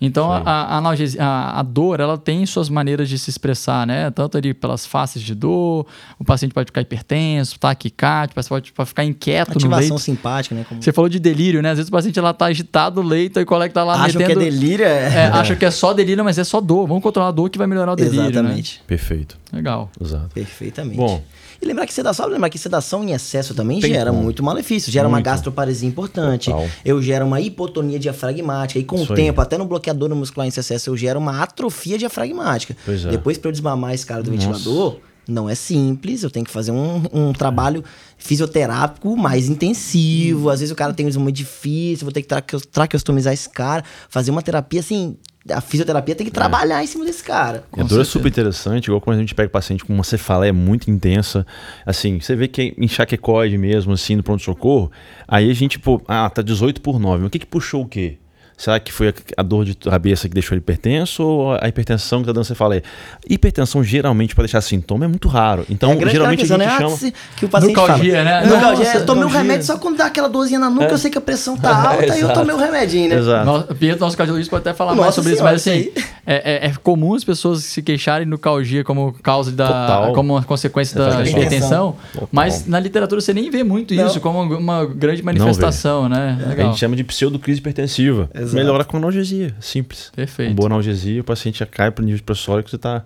Então 0.00 0.30
a, 0.30 0.38
a, 0.38 0.78
analgesia, 0.78 1.22
a, 1.22 1.60
a, 1.60 1.62
dor 1.62 2.00
ela 2.00 2.18
tem 2.18 2.44
suas 2.44 2.68
maneiras 2.68 3.08
de 3.08 3.18
se 3.18 3.30
expressar, 3.30 3.86
né? 3.86 4.10
Tanto 4.10 4.36
ali 4.36 4.52
pelas 4.52 4.84
faces 4.84 5.22
de 5.22 5.34
dor, 5.34 5.86
o 6.18 6.24
paciente 6.24 6.52
pode 6.52 6.66
ficar 6.66 6.80
hipertenso, 6.80 7.58
taquicárdio, 7.58 8.34
pode, 8.48 8.72
pode 8.72 8.88
ficar 8.88 9.04
inquieto 9.04 9.52
Ativação 9.52 9.70
no 9.70 9.94
leito. 9.94 9.98
simpática, 9.98 10.54
né? 10.54 10.66
Como... 10.68 10.82
Você 10.82 10.92
falou 10.92 11.08
de 11.08 11.18
delírio, 11.18 11.62
né? 11.62 11.70
Às 11.70 11.78
vezes 11.78 11.88
o 11.88 11.92
paciente 11.92 12.18
ela 12.18 12.34
tá 12.34 12.46
agitado 12.46 13.02
no 13.02 13.08
leito 13.08 13.38
e 13.38 13.42
o 13.42 13.46
colega 13.46 13.72
tá 13.72 13.84
lá 13.84 13.94
Acho 13.94 14.18
metendo... 14.18 14.40
que 14.40 14.46
é 14.46 14.50
delírio, 14.50 14.84
é... 14.84 15.14
é 15.14 15.26
acha 15.26 15.56
que 15.56 15.64
é 15.64 15.70
só 15.70 15.92
delírio, 15.92 16.24
mas 16.24 16.38
é 16.38 16.44
só 16.44 16.60
dor. 16.60 16.86
Vamos 16.86 17.02
controlar 17.02 17.28
a 17.28 17.32
dor 17.32 17.48
que 17.48 17.58
vai 17.58 17.66
melhorar 17.66 17.92
o 17.92 17.96
delírio, 17.96 18.22
né? 18.22 18.30
Exatamente. 18.30 18.78
Né? 18.78 18.84
Perfeito. 18.86 19.38
Legal. 19.52 19.90
Exato. 20.00 20.30
Perfeitamente. 20.34 20.96
Bom, 20.96 21.22
e 21.64 21.68
lembrar 21.68 21.86
que 21.86 21.94
sedação, 21.94 22.26
lembrar 22.26 22.50
que 22.50 22.58
sedação 22.58 23.02
em 23.02 23.12
excesso 23.12 23.54
também 23.54 23.80
Tem 23.80 23.92
gera 23.92 24.10
como. 24.10 24.22
muito 24.22 24.42
malefício, 24.42 24.92
gera 24.92 25.08
muito. 25.08 25.16
uma 25.18 25.22
gastroparesia 25.22 25.88
importante, 25.88 26.50
Total. 26.50 26.68
eu 26.84 27.02
gero 27.02 27.24
uma 27.26 27.40
hipotonia 27.40 27.98
diafragmática, 27.98 28.78
e 28.78 28.84
com 28.84 28.96
Isso 29.02 29.12
o 29.12 29.16
tempo, 29.16 29.40
aí. 29.40 29.46
até 29.46 29.58
no 29.58 29.64
bloqueador 29.64 30.14
muscular 30.14 30.46
em 30.46 30.48
excesso, 30.48 30.90
eu 30.90 30.96
gero 30.96 31.18
uma 31.18 31.42
atrofia 31.42 31.98
diafragmática. 31.98 32.76
É. 32.86 33.10
Depois, 33.10 33.38
para 33.38 33.48
eu 33.48 33.52
desmamar 33.52 33.94
esse 33.94 34.06
cara 34.06 34.22
do 34.22 34.30
Nossa. 34.30 34.46
ventilador, 34.46 34.98
não 35.26 35.48
é 35.48 35.54
simples, 35.54 36.22
eu 36.22 36.30
tenho 36.30 36.44
que 36.44 36.52
fazer 36.52 36.70
um, 36.70 37.02
um 37.12 37.32
trabalho 37.32 37.82
fisioterápico 38.18 39.16
mais 39.16 39.48
intensivo. 39.48 40.50
Às 40.50 40.60
vezes 40.60 40.72
o 40.72 40.76
cara 40.76 40.92
tem 40.92 41.06
um 41.06 41.20
muito 41.20 41.36
difícil, 41.36 42.04
vou 42.04 42.12
ter 42.12 42.22
que 42.22 42.28
traqueostomizar 42.70 43.32
esse 43.32 43.48
cara, 43.48 43.82
fazer 44.08 44.30
uma 44.30 44.42
terapia 44.42 44.80
assim 44.80 45.16
a 45.50 45.60
fisioterapia 45.60 46.14
tem 46.14 46.24
que 46.24 46.30
é. 46.30 46.34
trabalhar 46.34 46.80
é. 46.80 46.84
em 46.84 46.86
cima 46.86 47.04
desse 47.04 47.22
cara. 47.22 47.64
A 47.76 47.82
dor 47.82 48.00
é 48.00 48.04
super 48.04 48.28
interessante, 48.28 48.86
igual 48.86 49.00
quando 49.00 49.18
a 49.18 49.20
gente 49.20 49.34
pega 49.34 49.48
paciente 49.48 49.84
com 49.84 49.92
uma 49.92 50.04
cefaleia 50.04 50.52
muito 50.52 50.90
intensa, 50.90 51.46
assim, 51.84 52.20
você 52.20 52.34
vê 52.34 52.48
que 52.48 52.62
é 52.62 52.84
enxaquecóide 52.84 53.58
mesmo, 53.58 53.92
assim, 53.92 54.16
no 54.16 54.22
pronto-socorro, 54.22 54.90
aí 55.28 55.50
a 55.50 55.54
gente, 55.54 55.78
pô, 55.78 56.00
ah, 56.08 56.28
tá 56.30 56.42
18 56.42 56.80
por 56.80 56.98
9, 56.98 57.18
mas 57.18 57.26
o 57.26 57.30
que 57.30 57.38
que 57.40 57.46
puxou 57.46 57.82
o 57.82 57.86
quê? 57.86 58.18
Será 58.56 58.78
que 58.78 58.92
foi 58.92 59.12
a 59.36 59.42
dor 59.42 59.64
de 59.64 59.74
cabeça 59.74 60.28
que 60.28 60.34
deixou 60.34 60.54
ele 60.54 60.60
hipertenso 60.60 61.22
ou 61.24 61.52
a 61.60 61.68
hipertensão 61.68 62.20
que 62.20 62.26
tá 62.26 62.32
dando? 62.32 62.44
Você 62.44 62.54
fala 62.54 62.74
aí. 62.74 62.82
Hipertensão, 63.28 63.82
geralmente, 63.82 64.34
para 64.34 64.44
deixar 64.44 64.60
sintoma, 64.60 65.04
é 65.04 65.08
muito 65.08 65.26
raro. 65.28 65.66
Então, 65.68 65.92
é 65.92 66.08
geralmente 66.08 66.40
questão, 66.40 66.56
a 66.56 66.60
gente 66.60 66.70
né? 66.70 66.78
chama... 66.96 67.12
Que 67.36 67.44
o 67.44 67.48
paciente 67.48 67.74
Nucalgia, 67.76 68.12
fala. 68.12 68.24
né? 68.24 68.46
Nucalgia, 68.46 68.84
Nossa, 68.84 68.98
é, 68.98 69.00
tomei 69.00 69.24
um 69.24 69.26
nucalgia. 69.26 69.42
remédio 69.42 69.66
só 69.66 69.76
quando 69.76 69.96
dá 69.96 70.06
aquela 70.06 70.28
dorzinha 70.28 70.60
na 70.60 70.70
nuca, 70.70 70.86
eu 70.86 70.98
sei 70.98 71.10
que 71.10 71.18
a 71.18 71.20
pressão 71.20 71.56
tá 71.56 71.74
alta, 71.90 72.16
e 72.16 72.20
eu 72.20 72.32
tomei 72.32 72.54
o 72.54 72.58
remedinho, 72.58 73.08
né? 73.08 73.16
Exato. 73.16 73.44
Nosso, 73.44 73.74
Pietro, 73.74 74.00
nosso 74.00 74.16
cardiologista, 74.16 74.50
pode 74.50 74.68
até 74.68 74.76
falar 74.76 74.92
Nossa 74.92 75.02
mais 75.02 75.14
sobre 75.16 75.34
senhora, 75.34 75.56
isso, 75.56 75.68
mas 75.68 75.76
assim, 75.76 75.92
é, 76.24 76.66
é- 76.66 76.66
é 76.68 76.72
comum 76.82 77.14
as 77.14 77.24
pessoas 77.24 77.64
se 77.64 77.82
queixarem 77.82 78.26
no 78.26 78.38
calgia 78.38 78.84
como 78.84 79.12
causa 79.22 79.50
da. 79.50 79.66
Total. 79.66 80.12
como 80.12 80.34
uma 80.34 80.42
consequência 80.44 80.96
da 80.98 81.24
hipertensão, 81.24 81.96
Total. 82.12 82.28
mas 82.30 82.66
na 82.66 82.78
literatura 82.78 83.20
você 83.20 83.34
nem 83.34 83.50
vê 83.50 83.64
muito 83.64 83.94
Não. 83.94 84.06
isso 84.06 84.20
como 84.20 84.42
uma 84.56 84.86
grande 84.86 85.22
manifestação, 85.22 86.08
né? 86.08 86.38
A 86.56 86.62
gente 86.62 86.78
chama 86.78 86.94
de 86.94 87.02
pseudocrise 87.04 87.58
hipertensiva. 87.58 88.30
Exato. 88.32 88.43
Melhora 88.52 88.84
com 88.84 88.96
analgesia, 88.96 89.54
simples. 89.60 90.10
Perfeito. 90.14 90.50
Com 90.50 90.54
boa 90.54 90.68
analgesia, 90.68 91.20
o 91.20 91.24
paciente 91.24 91.60
já 91.60 91.66
cai 91.66 91.90
para 91.90 92.02
o 92.02 92.04
nível 92.04 92.18
de 92.18 92.22
pressórico 92.22 92.68
e 92.68 92.70
você 92.70 92.78
tá 92.78 93.04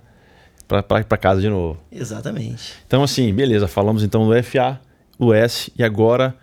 para 0.67 1.17
casa 1.17 1.41
de 1.41 1.49
novo. 1.49 1.79
Exatamente. 1.91 2.75
Então, 2.87 3.03
assim, 3.03 3.33
beleza, 3.33 3.67
falamos 3.67 4.03
então 4.03 4.29
do 4.29 4.43
FA, 4.43 4.81
o 5.19 5.33
S 5.33 5.73
e 5.77 5.83
agora 5.83 6.35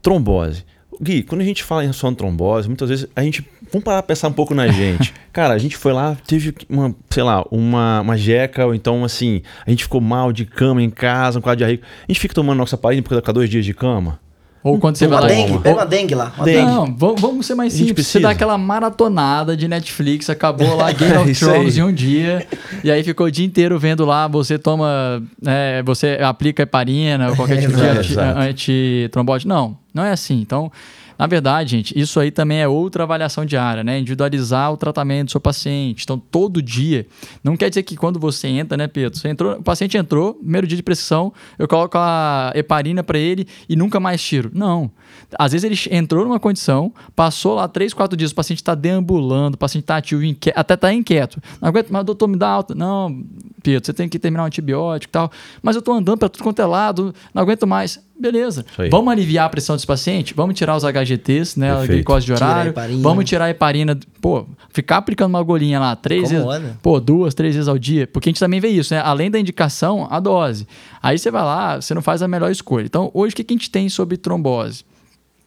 trombose. 0.00 0.64
Gui, 1.00 1.22
quando 1.22 1.40
a 1.40 1.44
gente 1.44 1.64
fala 1.64 1.84
em 1.84 1.90
em 1.90 2.14
trombose, 2.14 2.68
muitas 2.68 2.88
vezes 2.88 3.06
a 3.16 3.22
gente. 3.22 3.44
Vamos 3.72 3.84
parar 3.84 4.02
pra 4.02 4.14
pensar 4.14 4.28
um 4.28 4.32
pouco 4.32 4.54
na 4.54 4.68
gente. 4.68 5.12
Cara, 5.32 5.52
a 5.54 5.58
gente 5.58 5.76
foi 5.76 5.92
lá, 5.92 6.16
teve 6.26 6.54
uma, 6.68 6.94
sei 7.10 7.22
lá, 7.22 7.44
uma, 7.50 8.00
uma 8.00 8.16
jeca, 8.16 8.64
ou 8.64 8.74
então 8.74 9.04
assim, 9.04 9.42
a 9.66 9.70
gente 9.70 9.82
ficou 9.82 10.00
mal 10.00 10.32
de 10.32 10.44
cama 10.44 10.80
em 10.80 10.90
casa, 10.90 11.38
um 11.38 11.42
quadro 11.42 11.58
de 11.58 11.64
arrigo. 11.64 11.82
A 12.06 12.12
gente 12.12 12.20
fica 12.20 12.34
tomando 12.34 12.58
nossa 12.58 12.76
parina 12.76 13.02
porque 13.02 13.16
fica 13.16 13.32
dois 13.32 13.50
dias 13.50 13.64
de 13.64 13.74
cama. 13.74 14.20
Ou 14.64 14.78
quando 14.78 14.96
você 14.96 15.06
Uma 15.06 15.20
vai 15.20 15.28
lá. 15.30 15.36
dengue, 15.36 15.52
ou- 15.52 15.60
pega 15.60 15.76
uma 15.76 15.84
dengue 15.86 16.14
lá. 16.14 16.32
Uma 16.36 16.44
Dengue. 16.46 16.66
Não, 16.66 16.96
vamos, 16.96 17.44
ser 17.46 17.54
mais 17.54 17.72
simples. 17.74 18.06
Você 18.06 18.18
dá 18.18 18.30
aquela 18.30 18.56
maratonada 18.56 19.54
de 19.54 19.68
Netflix, 19.68 20.30
acabou 20.30 20.74
lá 20.74 20.90
Game 20.96 21.14
of 21.18 21.30
Isso 21.30 21.44
Thrones 21.44 21.76
em 21.76 21.82
um 21.82 21.92
dia, 21.92 22.46
e 22.82 22.90
aí 22.90 23.04
ficou 23.04 23.26
o 23.26 23.30
dia 23.30 23.44
inteiro 23.44 23.78
vendo 23.78 24.06
lá, 24.06 24.26
você 24.26 24.58
toma, 24.58 25.22
é, 25.46 25.82
você 25.82 26.18
aplica 26.22 26.62
heparina 26.62 27.28
ou 27.28 27.36
qualquer 27.36 27.60
tipo 27.60 27.74
de 27.74 27.78
Exato, 27.82 27.98
anti- 28.00 28.12
exato. 28.12 28.38
antitrombótico. 28.40 29.48
Não, 29.48 29.76
não 29.92 30.02
é 30.04 30.12
assim. 30.12 30.40
Então, 30.40 30.72
na 31.18 31.26
verdade, 31.26 31.70
gente, 31.70 31.98
isso 31.98 32.18
aí 32.18 32.30
também 32.30 32.58
é 32.58 32.68
outra 32.68 33.04
avaliação 33.04 33.44
diária, 33.44 33.84
né? 33.84 33.98
Individualizar 33.98 34.72
o 34.72 34.76
tratamento 34.76 35.26
do 35.26 35.30
seu 35.32 35.40
paciente. 35.40 36.02
Então, 36.04 36.18
todo 36.18 36.60
dia. 36.60 37.06
Não 37.42 37.56
quer 37.56 37.68
dizer 37.68 37.82
que 37.82 37.96
quando 37.96 38.18
você 38.18 38.48
entra, 38.48 38.76
né, 38.76 38.86
Pedro? 38.86 39.18
Você 39.18 39.28
entrou, 39.28 39.54
o 39.54 39.62
paciente 39.62 39.96
entrou, 39.96 40.34
primeiro 40.34 40.66
dia 40.66 40.76
de 40.76 40.82
prescrição, 40.82 41.32
eu 41.58 41.68
coloco 41.68 41.96
a 41.98 42.52
heparina 42.54 43.02
para 43.02 43.18
ele 43.18 43.46
e 43.68 43.76
nunca 43.76 44.00
mais 44.00 44.22
tiro. 44.22 44.50
Não. 44.52 44.90
Às 45.38 45.52
vezes 45.52 45.64
ele 45.64 45.96
entrou 45.96 46.24
numa 46.24 46.40
condição, 46.40 46.92
passou 47.14 47.54
lá 47.54 47.68
três, 47.68 47.94
quatro 47.94 48.16
dias, 48.16 48.30
o 48.30 48.34
paciente 48.34 48.58
está 48.58 48.74
deambulando, 48.74 49.54
o 49.54 49.58
paciente 49.58 49.84
está 49.84 49.96
ativo, 49.96 50.24
inque- 50.24 50.52
até 50.54 50.74
está 50.74 50.92
inquieto. 50.92 51.40
Não 51.60 51.68
aguento, 51.68 51.88
mas 51.90 52.04
doutor, 52.04 52.26
me 52.28 52.36
dá 52.36 52.48
alta. 52.48 52.74
Não, 52.74 53.24
Pedro, 53.62 53.86
você 53.86 53.92
tem 53.92 54.08
que 54.08 54.18
terminar 54.18 54.44
um 54.44 54.46
antibiótico 54.46 55.10
e 55.10 55.12
tal. 55.12 55.30
Mas 55.62 55.76
eu 55.76 55.80
estou 55.80 55.94
andando 55.94 56.18
para 56.18 56.28
tudo 56.28 56.42
quanto 56.42 56.60
é 56.60 56.66
lado, 56.66 57.14
não 57.32 57.42
aguento 57.42 57.66
mais. 57.66 58.02
Beleza. 58.18 58.64
Vamos 58.90 59.12
aliviar 59.12 59.46
a 59.46 59.48
pressão 59.48 59.74
desse 59.74 59.86
paciente? 59.86 60.34
Vamos 60.34 60.56
tirar 60.56 60.76
os 60.76 60.84
HGTs, 60.84 61.58
né? 61.58 61.72
A 61.72 61.84
glicose 61.86 62.24
de 62.26 62.32
Tira 62.34 62.46
horário. 62.46 62.70
heparina. 62.70 63.02
Vamos 63.02 63.24
tirar 63.24 63.44
a 63.46 63.50
heparina. 63.50 63.98
Pô, 64.20 64.46
ficar 64.72 64.98
aplicando 64.98 65.30
uma 65.30 65.40
agulhinha 65.40 65.80
lá 65.80 65.96
três 65.96 66.30
Incomoda. 66.30 66.60
vezes. 66.60 66.76
Pô, 66.80 67.00
duas, 67.00 67.34
três 67.34 67.54
vezes 67.54 67.68
ao 67.68 67.76
dia. 67.76 68.06
Porque 68.06 68.28
a 68.28 68.30
gente 68.30 68.38
também 68.40 68.60
vê 68.60 68.68
isso, 68.68 68.94
né? 68.94 69.00
Além 69.00 69.30
da 69.30 69.38
indicação, 69.38 70.06
a 70.10 70.20
dose. 70.20 70.66
Aí 71.02 71.18
você 71.18 71.30
vai 71.30 71.42
lá, 71.42 71.80
você 71.80 71.92
não 71.92 72.02
faz 72.02 72.22
a 72.22 72.28
melhor 72.28 72.50
escolha. 72.50 72.84
Então, 72.86 73.10
hoje, 73.12 73.32
o 73.32 73.36
que 73.36 73.44
que 73.44 73.52
a 73.54 73.56
gente 73.56 73.70
tem 73.70 73.88
sobre 73.88 74.16
trombose? 74.16 74.84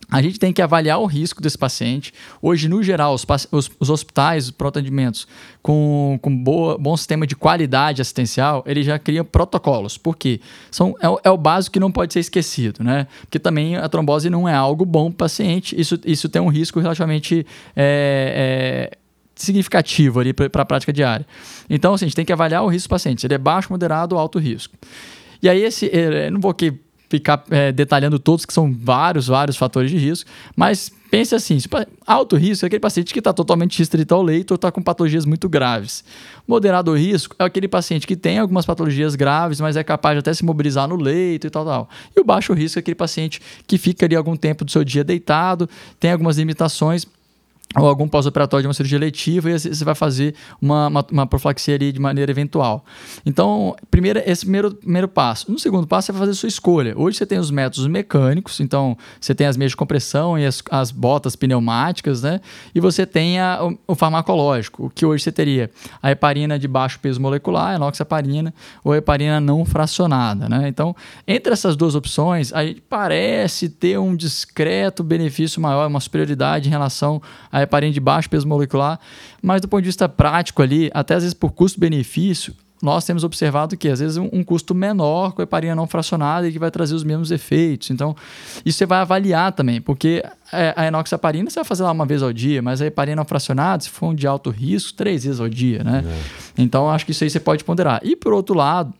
A 0.10 0.22
gente 0.22 0.40
tem 0.40 0.54
que 0.54 0.62
avaliar 0.62 1.00
o 1.00 1.06
risco 1.06 1.42
desse 1.42 1.58
paciente. 1.58 2.14
Hoje, 2.42 2.70
no 2.70 2.82
geral, 2.82 3.14
os, 3.14 3.26
os- 3.52 3.70
os 3.78 3.90
hospitais, 3.90 4.46
os 4.46 4.52
pronto-atendimentos 4.52 5.28
com, 5.62 6.18
com 6.22 6.34
boa, 6.34 6.78
bom 6.78 6.96
sistema 6.96 7.28
de 7.28 7.36
qualidade 7.36 8.02
assistencial, 8.02 8.64
eles 8.66 8.86
já 8.86 8.98
criam 8.98 9.26
protocolos. 9.26 9.98
Por 9.98 10.16
quê? 10.16 10.40
São, 10.72 10.96
é, 11.02 11.10
o- 11.10 11.20
é 11.26 11.30
o 11.30 11.38
básico 11.38 11.74
que 11.74 11.80
não 11.80 11.92
pode 11.92 12.14
ser 12.14 12.22
esquecido, 12.22 12.84
né? 12.86 13.06
Porque 13.22 13.38
também 13.38 13.76
a 13.76 13.90
trombose 13.90 14.30
não 14.30 14.48
é 14.48 14.54
algo 14.54 14.86
bom 14.86 15.10
para 15.12 15.16
o 15.16 15.18
paciente. 15.18 15.80
Isso, 15.80 16.00
isso 16.06 16.30
tem 16.30 16.42
um 16.42 16.48
risco 16.48 16.80
relativamente 16.80 17.46
é, 17.76 18.90
é, 18.94 18.98
significativo 19.36 20.20
ali 20.22 20.32
para 20.34 20.62
a 20.62 20.66
prática 20.66 20.94
diária. 20.94 21.26
Então, 21.70 21.94
assim, 21.94 22.06
a 22.06 22.08
gente 22.08 22.16
tem 22.16 22.26
que 22.26 22.32
avaliar 22.34 22.64
o 22.64 22.68
risco 22.70 22.88
do 22.88 22.92
paciente. 22.92 23.22
Se 23.22 23.28
ele 23.28 23.34
é 23.34 23.38
baixo, 23.38 23.68
moderado 23.72 24.16
ou 24.16 24.22
alto 24.22 24.40
risco. 24.40 24.74
E 25.44 25.50
aí, 25.50 25.62
esse, 25.64 25.88
eh, 25.94 26.32
não 26.32 26.40
vou 26.40 26.50
aqui 26.50 26.74
ficar 27.10 27.44
eh, 27.50 27.72
detalhando 27.72 28.20
todos, 28.20 28.46
que 28.46 28.54
são 28.54 28.74
vários, 28.74 29.28
vários 29.28 29.58
fatores 29.58 29.90
de 29.90 29.98
risco, 29.98 30.30
mas 30.56 30.92
pense 31.10 31.34
assim: 31.34 31.58
alto 32.06 32.36
risco 32.36 32.66
é 32.66 32.68
aquele 32.68 32.80
paciente 32.80 33.14
que 33.14 33.20
está 33.20 33.34
totalmente 33.34 33.80
restrito 33.80 34.14
ao 34.14 34.22
leito 34.22 34.52
ou 34.52 34.56
está 34.56 34.72
com 34.72 34.82
patologias 34.82 35.26
muito 35.26 35.48
graves. 35.48 36.04
Moderado 36.48 36.94
risco 36.94 37.36
é 37.40 37.44
aquele 37.44 37.68
paciente 37.68 38.06
que 38.06 38.16
tem 38.16 38.40
algumas 38.40 38.66
patologias 38.66 39.16
graves, 39.16 39.62
mas 39.62 39.76
é 39.76 39.84
capaz 39.84 40.16
de 40.16 40.20
até 40.20 40.34
se 40.34 40.44
mobilizar 40.44 40.88
no 40.88 40.96
leito 40.96 41.48
e 41.48 41.50
tal, 41.50 41.66
tal. 41.66 41.90
E 42.16 42.20
o 42.20 42.24
baixo 42.24 42.54
risco 42.54 42.80
é 42.80 42.82
aquele 42.82 42.96
paciente 42.96 43.42
que 43.66 43.78
fica 43.78 44.06
ali 44.06 44.16
algum 44.16 44.36
tempo 44.36 44.66
do 44.66 44.72
seu 44.72 44.84
dia 44.84 45.04
deitado, 45.04 45.70
tem 46.00 46.12
algumas 46.12 46.38
limitações, 46.38 47.06
ou 47.76 47.88
algum 47.88 48.08
pós-operatório 48.08 48.64
de 48.64 48.68
uma 48.68 48.74
cirurgia 48.74 48.98
letiva 48.98 49.52
e 49.52 49.60
você 49.60 49.84
vai 49.84 49.94
fazer 49.94 50.34
uma, 50.62 50.88
uma, 50.88 51.06
uma 51.12 51.28
profilaxia 51.28 51.76
ali 51.76 51.92
de 51.92 52.00
maneira 52.00 52.32
eventual. 52.32 52.86
Então, 53.26 53.76
primeiro, 53.92 54.22
esse 54.26 54.46
primeiro, 54.46 54.74
primeiro 54.74 55.08
passo. 55.08 55.52
No 55.52 55.60
segundo 55.60 55.86
passo, 55.86 56.08
você 56.08 56.12
vai 56.14 56.20
fazer 56.20 56.32
a 56.32 56.36
sua 56.36 56.48
escolha. 56.48 56.94
Hoje 56.98 57.18
você 57.18 57.26
tem 57.26 57.38
os 57.38 57.52
métodos 57.52 57.86
mecânicos, 57.88 58.60
então 58.62 58.98
você 59.20 59.36
tem 59.36 59.46
as 59.48 59.58
meias 59.58 59.72
de 59.72 59.78
compressão 59.78 60.40
e 60.40 60.46
as, 60.46 60.64
as 60.72 60.92
botas 60.92 61.36
pneumáticas, 61.36 62.24
né? 62.24 62.40
E 62.74 62.80
você 62.80 63.06
tem 63.06 63.40
a, 63.40 63.60
o, 63.62 63.78
o 63.94 63.96
farmacológico, 63.96 64.86
o 64.86 64.90
que 64.90 65.06
hoje 65.06 65.24
você 65.24 65.32
teria 65.32 65.70
a 66.02 66.10
heparina 66.10 66.58
de 66.58 66.68
baixo 66.68 67.00
peso 67.00 67.22
molecular, 67.22 67.72
a 67.72 67.76
enoxaparina, 67.76 68.54
ou 68.84 68.94
a 68.94 68.98
heparina 68.98 69.42
não 69.42 69.66
fracionada, 69.66 70.48
né? 70.48 70.68
Então, 70.70 70.96
entre 71.28 71.52
essas 71.52 71.76
duas 71.76 71.96
opções, 71.96 72.54
a 72.54 72.66
gente 72.66 72.82
parece 72.82 73.68
ter 73.68 74.00
um 74.00 74.16
discreto 74.16 75.04
benefício 75.04 75.62
maior, 75.62 75.88
uma 75.88 76.00
superioridade 76.00 76.70
em 76.70 76.72
relação 76.72 77.22
à 77.58 77.62
heparina 77.64 77.92
de 77.92 78.00
baixo 78.00 78.30
peso 78.30 78.48
molecular, 78.48 79.00
mas 79.42 79.62
do 79.62 79.68
ponto 79.68 79.82
de 79.82 79.88
vista 79.88 80.08
prático 80.08 80.62
ali, 80.62 80.90
até 80.94 81.16
às 81.16 81.24
vezes 81.24 81.34
por 81.34 81.52
custo-benefício, 81.52 82.54
nós 82.82 83.04
temos 83.06 83.24
observado 83.24 83.76
que 83.76 83.90
às 83.90 84.00
vezes 84.00 84.18
um, 84.18 84.30
um 84.32 84.44
custo 84.44 84.76
menor 84.76 85.32
com 85.32 85.42
a 85.42 85.44
heparina 85.44 85.74
não 85.74 85.88
fracionada 85.88 86.48
e 86.48 86.52
que 86.52 86.60
vai 86.60 86.70
trazer 86.70 86.94
os 86.94 87.04
mesmos 87.04 87.32
efeitos. 87.32 87.90
Então, 87.90 88.16
isso 88.64 88.78
você 88.78 88.86
vai 88.86 89.00
avaliar 89.00 89.52
também, 89.52 89.82
porque 89.82 90.24
é, 90.54 90.74
a 90.78 90.86
enoxaparina 90.86 91.50
você 91.50 91.56
vai 91.56 91.66
fazer 91.66 91.84
lá 91.84 91.92
uma 91.92 92.06
vez 92.06 92.22
ao 92.22 92.32
dia, 92.32 92.62
mas 92.62 92.80
a 92.80 92.86
heparina 92.86 93.16
não 93.16 93.26
fracionada, 93.26 93.84
se 93.84 93.90
for 93.90 94.10
um 94.10 94.16
de 94.16 94.28
alto 94.28 94.52
risco, 94.52 94.94
três 94.94 95.24
vezes 95.24 95.40
ao 95.40 95.50
dia, 95.50 95.84
né? 95.84 96.04
Então, 96.56 96.90
acho 96.90 97.06
que 97.06 97.12
isso 97.12 97.24
aí 97.24 97.30
você 97.30 97.40
pode 97.40 97.64
ponderar. 97.64 98.00
E 98.04 98.16
por 98.16 98.32
outro 98.32 98.56
lado, 98.56 98.94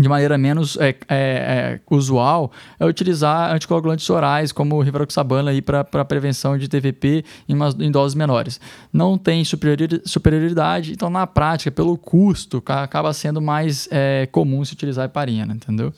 de 0.00 0.08
maneira 0.08 0.38
menos 0.38 0.76
é, 0.78 0.88
é, 0.88 0.94
é, 1.08 1.80
usual 1.90 2.50
é 2.78 2.86
utilizar 2.86 3.52
anticoagulantes 3.54 4.08
orais 4.08 4.50
como 4.50 4.76
o 4.76 4.80
rivaroxabana 4.80 5.50
para 5.62 6.04
prevenção 6.04 6.56
de 6.56 6.68
TVP 6.68 7.24
em, 7.48 7.54
umas- 7.54 7.74
em 7.78 7.90
doses 7.90 8.14
menores. 8.14 8.58
Não 8.92 9.18
tem 9.18 9.44
superiori- 9.44 10.00
superioridade, 10.06 10.92
então 10.92 11.10
na 11.10 11.26
prática, 11.26 11.70
pelo 11.70 11.96
custo, 11.98 12.60
ca- 12.62 12.82
acaba 12.82 13.12
sendo 13.12 13.40
mais 13.42 13.86
é, 13.90 14.26
comum 14.32 14.64
se 14.64 14.72
utilizar 14.72 15.02
a 15.02 15.06
heparina, 15.06 15.52
entendeu? 15.54 15.92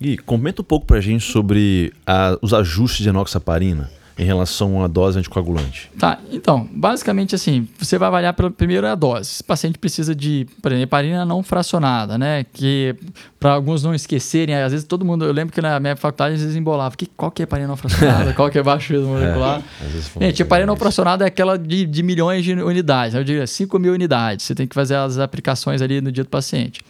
Gui, 0.00 0.16
comenta 0.18 0.62
um 0.62 0.64
pouco 0.64 0.86
pra 0.86 1.00
gente 1.00 1.24
sobre 1.24 1.92
a- 2.06 2.38
os 2.40 2.54
ajustes 2.54 3.02
de 3.02 3.08
enoxaparina 3.08 3.90
em 4.18 4.24
relação 4.24 4.82
à 4.82 4.88
dose 4.88 5.16
anticoagulante. 5.18 5.88
Tá, 5.96 6.18
então, 6.32 6.68
basicamente 6.72 7.36
assim, 7.36 7.68
você 7.78 7.96
vai 7.96 8.08
avaliar 8.08 8.34
pelo, 8.34 8.50
primeiro 8.50 8.84
a 8.86 8.96
dose. 8.96 9.30
Esse 9.30 9.44
paciente 9.44 9.78
precisa 9.78 10.12
de, 10.12 10.44
por 10.60 10.72
exemplo, 10.72 10.82
heparina 10.88 11.24
não 11.24 11.40
fracionada, 11.42 12.18
né? 12.18 12.44
Que 12.52 12.96
para 13.38 13.52
alguns 13.52 13.84
não 13.84 13.94
esquecerem, 13.94 14.56
às 14.56 14.72
vezes 14.72 14.84
todo 14.84 15.04
mundo, 15.04 15.24
eu 15.24 15.32
lembro 15.32 15.54
que 15.54 15.62
na 15.62 15.78
minha 15.78 15.94
faculdade 15.94 16.34
às 16.34 16.40
vezes 16.40 16.56
embolava, 16.56 16.96
que, 16.96 17.06
qual 17.06 17.30
que 17.30 17.42
é 17.42 17.44
heparina 17.44 17.68
não 17.68 17.76
fracionada, 17.76 18.32
qual 18.34 18.50
que 18.50 18.58
é 18.58 18.62
baixo 18.62 18.92
peso 18.92 19.06
molecular. 19.06 19.62
Fala- 20.12 20.26
Gente, 20.26 20.42
heparina 20.42 20.66
não 20.66 20.76
fracionada 20.76 21.24
é 21.24 21.28
aquela 21.28 21.56
de, 21.56 21.86
de 21.86 22.02
milhões 22.02 22.44
de 22.44 22.52
unidades, 22.54 23.14
eu 23.14 23.22
diria 23.22 23.46
5 23.46 23.78
mil 23.78 23.92
unidades. 23.92 24.44
Você 24.46 24.54
tem 24.54 24.66
que 24.66 24.74
fazer 24.74 24.96
as 24.96 25.18
aplicações 25.18 25.80
ali 25.80 26.00
no 26.00 26.10
dia 26.10 26.24
do 26.24 26.30
paciente. 26.30 26.80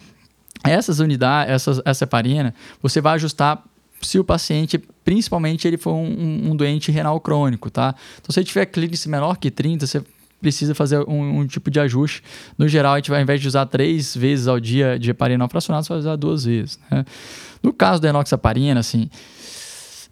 Essas 0.63 0.99
unidades, 0.99 1.53
essas, 1.53 1.81
essa 1.85 2.03
heparina, 2.05 2.55
você 2.81 2.99
vai 2.99 3.13
ajustar 3.15 3.63
se 4.01 4.17
o 4.19 4.23
paciente, 4.23 4.77
principalmente, 5.03 5.67
ele 5.67 5.77
for 5.77 5.93
um, 5.93 6.05
um- 6.07 6.51
um 6.51 6.55
doente 6.55 6.91
renal 6.91 7.19
crônico, 7.19 7.69
tá? 7.69 7.93
Então, 8.21 8.31
se 8.33 8.39
ele 8.39 8.45
tiver 8.47 8.65
clínice 8.65 9.09
menor 9.09 9.37
que 9.37 9.49
30, 9.51 9.85
você 9.87 10.01
precisa 10.41 10.73
fazer 10.73 10.99
um, 11.07 11.39
um 11.39 11.45
tipo 11.47 11.69
de 11.69 11.79
ajuste. 11.81 12.23
No 12.57 12.65
geral, 12.67 12.93
a 12.93 12.95
gente 12.97 13.09
vai, 13.09 13.19
ao 13.19 13.23
invés 13.23 13.41
de 13.41 13.47
usar 13.47 13.65
três 13.65 14.15
vezes 14.15 14.47
ao 14.47 14.57
dia 14.59 14.97
de 14.97 15.09
heparina 15.11 15.37
não 15.39 15.49
fracionada, 15.49 15.83
você 15.83 15.89
vai 15.89 15.99
usar 15.99 16.15
duas 16.15 16.45
vezes, 16.45 16.79
né? 16.89 17.03
No 17.61 17.73
caso 17.73 18.01
da 18.01 18.07
enoxaparina, 18.07 18.79
assim, 18.79 19.09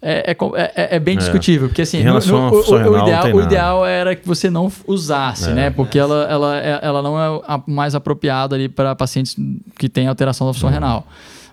é, 0.02 0.30
é 0.32 0.36
é- 0.56 0.72
é- 0.76 0.96
é 0.96 1.00
bem 1.00 1.14
É. 1.14 1.18
discutível, 1.18 1.68
porque 1.68 1.82
assim, 1.82 1.98
relação 2.00 2.46
à 2.46 2.50
o- 2.52 2.56
o, 2.60 2.98
ideal, 3.02 3.26
o 3.34 3.40
ideal 3.42 3.86
era 3.86 4.14
que 4.14 4.26
você 4.28 4.50
não 4.50 4.70
usasse, 4.86 5.48
É. 5.50 5.54
né? 5.54 5.70
Porque 5.70 5.98
ela, 5.98 6.24
ela, 6.30 6.56
é- 6.60 6.78
ela 6.82 7.02
não 7.02 7.18
é 7.18 7.42
a 7.48 7.60
mais 7.66 7.94
apropriada 7.94 8.54
ali 8.54 8.68
para 8.68 8.94
pacientes 8.94 9.34
que 9.78 9.88
têm 9.88 10.06
alteração 10.06 10.46
da 10.46 10.50
Uhum. 10.50 10.54
função 10.54 10.68
renal. 10.70 11.06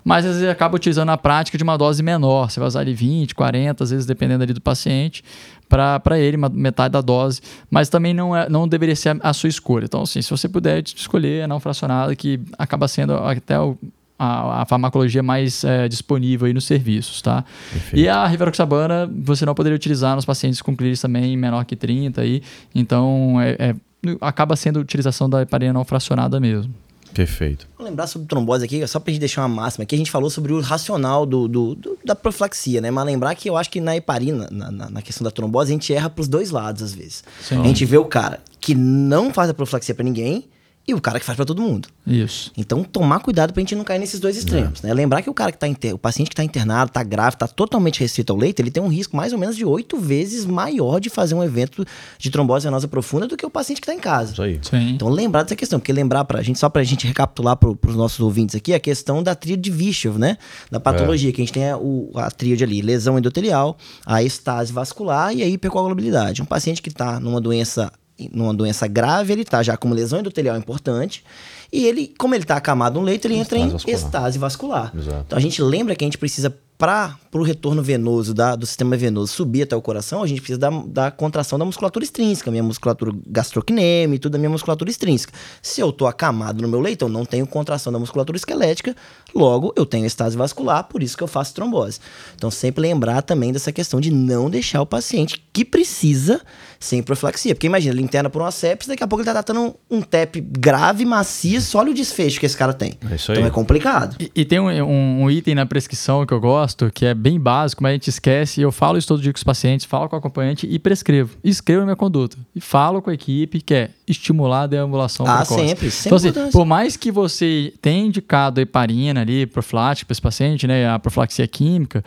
Mas 0.06 0.24
às 0.24 0.34
vezes 0.34 0.48
acaba 0.48 0.76
utilizando 0.76 1.08
na 1.08 1.18
prática 1.18 1.58
de 1.58 1.64
uma 1.64 1.76
dose 1.76 2.00
menor. 2.00 2.48
Você 2.48 2.60
vai 2.60 2.68
usar 2.68 2.78
ali 2.78 2.94
20, 2.94 3.34
40, 3.34 3.82
às 3.82 3.90
vezes 3.90 4.06
dependendo 4.06 4.44
ali 4.44 4.52
do 4.52 4.60
paciente, 4.60 5.24
para 5.68 6.16
ele, 6.16 6.36
metade 6.36 6.92
da 6.92 7.00
dose, 7.00 7.40
mas 7.68 7.88
também 7.88 8.14
não, 8.14 8.34
é, 8.36 8.48
não 8.48 8.68
deveria 8.68 8.94
ser 8.94 9.08
a, 9.08 9.30
a 9.30 9.32
sua 9.32 9.48
escolha. 9.48 9.86
Então, 9.86 10.02
assim, 10.02 10.22
se 10.22 10.30
você 10.30 10.48
puder 10.48 10.80
escolher 10.80 11.42
a 11.42 11.48
não 11.48 11.58
fracionada, 11.58 12.14
que 12.14 12.38
acaba 12.56 12.86
sendo 12.86 13.14
até 13.14 13.58
o, 13.58 13.76
a, 14.16 14.62
a, 14.62 14.64
farmacologia 14.64 15.24
mais 15.24 15.64
é, 15.64 15.88
disponível 15.88 16.46
aí 16.46 16.54
nos 16.54 16.66
serviços, 16.66 17.20
tá? 17.20 17.44
Perfeito. 17.72 17.96
E 17.96 18.08
a 18.08 18.24
rivaroxabana 18.28 19.10
você 19.12 19.44
não 19.44 19.56
poderia 19.56 19.74
utilizar 19.74 20.14
nos 20.14 20.24
pacientes 20.24 20.62
com 20.62 20.76
clíris 20.76 21.00
também 21.00 21.36
menor 21.36 21.64
que 21.64 21.74
30 21.74 22.20
aí, 22.20 22.44
então 22.72 23.40
é, 23.40 23.56
é, 23.58 23.74
acaba 24.20 24.54
sendo 24.54 24.78
a 24.78 24.82
utilização 24.82 25.28
da 25.28 25.42
heparina 25.42 25.72
não 25.72 25.84
fracionada 25.84 26.38
mesmo. 26.38 26.72
Perfeito. 27.16 27.66
Vou 27.78 27.86
lembrar 27.86 28.06
sobre 28.06 28.28
trombose 28.28 28.62
aqui, 28.62 28.86
só 28.86 29.00
pra 29.00 29.10
gente 29.10 29.20
deixar 29.20 29.40
uma 29.40 29.48
máxima 29.48 29.84
aqui, 29.84 29.94
a 29.94 29.98
gente 29.98 30.10
falou 30.10 30.28
sobre 30.28 30.52
o 30.52 30.60
racional 30.60 31.24
do, 31.24 31.48
do, 31.48 31.74
do 31.74 31.98
da 32.04 32.14
profilaxia, 32.14 32.82
né? 32.82 32.90
Mas 32.90 33.06
lembrar 33.06 33.34
que 33.34 33.48
eu 33.48 33.56
acho 33.56 33.70
que 33.70 33.80
na 33.80 33.96
heparina, 33.96 34.46
na, 34.52 34.70
na, 34.70 34.90
na 34.90 35.00
questão 35.00 35.24
da 35.24 35.30
trombose, 35.30 35.72
a 35.72 35.72
gente 35.72 35.94
erra 35.94 36.10
pros 36.10 36.28
dois 36.28 36.50
lados 36.50 36.82
às 36.82 36.94
vezes. 36.94 37.24
Sim. 37.40 37.62
A 37.62 37.64
gente 37.64 37.86
vê 37.86 37.96
o 37.96 38.04
cara 38.04 38.40
que 38.60 38.74
não 38.74 39.32
faz 39.32 39.48
a 39.48 39.54
profilaxia 39.54 39.94
para 39.94 40.04
ninguém 40.04 40.44
e 40.88 40.94
o 40.94 41.00
cara 41.00 41.18
que 41.18 41.26
faz 41.26 41.34
para 41.34 41.44
todo 41.44 41.60
mundo. 41.60 41.88
Isso. 42.06 42.52
Então, 42.56 42.84
tomar 42.84 43.18
cuidado 43.18 43.52
pra 43.52 43.60
gente 43.60 43.74
não 43.74 43.82
cair 43.82 43.98
nesses 43.98 44.20
dois 44.20 44.36
extremos, 44.36 44.84
é. 44.84 44.86
né? 44.86 44.94
Lembrar 44.94 45.20
que 45.20 45.28
o 45.28 45.34
cara 45.34 45.50
que 45.50 45.58
tá 45.58 45.66
inter... 45.66 45.92
o 45.94 45.98
paciente 45.98 46.28
que 46.30 46.36
tá 46.36 46.44
internado, 46.44 46.92
tá 46.92 47.02
grave, 47.02 47.36
tá 47.36 47.48
totalmente 47.48 47.98
restrito 47.98 48.32
ao 48.32 48.38
leito, 48.38 48.62
ele 48.62 48.70
tem 48.70 48.80
um 48.80 48.86
risco 48.86 49.16
mais 49.16 49.32
ou 49.32 49.38
menos 49.38 49.56
de 49.56 49.64
oito 49.64 49.98
vezes 49.98 50.46
maior 50.46 51.00
de 51.00 51.10
fazer 51.10 51.34
um 51.34 51.42
evento 51.42 51.84
de 52.18 52.30
trombose 52.30 52.66
venosa 52.66 52.86
profunda 52.86 53.26
do 53.26 53.36
que 53.36 53.44
o 53.44 53.50
paciente 53.50 53.80
que 53.80 53.86
tá 53.86 53.94
em 53.94 53.98
casa. 53.98 54.32
Isso 54.32 54.42
aí. 54.42 54.60
Sim. 54.62 54.90
Então, 54.90 55.08
lembrar 55.08 55.42
dessa 55.42 55.56
questão, 55.56 55.80
porque 55.80 55.92
lembrar 55.92 56.24
pra 56.24 56.40
gente, 56.40 56.58
só 56.58 56.68
pra 56.68 56.84
gente 56.84 57.04
recapitular 57.04 57.56
pro, 57.56 57.74
pros 57.74 57.96
nossos 57.96 58.20
ouvintes 58.20 58.54
aqui, 58.54 58.72
a 58.72 58.78
questão 58.78 59.24
da 59.24 59.34
tríade 59.34 59.62
de 59.62 59.70
Vishov, 59.72 60.18
né? 60.18 60.38
Da 60.70 60.78
patologia, 60.78 61.30
é. 61.30 61.32
que 61.32 61.40
a 61.40 61.44
gente 61.44 61.52
tem 61.52 61.68
a, 61.68 61.76
o, 61.76 62.12
a 62.14 62.30
tríade 62.30 62.62
ali, 62.62 62.80
lesão 62.80 63.18
endotelial, 63.18 63.76
a 64.04 64.22
estase 64.22 64.72
vascular 64.72 65.34
e 65.34 65.42
a 65.42 65.46
hipercoagulabilidade. 65.46 66.42
Um 66.42 66.46
paciente 66.46 66.80
que 66.80 66.90
tá 66.90 67.18
numa 67.18 67.40
doença 67.40 67.90
numa 68.32 68.54
doença 68.54 68.86
grave, 68.86 69.32
ele 69.32 69.44
tá 69.44 69.62
já 69.62 69.76
com 69.76 69.90
lesão 69.90 70.20
endotelial 70.20 70.56
importante, 70.56 71.24
e 71.72 71.84
ele, 71.86 72.14
como 72.18 72.34
ele 72.34 72.44
está 72.44 72.56
acamado 72.56 72.98
no 72.98 73.04
leito, 73.04 73.26
ele 73.26 73.36
entra 73.36 73.58
em 73.58 73.70
vascular. 73.70 73.96
estase 73.96 74.38
vascular. 74.38 74.92
Exato. 74.96 75.24
Então 75.26 75.38
a 75.38 75.40
gente 75.40 75.60
lembra 75.60 75.94
que 75.94 76.04
a 76.04 76.06
gente 76.06 76.18
precisa 76.18 76.54
para 76.78 77.16
o 77.32 77.42
retorno 77.42 77.82
venoso 77.82 78.34
da, 78.34 78.54
do 78.54 78.66
sistema 78.66 78.96
venoso 78.96 79.32
subir 79.32 79.62
até 79.62 79.74
o 79.74 79.82
coração, 79.82 80.22
a 80.22 80.26
gente 80.26 80.40
precisa 80.40 80.58
da, 80.58 80.70
da 80.70 81.10
contração 81.10 81.58
da 81.58 81.64
musculatura 81.64 82.04
extrínseca, 82.04 82.50
minha 82.50 82.62
musculatura 82.62 83.12
gastrocnêmica 83.26 84.16
e 84.16 84.18
tudo 84.18 84.32
da 84.32 84.38
minha 84.38 84.50
musculatura 84.50 84.90
extrínseca. 84.90 85.32
Se 85.62 85.80
eu 85.80 85.90
estou 85.90 86.06
acamado 86.06 86.60
no 86.60 86.68
meu 86.68 86.80
leito, 86.80 87.04
eu 87.04 87.08
não 87.08 87.24
tenho 87.24 87.46
contração 87.46 87.92
da 87.92 87.98
musculatura 87.98 88.36
esquelética, 88.36 88.94
logo 89.34 89.72
eu 89.76 89.86
tenho 89.86 90.06
estase 90.06 90.36
vascular, 90.36 90.84
por 90.84 91.02
isso 91.02 91.16
que 91.16 91.22
eu 91.22 91.28
faço 91.28 91.54
trombose. 91.54 91.98
Então 92.34 92.50
sempre 92.50 92.82
lembrar 92.82 93.22
também 93.22 93.52
dessa 93.52 93.72
questão 93.72 94.00
de 94.00 94.10
não 94.10 94.50
deixar 94.50 94.82
o 94.82 94.86
paciente 94.86 95.42
que 95.52 95.64
precisa 95.64 96.40
sem 96.78 97.02
profilaxia. 97.02 97.54
Porque 97.54 97.66
imagina, 97.66 97.94
ele 97.94 98.02
interna 98.02 98.28
por 98.28 98.42
uma 98.42 98.50
sepsis, 98.50 98.88
daqui 98.88 99.02
a 99.02 99.06
pouco 99.06 99.22
ele 99.22 99.30
está 99.30 99.42
tratando 99.42 99.76
um, 99.90 99.98
um 99.98 100.02
TEP 100.02 100.40
grave, 100.40 101.04
maciço, 101.04 101.78
olha 101.78 101.90
o 101.90 101.94
desfecho 101.94 102.38
que 102.38 102.46
esse 102.46 102.56
cara 102.56 102.72
tem. 102.72 102.94
É 103.10 103.14
então 103.14 103.46
é 103.46 103.50
complicado. 103.50 104.16
E, 104.20 104.30
e 104.34 104.44
tem 104.44 104.60
um, 104.60 104.68
um, 104.68 105.22
um 105.22 105.30
item 105.30 105.54
na 105.54 105.66
prescrição 105.66 106.24
que 106.26 106.32
eu 106.32 106.40
gosto, 106.40 106.65
gosto, 106.66 106.90
que 106.92 107.06
é 107.06 107.14
bem 107.14 107.38
básico, 107.38 107.82
mas 107.82 107.90
a 107.90 107.92
gente 107.94 108.10
esquece, 108.10 108.60
e 108.60 108.64
eu 108.64 108.72
falo 108.72 108.98
isso 108.98 109.06
todo 109.06 109.22
dia 109.22 109.32
com 109.32 109.36
os 109.36 109.44
pacientes, 109.44 109.86
falo 109.86 110.08
com 110.08 110.16
o 110.16 110.18
acompanhante 110.18 110.66
e 110.68 110.78
prescrevo. 110.78 111.36
Escrevo 111.42 111.82
a 111.82 111.84
minha 111.84 111.96
conduta. 111.96 112.36
E 112.54 112.60
falo 112.60 113.00
com 113.00 113.10
a 113.10 113.14
equipe 113.14 113.60
que 113.60 113.74
é 113.74 113.90
estimular 114.06 114.62
a 114.62 114.66
deambulação 114.66 115.26
ah, 115.26 115.38
precoce. 115.38 115.68
sempre, 115.68 115.90
sempre. 115.90 116.28
Então, 116.28 116.42
assim, 116.42 116.52
por 116.52 116.64
mais 116.64 116.96
que 116.96 117.12
você 117.12 117.72
tenha 117.80 118.04
indicado 118.04 118.60
a 118.60 118.62
heparina 118.62 119.20
ali, 119.20 119.46
profilática 119.46 120.06
para 120.06 120.12
esse 120.12 120.22
paciente, 120.22 120.66
né, 120.66 120.88
a 120.88 120.98
profilaxia 120.98 121.46
química, 121.46 122.04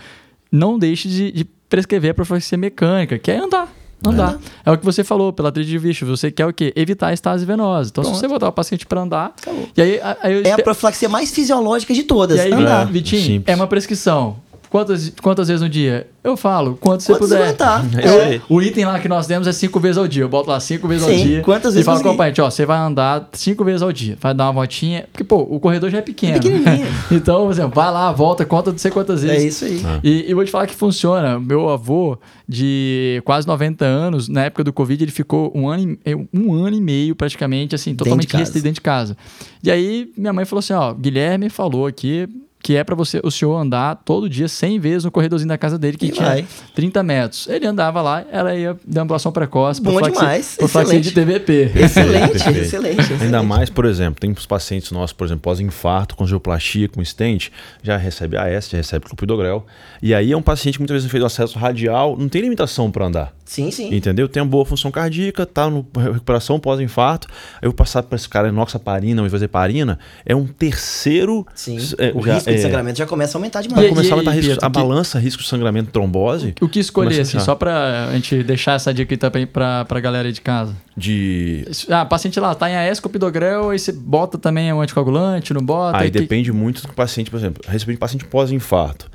não 0.51 0.77
deixe 0.77 1.07
de, 1.07 1.31
de 1.31 1.45
prescrever 1.69 2.11
a 2.11 2.13
profilaxia 2.13 2.57
mecânica, 2.57 3.17
que 3.17 3.31
é 3.31 3.37
andar. 3.37 3.73
Andar. 4.05 4.39
É. 4.65 4.69
é 4.69 4.73
o 4.73 4.77
que 4.77 4.85
você 4.85 5.03
falou, 5.03 5.33
pela 5.33 5.51
tríade 5.51 5.69
de 5.69 5.77
Vicho. 5.77 6.05
Você 6.05 6.31
quer 6.31 6.45
o 6.45 6.53
quê? 6.53 6.71
Evitar 6.75 7.07
a 7.07 7.13
estase 7.13 7.45
venosa. 7.45 7.89
Então, 7.89 8.03
Pronto. 8.03 8.15
se 8.15 8.21
você 8.21 8.27
botar 8.27 8.47
o 8.47 8.51
paciente 8.51 8.85
para 8.85 9.01
andar. 9.01 9.33
Acabou. 9.41 9.67
E 9.75 9.81
aí, 9.81 9.99
aí 10.21 10.43
É 10.43 10.53
a 10.53 10.57
profilaxia 10.57 11.09
mais 11.09 11.31
fisiológica 11.31 11.93
de 11.93 12.03
todas. 12.03 12.37
E 12.37 12.41
aí, 12.41 12.53
andar. 12.53 12.85
Vitinho, 12.85 13.43
é 13.45 13.55
uma 13.55 13.67
prescrição. 13.67 14.37
Quantas, 14.69 15.11
quantas 15.21 15.47
vezes 15.47 15.61
no 15.61 15.69
dia? 15.69 16.07
Eu 16.23 16.37
falo, 16.37 16.77
quanto 16.79 17.01
você 17.01 17.15
puder. 17.15 17.41
Aguentar. 17.41 17.83
É 17.97 18.39
o 18.47 18.61
item 18.61 18.85
lá 18.85 18.99
que 18.99 19.07
nós 19.07 19.25
temos 19.25 19.47
é 19.47 19.51
cinco 19.51 19.79
vezes 19.79 19.97
ao 19.97 20.07
dia. 20.07 20.21
Eu 20.21 20.29
boto 20.29 20.49
lá 20.49 20.59
cinco 20.59 20.87
vezes 20.87 21.05
Sim, 21.07 21.11
ao 21.11 21.17
dia. 21.17 21.41
Quantas 21.41 21.73
vezes 21.73 21.85
E 21.87 21.89
falo 21.89 22.03
com 22.03 22.11
o 22.11 22.17
paciente, 22.17 22.41
ó, 22.41 22.51
você 22.51 22.65
vai 22.67 22.77
andar 22.77 23.29
cinco 23.33 23.65
vezes 23.65 23.81
ao 23.81 23.91
dia. 23.91 24.15
Vai 24.21 24.33
dar 24.33 24.45
uma 24.45 24.53
voltinha. 24.53 25.07
Porque, 25.11 25.23
pô, 25.23 25.37
o 25.37 25.59
corredor 25.59 25.89
já 25.89 25.97
é 25.97 26.01
pequeno. 26.01 26.33
Pequenininho. 26.33 26.87
então, 27.09 27.45
por 27.45 27.51
exemplo, 27.51 27.71
vai 27.73 27.91
lá, 27.91 28.11
volta, 28.11 28.45
conta 28.45 28.69
não 28.71 28.77
sei 28.77 28.91
quantas 28.91 29.23
vezes. 29.23 29.43
É 29.43 29.47
isso 29.47 29.65
aí. 29.65 29.81
Ah. 29.83 29.99
E, 30.03 30.29
e 30.29 30.33
vou 30.35 30.45
te 30.45 30.51
falar 30.51 30.67
que 30.67 30.75
funciona. 30.75 31.39
Meu 31.39 31.67
avô, 31.69 32.19
de 32.47 33.23
quase 33.25 33.47
90 33.47 33.85
anos, 33.85 34.27
na 34.27 34.43
época 34.43 34.63
do 34.63 34.71
Covid, 34.71 35.03
ele 35.03 35.11
ficou 35.11 35.51
um 35.55 35.67
ano, 35.67 35.97
e, 36.05 36.15
um 36.31 36.53
ano 36.53 36.75
e 36.75 36.81
meio, 36.81 37.15
praticamente, 37.15 37.73
assim, 37.73 37.95
totalmente 37.95 38.35
restrito 38.35 38.63
dentro 38.63 38.75
de 38.75 38.81
casa. 38.81 39.17
E 39.63 39.71
aí, 39.71 40.11
minha 40.15 40.31
mãe 40.31 40.45
falou 40.45 40.59
assim: 40.59 40.73
ó, 40.73 40.93
Guilherme 40.93 41.49
falou 41.49 41.87
aqui 41.87 42.27
que 42.69 42.75
é 42.75 42.83
para 42.83 42.93
você 42.93 43.19
o 43.23 43.31
senhor 43.31 43.57
andar 43.57 43.95
todo 44.05 44.29
dia 44.29 44.47
100 44.47 44.79
vezes 44.79 45.03
no 45.03 45.09
corredorzinho 45.09 45.49
da 45.49 45.57
casa 45.57 45.75
dele, 45.75 45.97
que 45.97 46.05
e 46.05 46.11
tinha 46.11 46.27
vai. 46.27 46.45
30 46.75 47.01
metros. 47.01 47.47
Ele 47.47 47.65
andava 47.65 47.99
lá, 47.99 48.23
ela 48.31 48.55
ia 48.55 48.77
de 48.85 48.99
ambulação 48.99 49.31
precoce. 49.31 49.81
Bom 49.81 49.93
por 49.93 50.03
demais. 50.03 50.55
Por 50.55 50.69
flaxia 50.69 51.01
de 51.01 51.09
TVP. 51.09 51.71
Excelente, 51.75 52.35
excelente, 52.35 52.61
excelente. 52.61 53.23
Ainda 53.23 53.41
mais, 53.41 53.71
por 53.71 53.85
exemplo, 53.85 54.21
tem 54.21 54.29
os 54.29 54.45
pacientes 54.45 54.91
nossos, 54.91 55.13
por 55.13 55.25
exemplo, 55.25 55.41
pós-infarto, 55.41 56.15
com 56.15 56.27
geoplastia, 56.27 56.87
com 56.87 57.03
stent, 57.03 57.49
já 57.81 57.97
recebe 57.97 58.37
AS, 58.37 58.69
já 58.69 58.77
recebe 58.77 59.03
clopidogrel. 59.03 59.65
E 59.99 60.13
aí 60.13 60.31
é 60.31 60.37
um 60.37 60.41
paciente 60.43 60.75
que 60.75 60.81
muitas 60.81 60.97
vezes 60.97 61.09
fez 61.09 61.23
acesso 61.23 61.57
radial, 61.57 62.15
não 62.19 62.29
tem 62.29 62.39
limitação 62.39 62.91
para 62.91 63.07
andar. 63.07 63.33
Sim, 63.45 63.71
sim. 63.71 63.91
Entendeu? 63.95 64.29
Tem 64.29 64.43
uma 64.43 64.49
boa 64.49 64.63
função 64.63 64.91
cardíaca, 64.91 65.43
tá 65.43 65.67
no 65.67 65.83
recuperação 65.97 66.59
pós-infarto. 66.59 67.27
Aí 67.55 67.63
eu 67.63 67.71
vou 67.71 67.75
passar 67.75 68.03
para 68.03 68.15
esse 68.15 68.29
cara 68.29 68.49
enoxaparina 68.49 69.23
ou 69.23 69.27
ivazeparina, 69.27 69.97
é 70.23 70.35
um 70.35 70.45
terceiro... 70.45 71.47
Sim, 71.55 71.79
é, 71.97 72.11
o 72.13 72.21
já, 72.21 72.35
risco 72.35 72.51
de 72.59 72.65
é, 72.65 72.69
sangramento 72.69 72.97
já 72.97 73.05
começa 73.05 73.37
a 73.37 73.39
aumentar 73.39 73.61
demais. 73.61 73.81
Vai 73.81 73.89
começar 73.89 74.13
a 74.13 74.17
aumentar 74.17 74.31
risco, 74.31 74.65
a 74.65 74.69
balança, 74.69 75.19
risco 75.19 75.41
de 75.41 75.47
sangramento, 75.47 75.91
trombose. 75.91 76.53
O 76.61 76.67
que 76.67 76.79
escolher, 76.79 77.21
assim, 77.21 77.39
só 77.39 77.55
pra 77.55 78.09
a 78.09 78.13
gente 78.13 78.43
deixar 78.43 78.73
essa 78.73 78.93
dica 78.93 79.13
aí 79.13 79.17
também 79.17 79.47
pra, 79.47 79.85
pra 79.85 79.99
galera 79.99 80.31
de 80.31 80.41
casa? 80.41 80.75
De. 80.95 81.65
Ah, 81.89 82.05
paciente 82.05 82.39
lá, 82.39 82.53
tá 82.53 82.69
em 82.69 82.75
AS 82.75 82.99
com 82.99 83.09
pidogrel, 83.09 83.69
aí 83.69 83.79
você 83.79 83.91
bota 83.91 84.37
também 84.37 84.71
um 84.73 84.81
anticoagulante, 84.81 85.53
não 85.53 85.61
bota? 85.61 85.97
Aí, 85.97 86.03
aí 86.05 86.11
depende 86.11 86.51
que... 86.51 86.57
muito 86.57 86.81
do 86.81 86.93
paciente, 86.93 87.31
por 87.31 87.37
exemplo, 87.37 87.63
recebi 87.67 87.95
paciente 87.97 88.25
pós-infarto 88.25 89.09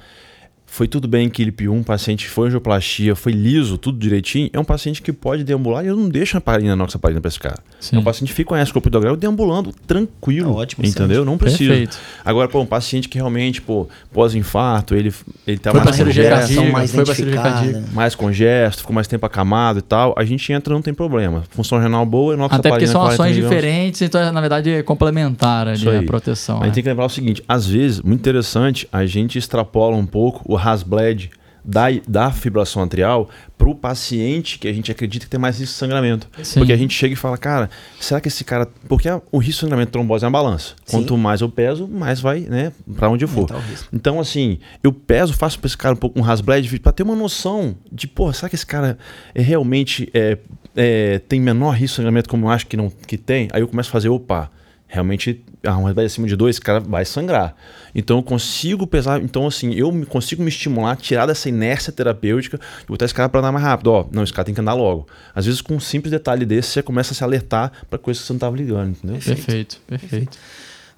foi 0.74 0.88
tudo 0.88 1.06
bem 1.06 1.30
que 1.30 1.40
ele 1.40 1.52
piu 1.52 1.72
um 1.72 1.84
paciente 1.84 2.28
foi 2.28 2.48
angioplastia, 2.48 3.14
foi 3.14 3.30
liso, 3.30 3.78
tudo 3.78 3.96
direitinho, 3.96 4.50
é 4.52 4.58
um 4.58 4.64
paciente 4.64 5.00
que 5.00 5.12
pode 5.12 5.44
deambular 5.44 5.84
e 5.84 5.86
eu 5.86 5.96
não 5.96 6.08
deixo 6.08 6.36
a 6.36 6.40
parina 6.40 6.74
noxaparina 6.74 7.20
para 7.20 7.28
esse 7.28 7.38
cara. 7.38 7.60
Sim. 7.78 7.94
É 7.94 7.98
um 8.00 8.02
paciente 8.02 8.30
que 8.30 8.34
fica 8.34 8.48
com 8.48 8.56
escopidogrel 8.56 9.14
deambulando 9.14 9.72
tranquilo, 9.86 10.50
é 10.50 10.62
ótimo, 10.62 10.84
entendeu? 10.84 11.24
Não 11.24 11.38
precisa. 11.38 11.70
Perfeito. 11.70 11.96
Agora, 12.24 12.48
pô, 12.48 12.60
um 12.60 12.66
paciente 12.66 13.08
que 13.08 13.16
realmente, 13.16 13.62
pô, 13.62 13.86
pós-infarto, 14.12 14.96
ele 14.96 15.14
ele 15.46 15.58
tá 15.58 15.72
mais 15.72 15.94
cirurgia 15.94 16.28
cardíaca, 16.28 16.72
mais 16.72 16.92
foi 16.92 17.04
pra 17.04 17.14
cirurgia 17.14 17.40
cardíaca. 17.40 17.84
mais 17.92 18.14
congesto, 18.16 18.80
ficou 18.80 18.94
mais 18.94 19.06
tempo 19.06 19.24
acamado 19.24 19.78
e 19.78 19.82
tal, 19.82 20.12
a 20.18 20.24
gente 20.24 20.52
entra, 20.52 20.74
não 20.74 20.82
tem 20.82 20.92
problema. 20.92 21.44
Função 21.50 21.78
renal 21.78 22.04
boa, 22.04 22.36
noxaparina 22.36 22.58
Até 22.58 22.70
porque 22.70 22.86
são 22.88 23.06
ações 23.06 23.36
diferentes, 23.36 24.02
então 24.02 24.32
na 24.32 24.40
verdade 24.40 24.70
é 24.70 24.82
complementar 24.82 25.68
ali 25.68 25.88
a 25.88 26.02
proteção. 26.02 26.60
A 26.60 26.64
gente 26.64 26.72
é. 26.72 26.74
tem 26.74 26.82
que 26.82 26.88
lembrar 26.88 27.06
o 27.06 27.10
seguinte, 27.10 27.44
às 27.48 27.64
vezes, 27.64 28.00
muito 28.00 28.18
interessante, 28.18 28.88
a 28.90 29.06
gente 29.06 29.38
extrapola 29.38 29.96
um 29.96 30.06
pouco 30.06 30.42
o 30.52 30.63
Hasbled 30.64 31.30
da, 31.64 31.86
da 32.06 32.30
fibração 32.30 32.82
atrial 32.82 33.30
para 33.56 33.68
o 33.68 33.74
paciente 33.74 34.58
que 34.58 34.68
a 34.68 34.72
gente 34.72 34.92
acredita 34.92 35.24
que 35.24 35.30
tem 35.30 35.40
mais 35.40 35.58
risco 35.58 35.72
de 35.72 35.78
sangramento. 35.78 36.28
Sim. 36.42 36.60
Porque 36.60 36.72
a 36.72 36.76
gente 36.76 36.94
chega 36.94 37.14
e 37.14 37.16
fala, 37.16 37.38
cara, 37.38 37.70
será 37.98 38.20
que 38.20 38.28
esse 38.28 38.44
cara. 38.44 38.68
Porque 38.86 39.08
o 39.08 39.38
risco 39.38 39.52
de 39.52 39.60
sangramento 39.60 39.88
de 39.88 39.92
trombose 39.92 40.24
é 40.24 40.28
uma 40.28 40.32
balança. 40.32 40.74
Sim. 40.84 40.98
Quanto 40.98 41.16
mais 41.16 41.40
eu 41.40 41.48
peso, 41.48 41.88
mais 41.88 42.20
vai, 42.20 42.40
né, 42.40 42.72
para 42.96 43.08
onde 43.08 43.24
eu 43.24 43.28
for. 43.28 43.48
Então, 43.92 44.20
assim, 44.20 44.58
eu 44.82 44.92
peso, 44.92 45.32
faço 45.32 45.58
para 45.58 45.66
esse 45.66 45.76
cara 45.76 45.94
um 45.94 45.98
pouco 45.98 46.18
um 46.18 46.22
rasbled 46.22 46.78
para 46.80 46.92
ter 46.92 47.02
uma 47.02 47.16
noção 47.16 47.74
de, 47.90 48.06
pô, 48.06 48.30
será 48.32 48.48
que 48.48 48.54
esse 48.54 48.66
cara 48.66 48.98
é 49.34 49.40
realmente 49.40 50.10
é, 50.12 50.36
é, 50.76 51.18
tem 51.20 51.40
menor 51.40 51.70
risco 51.70 51.94
de 51.94 51.96
sangramento 51.96 52.28
como 52.28 52.46
eu 52.46 52.50
acho 52.50 52.66
que, 52.66 52.76
não, 52.76 52.90
que 52.90 53.16
tem? 53.16 53.48
Aí 53.52 53.62
eu 53.62 53.68
começo 53.68 53.88
a 53.88 53.92
fazer, 53.92 54.08
opa 54.10 54.50
realmente 54.94 55.44
a 55.64 55.76
uma 55.76 55.92
vai 55.92 56.04
acima 56.04 56.26
de 56.26 56.36
dois, 56.36 56.58
cara 56.58 56.78
vai 56.78 57.04
sangrar. 57.04 57.56
Então 57.94 58.18
eu 58.18 58.22
consigo 58.22 58.86
pesar, 58.86 59.20
então 59.20 59.46
assim, 59.46 59.74
eu 59.74 59.92
consigo 60.06 60.42
me 60.42 60.48
estimular, 60.48 60.96
tirar 60.96 61.26
dessa 61.26 61.48
inércia 61.48 61.92
terapêutica 61.92 62.60
e 62.82 62.86
botar 62.86 63.04
esse 63.04 63.14
cara 63.14 63.28
para 63.28 63.40
andar 63.40 63.52
mais 63.52 63.64
rápido. 63.64 63.88
Ó, 63.88 64.06
não, 64.12 64.22
esse 64.22 64.32
cara 64.32 64.46
tem 64.46 64.54
que 64.54 64.60
andar 64.60 64.74
logo. 64.74 65.06
Às 65.34 65.46
vezes 65.46 65.60
com 65.60 65.74
um 65.74 65.80
simples 65.80 66.12
detalhe 66.12 66.46
desse, 66.46 66.70
você 66.70 66.82
começa 66.82 67.12
a 67.12 67.16
se 67.16 67.24
alertar 67.24 67.72
para 67.90 67.98
coisas 67.98 68.22
que 68.22 68.26
você 68.28 68.32
não 68.32 68.38
estava 68.38 68.56
ligando, 68.56 68.90
entendeu? 68.90 69.18
Perfeito, 69.18 69.80
perfeito. 69.86 70.38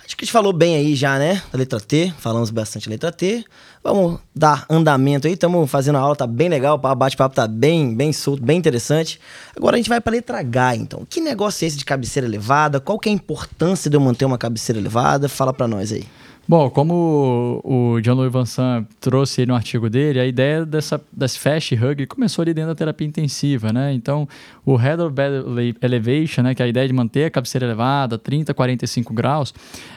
Acho 0.07 0.17
que 0.17 0.23
a 0.23 0.25
gente 0.25 0.33
falou 0.33 0.53
bem 0.53 0.77
aí 0.77 0.95
já, 0.95 1.19
né? 1.19 1.43
Da 1.51 1.59
letra 1.59 1.81
T, 1.81 2.15
falamos 2.19 2.51
bastante 2.51 2.89
letra 2.89 3.11
T. 3.11 3.45
Vamos 3.83 4.21
dar 4.33 4.65
andamento 4.71 5.27
aí, 5.27 5.33
estamos 5.33 5.69
fazendo 5.69 5.97
a 5.97 6.01
aula, 6.01 6.15
tá 6.15 6.29
bem 6.29 6.49
legal, 6.49 6.81
o 6.81 6.95
bate-papo 6.95 7.35
tá 7.35 7.49
bem, 7.49 7.93
bem 7.93 8.13
solto, 8.13 8.41
bem 8.41 8.57
interessante. 8.57 9.21
Agora 9.57 9.75
a 9.75 9.79
gente 9.79 9.89
vai 9.89 10.01
para 10.01 10.13
letra 10.13 10.39
H, 10.39 10.77
então. 10.77 11.05
Que 11.11 11.21
negócio 11.21 11.65
é 11.65 11.67
esse 11.69 11.77
de 11.77 11.85
cabeceira 11.85 12.25
elevada? 12.27 12.79
Qual 12.79 13.01
que 13.01 13.09
é 13.09 13.13
a 13.13 13.15
importância 13.15 13.91
de 13.91 13.97
eu 13.97 14.01
manter 14.01 14.25
uma 14.25 14.39
cabeceira 14.39 14.79
elevada? 14.79 15.29
Fala 15.29 15.53
para 15.53 15.67
nós 15.67 15.91
aí. 15.91 16.05
Bom, 16.49 16.71
como 16.71 17.61
o 17.65 18.01
John-Louis 18.01 18.33
Vincent 18.33 18.87
trouxe 19.01 19.45
no 19.45 19.53
artigo 19.53 19.91
dele, 19.91 20.21
a 20.21 20.27
ideia 20.27 20.65
dessa, 20.65 21.01
desse 21.13 21.41
fast 21.41 21.75
hug 21.75 22.07
começou 22.07 22.43
ali 22.43 22.55
dentro 22.55 22.71
da 22.71 22.75
terapia 22.77 23.05
intensiva, 23.05 23.73
né? 23.73 23.93
Então, 23.93 24.29
o 24.65 24.77
head 24.77 25.03
of 25.03 25.13
bed 25.13 25.77
elevation, 25.83 26.43
né, 26.43 26.55
que 26.55 26.63
é 26.63 26.67
a 26.67 26.69
ideia 26.69 26.87
de 26.87 26.95
manter 26.95 27.25
a 27.25 27.31
cabeceira 27.31 27.67
elevada, 27.67 28.17
30, 28.17 28.55
45 28.55 29.13
graus, 29.13 29.53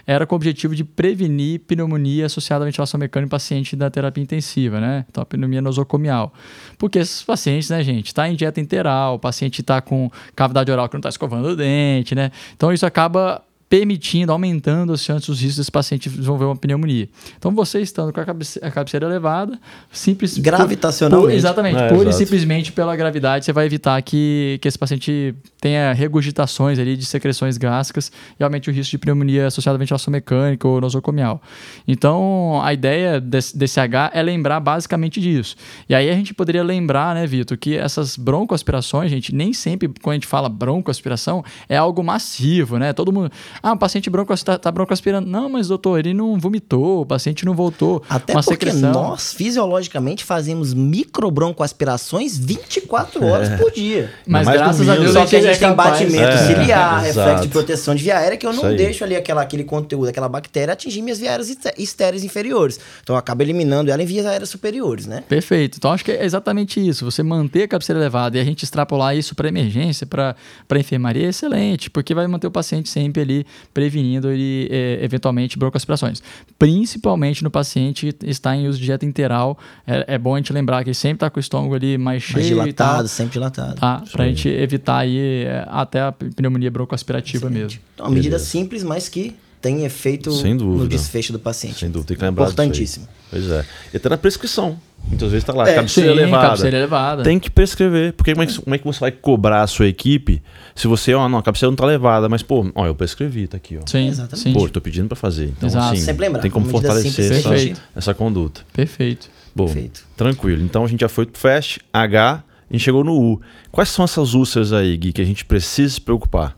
era 0.08 0.26
com 0.26 0.34
o 0.34 0.38
objetivo 0.38 0.76
de 0.76 0.84
prevenir 0.84 1.60
pneumonia 1.68 2.26
associada 2.26 2.64
à 2.64 2.66
ventilação 2.66 3.00
mecânica 3.00 3.28
em 3.28 3.30
paciente 3.30 3.76
da 3.76 3.88
terapia 3.92 4.24
intensiva, 4.24 4.80
né? 4.80 5.06
Então, 5.08 5.22
a 5.22 5.26
pneumonia 5.28 5.62
nosocomial. 5.62 6.34
Porque 6.80 6.98
esses 6.98 7.22
pacientes, 7.22 7.70
né, 7.70 7.84
gente, 7.84 8.12
tá 8.12 8.28
em 8.28 8.36
dieta 8.36 8.60
interal, 8.60 9.14
o 9.16 9.20
paciente 9.20 9.62
está 9.62 9.82
com 9.82 10.10
cavidade 10.36 10.72
oral 10.72 10.90
que 10.90 10.96
não 10.96 11.00
está 11.00 11.10
escovando 11.10 11.50
o 11.50 11.56
dente, 11.56 12.16
né? 12.16 12.32
Então, 12.56 12.74
isso 12.74 12.88
acaba 12.88 13.44
permitindo, 13.70 14.32
aumentando 14.32 14.92
as 14.92 15.04
chances 15.04 15.28
dos 15.28 15.40
riscos 15.40 15.58
desse 15.58 15.72
paciente 15.72 16.10
desenvolver 16.10 16.46
uma 16.46 16.56
pneumonia. 16.56 17.08
Então, 17.38 17.54
você 17.54 17.80
estando 17.80 18.12
com 18.12 18.20
a 18.20 18.26
cabeceira, 18.26 18.68
a 18.68 18.72
cabeceira 18.72 19.06
elevada, 19.06 19.60
simples... 19.92 20.38
Gravitacionalmente. 20.40 21.30
Por, 21.30 21.38
exatamente. 21.38 21.78
É, 21.78 21.88
pura 21.90 22.10
e 22.10 22.14
simplesmente 22.14 22.72
pela 22.72 22.96
gravidade, 22.96 23.46
você 23.46 23.54
vai 23.54 23.68
evitar 23.68 24.02
que, 24.02 24.58
que 24.60 24.68
esse 24.68 24.78
paciente 24.78 25.36
tenha 25.62 25.94
regurgitações 25.94 26.80
ali 26.80 26.98
de 26.98 27.06
secreções 27.06 27.58
gástricas 27.58 28.12
e 28.40 28.44
aumente 28.44 28.70
o 28.70 28.74
risco 28.74 28.92
de 28.92 28.98
pneumonia 28.98 29.48
associada 29.48 29.76
à 29.76 29.80
ventilação 29.80 30.12
mecânica 30.12 30.68
ou 30.68 30.82
nosocomial. 30.82 31.40
Então, 31.88 32.60
a 32.64 32.74
ideia 32.74 33.22
desse, 33.22 33.56
desse 33.56 33.80
H 33.80 34.12
é 34.16 34.24
lembrar 34.24 34.60
basicamente 34.60 35.22
disso. 35.22 35.56
E 35.88 35.94
aí 35.94 36.10
a 36.10 36.14
gente 36.14 36.34
poderia 36.34 36.64
lembrar, 36.64 37.14
né, 37.14 37.28
Vitor, 37.28 37.56
que 37.56 37.78
essas 37.78 38.18
broncoaspirações, 38.18 39.12
gente, 39.12 39.34
nem 39.36 39.54
sempre 39.54 39.88
quando 40.02 40.14
a 40.14 40.16
gente 40.16 40.28
fala 40.28 40.50
broncoaspiração 40.50 41.44
é 41.68 41.78
algo 41.78 42.04
massivo, 42.04 42.78
né? 42.78 42.94
Todo 42.94 43.12
mundo 43.14 43.32
ah, 43.62 43.74
o 43.74 43.78
paciente 43.78 44.10
bronco 44.10 44.34
está 44.34 44.58
tá 44.58 44.72
broncoaspirando. 44.72 45.30
Não, 45.30 45.50
mas 45.50 45.68
doutor, 45.68 46.00
ele 46.00 46.14
não 46.14 46.38
vomitou, 46.40 47.02
o 47.02 47.06
paciente 47.06 47.46
não 47.46 47.54
voltou. 47.54 48.04
Até 48.10 48.34
porque 48.34 48.50
secreção. 48.50 48.92
nós, 48.92 49.34
fisiologicamente, 49.34 50.24
fazemos 50.24 50.74
microbroncoaspirações 50.74 52.38
24 52.38 53.26
horas 53.26 53.50
é. 53.50 53.58
por 53.58 53.72
dia. 53.72 54.12
Mas, 54.26 54.46
mas 54.46 54.58
graças 54.58 54.90
a 54.90 54.96
Deus 54.96 55.14
só 55.14 55.26
que 55.26 55.36
a 55.36 55.42
gente 55.42 55.56
é 55.56 55.68
tem 55.68 55.74
batimento 55.74 56.24
é, 56.24 56.48
ciliar, 56.48 57.02
reflexo 57.02 57.44
de 57.44 57.50
proteção 57.50 57.96
de 57.96 58.04
via 58.04 58.18
aérea, 58.18 58.38
que 58.38 58.46
eu 58.46 58.54
não 58.54 58.76
deixo 58.76 59.04
ali 59.04 59.16
aquela, 59.16 59.42
aquele 59.42 59.64
conteúdo, 59.64 60.08
aquela 60.08 60.30
bactéria 60.30 60.74
atingir 60.74 61.02
minhas 61.02 61.20
vias 61.20 61.32
aéreas 61.32 61.58
estéreis 61.78 62.24
inferiores. 62.24 62.80
Então 63.04 63.16
eu 63.16 63.20
acabo 63.20 63.42
eliminando 63.42 63.92
ela 63.92 64.02
em 64.02 64.06
vias 64.06 64.26
aéreas 64.26 64.50
superiores, 64.50 65.06
né? 65.06 65.24
Perfeito. 65.28 65.78
Então 65.78 65.92
acho 65.92 66.06
que 66.06 66.12
é 66.12 66.24
exatamente 66.24 66.86
isso. 66.86 67.06
Você 67.06 67.24
manter 67.24 67.64
a 67.64 67.68
cabeceira 67.68 68.00
elevada 68.00 68.38
e 68.38 68.42
a 68.42 68.44
gente 68.44 68.64
extrapolar 68.64 69.16
isso 69.16 69.36
para 69.36 69.48
emergência, 69.48 70.08
para 70.08 70.36
enfermaria, 70.80 71.26
é 71.26 71.30
excelente, 71.30 71.90
porque 71.90 72.14
vai 72.14 72.28
manter 72.28 72.48
o 72.48 72.52
paciente 72.52 72.90
sempre 72.90 73.22
ali 73.22 73.46
prevenindo 73.74 74.30
ele, 74.32 74.68
é, 74.72 75.00
eventualmente 75.04 75.58
broncoaspirações. 75.58 76.22
Principalmente 76.58 77.44
no 77.44 77.52
paciente 77.52 78.12
que 78.12 78.30
está 78.30 78.56
em 78.56 78.68
uso 78.68 78.80
de 78.80 78.86
dieta 78.86 79.06
interal. 79.06 79.58
É, 79.86 80.16
é 80.16 80.18
bom 80.18 80.36
a 80.36 80.38
gente 80.38 80.52
lembrar 80.54 80.84
que 80.84 80.90
ele 80.90 80.96
sempre 80.96 81.18
está 81.18 81.30
com 81.30 81.38
o 81.38 81.40
estômago 81.40 81.76
ali 81.76 81.98
mais 81.98 82.24
cheio. 82.24 82.38
Mais 82.38 82.48
dilatado, 82.48 83.08
sempre 83.08 83.34
dilatado. 83.34 83.76
Tá? 83.76 84.04
Para 84.12 84.24
a 84.24 84.28
gente 84.28 84.48
evitar 84.48 85.00
aí 85.00 85.46
é, 85.46 85.66
até 85.68 86.02
a 86.02 86.12
pneumonia 86.12 86.72
broncoaspirativa 86.72 87.48
Excelente. 87.48 87.62
mesmo. 87.62 87.80
Então, 87.94 88.06
uma 88.06 88.14
medida 88.14 88.38
Beleza. 88.38 88.50
simples, 88.50 88.84
mas 88.84 89.10
que 89.10 89.36
tem 89.62 89.84
efeito 89.84 90.32
no 90.32 90.88
desfecho 90.88 91.34
do 91.34 91.40
paciente. 91.40 91.80
Sem 91.80 91.92
dúvida, 91.92 92.10
tem 92.10 92.18
que 92.18 92.24
lembrar 92.24 92.46
Importantíssimo. 92.46 93.08
Pois 93.30 93.50
é. 93.50 93.66
E 93.94 93.98
até 93.98 94.10
na 94.10 94.18
prescrição. 94.18 94.80
Muitas 95.10 95.32
vezes 95.32 95.44
está 95.44 95.54
lá, 95.54 95.68
é, 95.68 95.76
cabeceira, 95.76 96.14
sim, 96.14 96.18
elevada. 96.18 96.48
cabeceira 96.48 96.78
elevada. 96.78 97.24
Tem 97.24 97.40
que 97.40 97.50
prescrever. 97.50 98.14
Porque 98.14 98.34
como 98.34 98.44
é 98.44 98.48
que, 98.48 98.62
como 98.62 98.76
é 98.76 98.78
que 98.78 98.86
você 98.86 99.00
vai 99.00 99.12
cobrar 99.12 99.64
a 99.64 99.68
sua 99.68 99.88
equipe 99.88 100.42
se 100.76 100.88
você, 100.88 101.14
ó, 101.14 101.28
não, 101.28 101.40
a 101.40 101.44
cabeceira 101.44 101.70
não 101.70 101.74
está 101.74 101.86
levada, 101.86 102.30
mas, 102.30 102.42
pô, 102.42 102.72
ó, 102.76 102.86
eu 102.86 102.96
prescrevi, 102.96 103.48
tá 103.48 103.58
aqui, 103.58 103.78
ó. 103.78 103.82
Sim, 103.86 104.08
exatamente. 104.08 104.54
Pô, 104.54 104.70
tô 104.70 104.80
pedindo 104.80 105.08
para 105.10 105.18
fazer. 105.18 105.46
Então, 105.58 105.68
Exato. 105.68 105.94
assim, 105.94 106.02
Sempre 106.02 106.26
lembrar, 106.26 106.42
tem 106.42 106.52
como 106.52 106.68
fortalecer 106.70 107.32
essa, 107.32 107.82
essa, 107.96 108.14
conduta. 108.14 108.62
Perfeito. 108.72 109.30
Bom, 109.54 109.66
Perfeito. 109.66 110.06
tranquilo. 110.16 110.64
Então 110.64 110.86
a 110.86 110.88
gente 110.88 111.02
já 111.02 111.10
foi 111.10 111.26
pro 111.26 111.40
FAST, 111.40 111.80
H, 111.92 112.44
a 112.70 112.74
gente 112.74 112.84
chegou 112.84 113.04
no 113.04 113.14
U. 113.14 113.42
Quais 113.72 113.90
são 113.90 114.06
essas 114.06 114.34
úlceras 114.34 114.72
aí, 114.72 114.96
Gui, 114.96 115.12
que 115.12 115.22
a 115.22 115.26
gente 115.26 115.44
precisa 115.44 115.96
se 115.96 116.00
preocupar? 116.00 116.56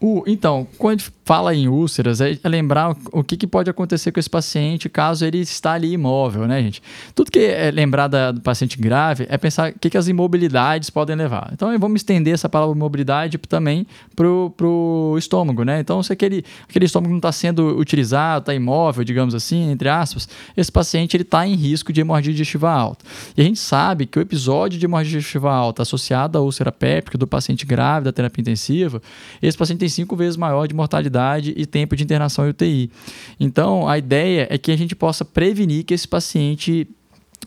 O, 0.00 0.22
então, 0.26 0.66
quando 0.76 0.98
a 0.98 0.98
gente 0.98 1.10
fala 1.24 1.54
em 1.54 1.68
úlceras, 1.68 2.20
é, 2.20 2.38
é 2.42 2.48
lembrar 2.48 2.94
o 3.10 3.24
que, 3.24 3.36
que, 3.36 3.46
pode 3.46 3.70
acontecer 3.70 4.12
com 4.12 4.20
esse 4.20 4.28
paciente 4.28 4.88
caso 4.88 5.24
ele 5.24 5.38
está 5.38 5.72
ali 5.72 5.92
imóvel, 5.92 6.46
né, 6.46 6.62
gente? 6.62 6.82
Tudo 7.14 7.30
que 7.30 7.38
é 7.38 7.70
lembrar 7.70 8.08
da, 8.08 8.30
do 8.30 8.40
paciente 8.42 8.76
grave 8.78 9.26
é 9.30 9.38
pensar 9.38 9.70
o 9.70 9.78
que, 9.78 9.88
que 9.88 9.96
as 9.96 10.06
imobilidades 10.06 10.90
podem 10.90 11.16
levar. 11.16 11.50
Então, 11.52 11.76
vamos 11.78 12.00
estender 12.00 12.34
essa 12.34 12.48
palavra 12.48 12.76
imobilidade 12.76 13.38
também 13.38 13.86
para 14.14 14.26
o 14.28 15.16
estômago, 15.16 15.64
né? 15.64 15.80
Então, 15.80 16.02
se 16.02 16.12
aquele, 16.12 16.44
aquele 16.68 16.84
estômago 16.84 17.10
não 17.10 17.18
está 17.18 17.32
sendo 17.32 17.78
utilizado, 17.78 18.42
está 18.42 18.54
imóvel, 18.54 19.02
digamos 19.02 19.34
assim, 19.34 19.70
entre 19.70 19.88
aspas, 19.88 20.28
esse 20.54 20.70
paciente 20.70 21.16
está 21.16 21.46
em 21.46 21.54
risco 21.54 21.90
de 21.92 22.02
hemorragia 22.02 22.32
digestiva 22.32 22.70
alta. 22.70 23.04
E 23.34 23.40
a 23.40 23.44
gente 23.44 23.58
sabe 23.58 24.04
que 24.04 24.18
o 24.18 24.22
episódio 24.22 24.78
de 24.78 24.84
hemorragia 24.84 25.18
digestiva 25.18 25.50
alta 25.50 25.82
associado 25.82 26.36
à 26.36 26.40
úlcera 26.42 26.70
péptica 26.70 27.16
do 27.16 27.26
paciente 27.26 27.64
grave 27.64 28.04
da 28.04 28.12
terapia 28.12 28.42
intensiva, 28.42 29.00
esse 29.40 29.56
paciente 29.56 29.80
tem 29.80 29.88
cinco 29.88 30.14
vezes 30.14 30.36
maior 30.36 30.66
de 30.66 30.74
mortalidade 30.74 31.13
e 31.56 31.66
tempo 31.66 31.96
de 31.96 32.02
internação 32.02 32.48
UTI. 32.48 32.90
Então, 33.38 33.88
a 33.88 33.96
ideia 33.98 34.46
é 34.50 34.58
que 34.58 34.70
a 34.72 34.76
gente 34.76 34.94
possa 34.94 35.24
prevenir 35.24 35.84
que 35.84 35.94
esse 35.94 36.06
paciente 36.06 36.86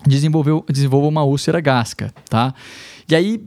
desenvolva 0.05 1.07
uma 1.07 1.23
úlcera 1.23 1.59
gástrica, 1.59 2.13
tá? 2.29 2.53
E 3.09 3.15
aí, 3.15 3.41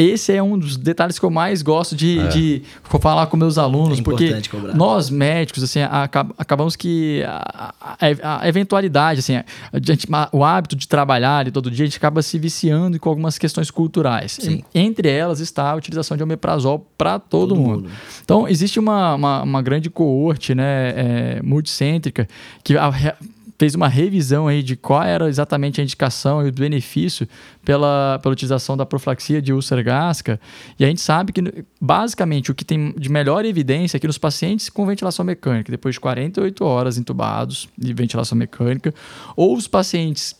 esse 0.00 0.32
é 0.32 0.42
um 0.42 0.58
dos 0.58 0.76
detalhes 0.76 1.18
que 1.18 1.24
eu 1.24 1.30
mais 1.30 1.60
gosto 1.60 1.94
de, 1.94 2.18
é. 2.18 2.28
de 2.28 2.62
falar 3.00 3.26
com 3.26 3.36
meus 3.36 3.58
alunos, 3.58 3.98
é 3.98 4.02
porque 4.02 4.40
cobrar. 4.48 4.74
nós 4.74 5.10
médicos, 5.10 5.62
assim, 5.62 5.80
acabamos 5.82 6.74
que 6.74 7.22
a, 7.24 7.74
a, 7.80 8.42
a 8.42 8.48
eventualidade, 8.48 9.20
assim, 9.20 9.36
a 9.36 9.44
gente, 9.82 10.06
o 10.32 10.42
hábito 10.42 10.74
de 10.74 10.88
trabalhar 10.88 11.38
ali 11.38 11.50
todo 11.50 11.70
dia, 11.70 11.84
a 11.84 11.86
gente 11.86 11.98
acaba 11.98 12.22
se 12.22 12.38
viciando 12.38 12.98
com 12.98 13.10
algumas 13.10 13.36
questões 13.36 13.70
culturais. 13.70 14.38
Sim. 14.40 14.64
Entre 14.74 15.08
elas 15.08 15.40
está 15.40 15.70
a 15.70 15.74
utilização 15.74 16.16
de 16.16 16.22
omeprazol 16.22 16.86
para 16.96 17.18
todo, 17.18 17.50
todo 17.50 17.56
mundo. 17.56 17.82
mundo. 17.82 17.90
Então, 18.24 18.48
existe 18.48 18.78
uma, 18.78 19.14
uma, 19.14 19.42
uma 19.42 19.62
grande 19.62 19.90
coorte 19.90 20.54
né, 20.54 20.94
é, 20.96 21.40
multicêntrica 21.42 22.26
que 22.64 22.76
a, 22.76 22.90
fez 23.60 23.74
uma 23.74 23.88
revisão 23.88 24.48
aí 24.48 24.62
de 24.62 24.74
qual 24.74 25.02
era 25.02 25.28
exatamente 25.28 25.82
a 25.82 25.84
indicação 25.84 26.42
e 26.42 26.48
o 26.48 26.52
benefício 26.52 27.28
pela, 27.62 28.18
pela 28.22 28.32
utilização 28.32 28.74
da 28.74 28.86
profilaxia 28.86 29.42
de 29.42 29.52
úlcera 29.52 29.82
gástrica. 29.82 30.40
E 30.78 30.84
a 30.84 30.88
gente 30.88 31.02
sabe 31.02 31.30
que, 31.30 31.42
basicamente, 31.78 32.50
o 32.50 32.54
que 32.54 32.64
tem 32.64 32.94
de 32.96 33.10
melhor 33.10 33.44
evidência 33.44 33.98
é 33.98 34.00
que 34.00 34.06
nos 34.06 34.16
pacientes 34.16 34.70
com 34.70 34.86
ventilação 34.86 35.26
mecânica, 35.26 35.70
depois 35.70 35.96
de 35.96 36.00
48 36.00 36.64
horas 36.64 36.96
entubados 36.96 37.68
de 37.76 37.92
ventilação 37.92 38.38
mecânica, 38.38 38.94
ou 39.36 39.54
os 39.54 39.68
pacientes 39.68 40.39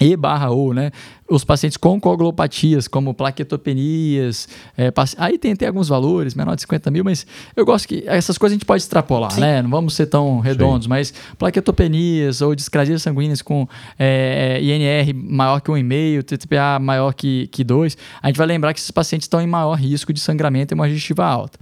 e 0.00 0.16
barra 0.16 0.50
ou, 0.50 0.74
né? 0.74 0.90
Os 1.28 1.44
pacientes 1.44 1.76
com 1.76 1.98
coagulopatias, 2.00 2.86
como 2.86 3.14
plaquetopenias, 3.14 4.48
é, 4.76 4.92
aí 5.16 5.38
tem 5.38 5.52
até 5.52 5.66
alguns 5.66 5.88
valores, 5.88 6.34
menor 6.34 6.54
de 6.54 6.62
50 6.62 6.90
mil, 6.90 7.04
mas 7.04 7.26
eu 7.56 7.64
gosto 7.64 7.88
que 7.88 8.02
essas 8.06 8.36
coisas 8.36 8.54
a 8.54 8.56
gente 8.56 8.66
pode 8.66 8.82
extrapolar, 8.82 9.30
Sim. 9.30 9.40
né? 9.40 9.62
Não 9.62 9.70
vamos 9.70 9.94
ser 9.94 10.06
tão 10.06 10.40
redondos, 10.40 10.84
Sim. 10.84 10.90
mas 10.90 11.14
plaquetopenias 11.38 12.42
ou 12.42 12.54
discrasias 12.54 13.02
sanguíneas 13.02 13.40
com 13.40 13.68
é, 13.98 14.58
INR 14.60 15.14
maior 15.14 15.60
que 15.60 15.70
1,5, 15.70 16.22
TTPA 16.24 16.78
maior 16.80 17.14
que, 17.14 17.46
que 17.48 17.64
2, 17.64 17.96
a 18.22 18.26
gente 18.26 18.36
vai 18.36 18.46
lembrar 18.46 18.74
que 18.74 18.80
esses 18.80 18.90
pacientes 18.90 19.24
estão 19.24 19.40
em 19.40 19.46
maior 19.46 19.74
risco 19.74 20.12
de 20.12 20.20
sangramento 20.20 20.74
e 20.74 20.74
uma 20.74 20.88
digestiva 20.88 21.24
alta. 21.24 21.58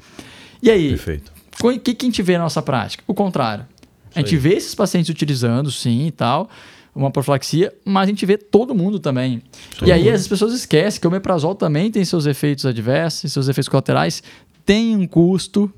E 0.63 0.71
aí, 0.71 0.91
Perfeito. 0.91 1.33
o 1.63 1.79
que, 1.79 1.95
que 1.95 2.07
a 2.07 2.09
gente 2.09 2.23
vê 2.23 2.37
na 2.39 2.45
nossa 2.45 2.63
prática? 2.63 3.05
O 3.07 3.15
contrário. 3.15 3.67
A 4.15 4.21
gente 4.21 4.37
vê 4.37 4.55
esses 4.55 4.75
pacientes 4.75 5.09
utilizando, 5.09 5.71
sim 5.71 6.07
e 6.07 6.11
tal, 6.11 6.51
uma 6.95 7.11
profilaxia, 7.11 7.73
mas 7.85 8.05
a 8.05 8.07
gente 8.07 8.25
vê 8.27 8.37
todo 8.37 8.75
mundo 8.75 8.99
também. 8.99 9.43
Todo 9.79 9.89
e 9.89 9.93
aí 9.93 10.11
as 10.11 10.29
pessoas 10.29 10.53
esquecem 10.53 11.01
que 11.01 11.07
o 11.07 11.11
omeprazol 11.11 11.55
também 11.55 11.91
tem 11.91 12.05
seus 12.05 12.27
efeitos 12.27 12.67
adversos, 12.67 13.33
seus 13.33 13.49
efeitos 13.49 13.69
colaterais, 13.69 14.23
tem 14.65 14.95
um 14.97 15.07
custo. 15.07 15.73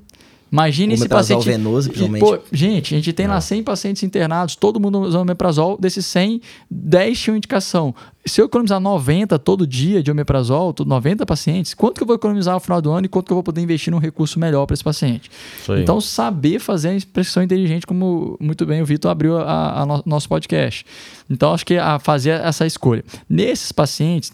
Imagine 0.55 0.93
esse 0.93 1.09
paciente. 1.09 1.45
venoso, 1.45 1.89
principalmente. 1.89 2.21
Pô, 2.21 2.39
gente, 2.51 2.93
a 2.93 2.97
gente 2.97 3.11
tem 3.11 3.25
é. 3.25 3.29
lá 3.29 3.41
100 3.41 3.63
pacientes 3.63 4.03
internados, 4.03 4.55
todo 4.55 4.79
mundo 4.79 5.01
usando 5.01 5.21
omeprazol. 5.21 5.77
Desses 5.77 6.05
100, 6.05 6.41
10 6.71 7.19
tinham 7.19 7.37
indicação. 7.37 7.93
Se 8.25 8.41
eu 8.41 8.45
economizar 8.45 8.79
90 8.79 9.37
todo 9.37 9.67
dia 9.67 10.01
de 10.01 10.09
omeprazol, 10.09 10.73
90 10.83 11.25
pacientes, 11.25 11.73
quanto 11.73 11.97
que 11.97 12.03
eu 12.03 12.07
vou 12.07 12.15
economizar 12.15 12.55
no 12.55 12.59
final 12.59 12.81
do 12.81 12.91
ano 12.91 13.05
e 13.05 13.09
quanto 13.09 13.27
que 13.27 13.33
eu 13.33 13.35
vou 13.35 13.43
poder 13.43 13.61
investir 13.61 13.91
num 13.91 13.99
recurso 13.99 14.39
melhor 14.39 14.65
para 14.65 14.73
esse 14.73 14.83
paciente? 14.83 15.29
Então, 15.81 16.01
saber 16.01 16.59
fazer 16.59 16.89
a 16.89 16.91
prescrição 17.13 17.43
inteligente, 17.43 17.85
como 17.85 18.37
muito 18.39 18.65
bem 18.65 18.81
o 18.81 18.85
Vitor 18.85 19.11
abriu 19.11 19.37
a, 19.37 19.81
a 19.81 19.85
no, 19.85 20.01
nosso 20.05 20.27
podcast. 20.27 20.85
Então, 21.29 21.53
acho 21.53 21.65
que 21.65 21.77
a 21.77 21.99
fazer 21.99 22.41
essa 22.41 22.65
escolha. 22.65 23.03
Nesses 23.29 23.71
pacientes, 23.71 24.31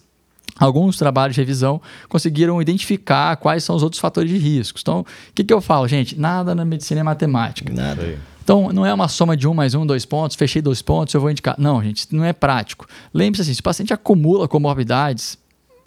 alguns 0.59 0.97
trabalhos 0.97 1.35
de 1.35 1.41
revisão 1.41 1.81
conseguiram 2.07 2.61
identificar 2.61 3.35
quais 3.37 3.63
são 3.63 3.75
os 3.75 3.83
outros 3.83 3.99
fatores 3.99 4.29
de 4.29 4.37
risco. 4.37 4.79
Então, 4.81 5.01
o 5.01 5.05
que, 5.33 5.43
que 5.43 5.53
eu 5.53 5.61
falo, 5.61 5.87
gente? 5.87 6.19
Nada 6.19 6.53
na 6.53 6.65
medicina 6.65 7.01
é 7.01 7.03
matemática. 7.03 7.73
Nada. 7.73 8.17
Então, 8.43 8.71
não 8.73 8.85
é 8.85 8.93
uma 8.93 9.07
soma 9.07 9.37
de 9.37 9.47
um 9.47 9.53
mais 9.53 9.75
um, 9.75 9.85
dois 9.85 10.05
pontos, 10.05 10.35
fechei 10.35 10.61
dois 10.61 10.81
pontos, 10.81 11.13
eu 11.13 11.21
vou 11.21 11.29
indicar. 11.29 11.55
Não, 11.57 11.81
gente, 11.81 12.07
não 12.11 12.23
é 12.23 12.33
prático. 12.33 12.87
Lembre-se 13.13 13.43
assim, 13.43 13.53
se 13.53 13.59
o 13.59 13.63
paciente 13.63 13.93
acumula 13.93 14.47
comorbidades, 14.47 15.37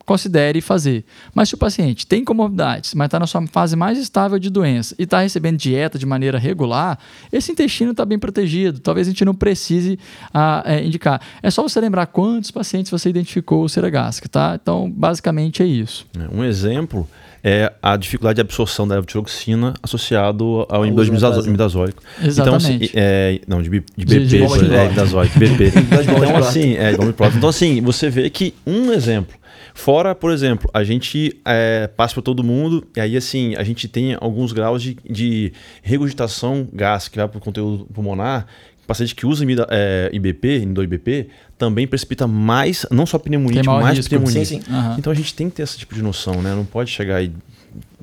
considere 0.05 0.61
fazer. 0.61 1.05
Mas 1.35 1.49
se 1.49 1.55
o 1.55 1.59
paciente 1.59 2.07
tem 2.07 2.25
comorbidades, 2.25 2.95
mas 2.95 3.07
está 3.07 3.19
na 3.19 3.27
sua 3.27 3.47
fase 3.47 3.77
mais 3.77 3.99
estável 3.99 4.39
de 4.39 4.51
doença 4.51 4.95
e 4.99 5.05
está 5.05 5.21
recebendo 5.21 5.57
dieta 5.57 5.99
de 5.99 6.07
maneira 6.07 6.39
regular, 6.39 6.99
esse 7.33 7.51
intestino 7.51 7.93
está 7.93 8.05
bem 8.05 8.19
protegido. 8.19 8.81
Talvez 8.81 9.07
a 9.07 9.11
gente 9.11 9.25
não 9.25 9.35
precise 9.35 9.99
ah, 10.33 10.63
é, 10.67 10.85
indicar. 10.85 11.21
É 11.43 11.51
só 11.51 11.63
você 11.63 11.81
lembrar 11.81 12.07
quantos 12.07 12.51
pacientes 12.51 12.91
você 12.91 13.09
identificou 13.09 13.69
cera 13.69 13.91
gástrica, 13.91 14.29
tá? 14.29 14.59
Então, 14.61 14.91
basicamente 14.91 15.63
é 15.63 15.67
isso. 15.67 16.07
É, 16.19 16.35
um 16.35 16.45
exemplo 16.45 17.09
é 17.47 17.71
a 17.83 17.95
dificuldade 17.97 18.37
de 18.37 18.41
absorção 18.41 18.89
da 18.89 18.95
levotiroxina 18.95 19.75
associado 19.83 20.67
ao 20.67 20.87
imidazólico. 20.87 22.03
Exatamente. 22.23 22.41
Então, 22.41 22.55
assim, 22.55 22.91
é, 22.95 23.41
não, 23.47 23.63
de, 23.63 23.69
de 23.69 23.81
BP, 24.07 24.19
de, 24.21 24.27
de, 24.27 24.43
é, 24.43 24.87
imidazólico, 24.87 25.39
BP. 25.39 25.73
então, 25.77 26.37
assim, 26.39 26.75
é, 26.75 26.93
então, 26.93 27.49
assim, 27.49 27.83
você 27.83 28.09
vê 28.09 28.31
que 28.31 28.55
um 28.67 28.91
exemplo 28.93 29.37
Fora, 29.77 30.15
por 30.15 30.31
exemplo, 30.31 30.71
a 30.73 30.85
gente 30.85 31.37
é, 31.45 31.89
passa 31.89 32.15
para 32.15 32.23
todo 32.23 32.45
mundo, 32.45 32.87
e 32.97 33.01
aí 33.01 33.17
assim, 33.17 33.57
a 33.57 33.65
gente 33.65 33.89
tem 33.89 34.17
alguns 34.21 34.53
graus 34.53 34.81
de, 34.81 34.97
de 35.05 35.53
regurgitação 35.83 36.69
gástrica 36.73 37.15
que 37.15 37.19
vai 37.19 37.29
para 37.29 37.39
o 37.39 37.41
conteúdo 37.41 37.85
pulmonar. 37.93 38.47
O 38.85 38.87
paciente 38.87 39.17
que 39.17 39.27
usa 39.27 39.45
é, 39.71 40.11
IBP, 40.13 40.59
inibidor 40.59 40.85
IBP, 40.85 41.29
também 41.59 41.89
precipita 41.89 42.27
mais, 42.27 42.87
não 42.91 43.05
só 43.05 43.19
pneumonia, 43.19 43.65
mais 43.65 43.97
risco. 43.97 44.11
pneumonia. 44.11 44.45
Sim, 44.45 44.63
sim. 44.63 44.73
Uhum. 44.73 44.95
Então 44.97 45.13
a 45.13 45.17
gente 45.17 45.35
tem 45.35 45.51
que 45.51 45.57
ter 45.57 45.63
esse 45.65 45.77
tipo 45.77 45.95
de 45.95 46.03
noção, 46.03 46.41
né? 46.41 46.55
Não 46.55 46.65
pode 46.65 46.91
chegar 46.91 47.23
e 47.23 47.33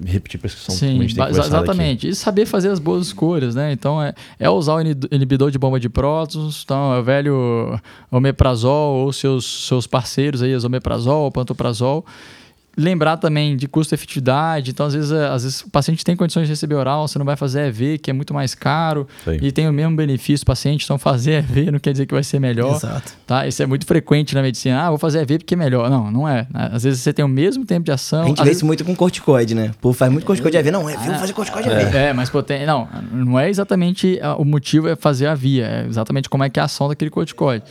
repetir 0.05 0.39
prescrição 0.39 0.75
Sim, 0.75 0.99
exatamente. 1.01 2.07
Aqui. 2.07 2.09
E 2.09 2.15
saber 2.15 2.45
fazer 2.45 2.69
as 2.69 2.79
boas 2.79 3.07
escolhas, 3.07 3.55
né? 3.55 3.71
Então 3.71 4.01
é, 4.01 4.13
é 4.39 4.49
usar 4.49 4.75
o 4.75 4.81
inibidor 4.81 5.51
de 5.51 5.57
bomba 5.57 5.79
de 5.79 5.89
prótons, 5.89 6.61
então 6.63 6.93
é 6.93 6.99
o 6.99 7.03
velho 7.03 7.79
omeprazol 8.09 9.05
ou 9.05 9.13
seus, 9.13 9.67
seus 9.67 9.87
parceiros 9.87 10.41
aí, 10.41 10.55
omeprazol, 10.55 11.31
pantoprazol 11.31 12.05
lembrar 12.77 13.17
também 13.17 13.55
de 13.55 13.67
custo-efetividade. 13.67 14.71
Então, 14.71 14.85
às 14.85 14.93
vezes, 14.93 15.11
é, 15.11 15.27
às 15.27 15.43
vezes 15.43 15.61
o 15.61 15.69
paciente 15.69 16.03
tem 16.03 16.15
condições 16.15 16.43
de 16.43 16.53
receber 16.53 16.75
oral, 16.75 17.07
você 17.07 17.19
não 17.19 17.25
vai 17.25 17.35
fazer 17.35 17.67
EV, 17.67 17.97
que 17.97 18.09
é 18.09 18.13
muito 18.13 18.33
mais 18.33 18.55
caro 18.55 19.07
Sim. 19.23 19.37
e 19.41 19.51
tem 19.51 19.67
o 19.67 19.73
mesmo 19.73 19.95
benefício 19.95 20.45
do 20.45 20.47
paciente. 20.47 20.85
Então, 20.85 20.97
fazer 20.97 21.43
EV 21.43 21.71
não 21.71 21.79
quer 21.79 21.91
dizer 21.91 22.05
que 22.05 22.13
vai 22.13 22.23
ser 22.23 22.39
melhor. 22.39 22.75
Exato. 22.75 23.13
Tá? 23.27 23.47
Isso 23.47 23.61
é 23.61 23.65
muito 23.65 23.85
frequente 23.85 24.33
na 24.33 24.41
medicina. 24.41 24.81
Ah, 24.81 24.89
vou 24.89 24.97
fazer 24.97 25.21
EV 25.21 25.39
porque 25.39 25.53
é 25.53 25.57
melhor. 25.57 25.89
Não, 25.89 26.09
não 26.11 26.27
é. 26.27 26.47
Às 26.53 26.83
vezes 26.83 27.01
você 27.01 27.11
tem 27.13 27.23
o 27.23 27.27
mesmo 27.27 27.65
tempo 27.65 27.85
de 27.85 27.91
ação. 27.91 28.23
A 28.23 28.27
gente 28.27 28.37
vê 28.37 28.43
vezes... 28.43 28.57
isso 28.57 28.65
muito 28.65 28.85
com 28.85 28.95
corticoide, 28.95 29.53
né? 29.53 29.71
Pô, 29.81 29.93
faz 29.93 30.11
muito 30.11 30.25
corticoide 30.25 30.57
EV. 30.57 30.71
Não, 30.71 30.89
EV, 30.89 31.05
vou 31.05 31.15
fazer 31.15 31.33
corticoide 31.33 31.69
EV. 31.69 31.97
É, 31.97 32.07
é 32.07 32.13
mas 32.13 32.29
potente. 32.29 32.65
Não, 32.65 32.87
não 33.11 33.39
é 33.39 33.49
exatamente 33.49 34.19
o 34.37 34.45
motivo 34.45 34.87
é 34.87 34.95
fazer 34.95 35.27
a 35.27 35.35
via. 35.35 35.65
É 35.65 35.87
exatamente 35.87 36.29
como 36.29 36.43
é 36.43 36.49
que 36.49 36.59
é 36.59 36.61
a 36.61 36.65
ação 36.65 36.87
daquele 36.87 37.11
corticoide. 37.11 37.65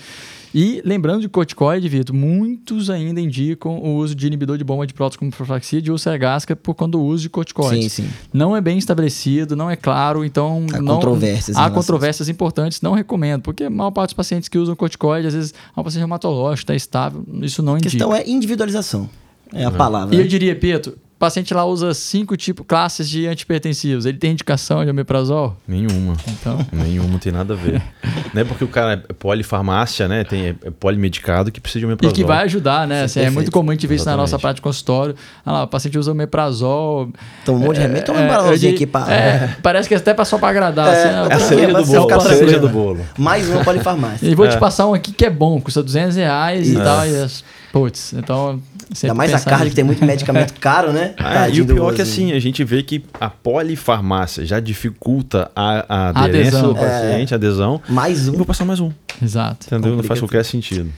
E 0.54 0.82
lembrando 0.84 1.20
de 1.20 1.28
corticoide, 1.28 1.88
Vitor, 1.88 2.14
muitos 2.14 2.90
ainda 2.90 3.20
indicam 3.20 3.78
o 3.78 3.96
uso 3.96 4.14
de 4.14 4.26
inibidor 4.26 4.58
de 4.58 4.64
bomba 4.64 4.86
de 4.86 4.92
prótons 4.92 5.16
como 5.16 5.30
profilaxia 5.30 5.80
de 5.80 5.92
úlcera 5.92 6.16
gástrica 6.18 6.56
por 6.56 6.74
conta 6.74 6.92
do 6.92 7.02
uso 7.02 7.22
de 7.22 7.30
corticoide. 7.30 7.88
Sim, 7.88 8.02
sim. 8.02 8.10
Não 8.32 8.56
é 8.56 8.60
bem 8.60 8.76
estabelecido, 8.76 9.54
não 9.54 9.70
é 9.70 9.76
claro, 9.76 10.24
então 10.24 10.66
há 10.72 10.80
não, 10.80 10.96
controvérsias. 10.96 11.56
Há 11.56 11.70
controvérsias 11.70 12.28
importantes, 12.28 12.80
não 12.80 12.92
recomendo, 12.92 13.42
porque 13.42 13.64
a 13.64 13.70
maior 13.70 13.90
parte 13.92 14.08
dos 14.08 14.14
pacientes 14.14 14.48
que 14.48 14.58
usam 14.58 14.74
corticoide, 14.74 15.28
às 15.28 15.34
vezes 15.34 15.54
é 15.76 15.80
um 15.80 15.84
paciente 15.84 16.00
reumatológico, 16.00 16.62
está 16.62 16.74
estável, 16.74 17.24
isso 17.42 17.62
não 17.62 17.74
indica. 17.74 17.88
A 17.88 17.90
questão 17.90 18.14
é 18.14 18.28
individualização. 18.28 19.08
É 19.52 19.64
a 19.64 19.68
uhum. 19.68 19.76
palavra. 19.76 20.14
E 20.14 20.18
eu 20.18 20.26
diria, 20.26 20.54
Pedro, 20.54 20.96
paciente 21.20 21.52
lá 21.52 21.66
usa 21.66 21.92
cinco 21.92 22.34
tipos, 22.34 22.64
classes 22.66 23.08
de 23.08 23.26
antipertensivos. 23.26 24.06
Ele 24.06 24.16
tem 24.16 24.32
indicação 24.32 24.82
de 24.82 24.90
omeprazol? 24.90 25.54
Nenhuma. 25.68 26.16
Então. 26.26 26.58
Nenhuma, 26.72 27.10
não 27.10 27.18
tem 27.18 27.30
nada 27.30 27.52
a 27.52 27.56
ver. 27.56 27.82
não 28.32 28.40
é 28.40 28.44
porque 28.44 28.64
o 28.64 28.68
cara 28.68 29.04
é 29.06 29.12
polifarmácia, 29.12 30.08
né? 30.08 30.24
Tem, 30.24 30.48
é 30.48 30.70
polimedicado 30.70 31.52
que 31.52 31.60
precisa 31.60 31.80
de 31.80 31.86
omeprazol. 31.86 32.12
E 32.12 32.16
que 32.16 32.24
vai 32.24 32.44
ajudar, 32.44 32.88
né? 32.88 33.04
Assim, 33.04 33.20
é 33.20 33.28
muito 33.28 33.50
comum 33.50 33.70
a 33.70 33.74
gente 33.74 33.86
ver 33.86 33.96
isso 33.96 34.06
na 34.06 34.16
nossa 34.16 34.38
parte 34.38 34.56
de 34.56 34.62
consultório. 34.62 35.14
Ah 35.44 35.52
lá, 35.52 35.62
o 35.64 35.68
paciente 35.68 35.98
usa 35.98 36.10
omeprazol. 36.10 37.10
Toma 37.44 37.58
um 37.58 37.62
monte 37.64 37.76
de 37.76 37.82
remédio, 37.82 38.06
toma 38.06 38.20
um 38.20 38.22
omeprazolzinho 38.22 38.72
é, 38.72 38.74
aqui 38.74 38.86
pra... 38.86 39.12
É, 39.12 39.56
parece 39.62 39.88
que 39.88 39.94
é 39.94 39.98
até 39.98 40.24
só 40.24 40.38
pra 40.38 40.48
agradar. 40.48 40.88
É, 40.88 41.04
assim, 41.04 41.28
é 41.28 41.34
a 41.34 41.40
cereja 41.40 41.72
do 41.74 41.84
bolo. 41.84 42.14
A 42.14 42.20
cereja 42.20 42.58
do 42.58 42.68
bolo. 42.70 43.00
Mais 43.18 43.48
uma 43.48 43.62
polifarmácia. 43.62 44.26
E 44.30 44.34
vou 44.34 44.48
te 44.48 44.58
passar 44.58 44.86
um 44.86 44.94
aqui 44.94 45.12
que 45.12 45.26
é 45.26 45.30
bom, 45.30 45.60
custa 45.60 45.82
200 45.82 46.16
reais 46.16 46.68
e 46.68 46.76
tal. 46.76 47.06
E, 47.06 47.28
putz, 47.72 48.12
então 48.12 48.60
Ainda 49.02 49.14
mais 49.14 49.32
a 49.32 49.40
carne 49.40 49.70
que 49.70 49.76
tem 49.76 49.84
muito 49.84 50.02
medicamento 50.06 50.54
caro, 50.54 50.92
né? 50.92 51.14
Ah, 51.16 51.48
e 51.48 51.60
o 51.60 51.66
pior 51.66 51.92
é 51.92 51.96
que 51.96 52.02
assim, 52.02 52.32
a 52.32 52.40
gente 52.40 52.64
vê 52.64 52.82
que 52.82 53.04
a 53.20 53.30
polifarmácia 53.30 54.44
já 54.44 54.58
dificulta 54.58 55.50
a, 55.54 55.84
a 55.88 56.08
aderência 56.24 56.58
adesão. 56.58 56.72
do 56.72 56.74
paciente, 56.74 57.32
é. 57.32 57.34
a 57.34 57.36
adesão. 57.36 57.82
Mais 57.88 58.28
um. 58.28 58.34
E 58.34 58.36
vou 58.36 58.46
passar 58.46 58.64
mais 58.64 58.80
um. 58.80 58.90
Exato. 59.22 59.66
Entendeu? 59.66 59.96
Não 59.96 60.02
faz 60.02 60.20
qualquer 60.20 60.44
sentido. 60.44 60.90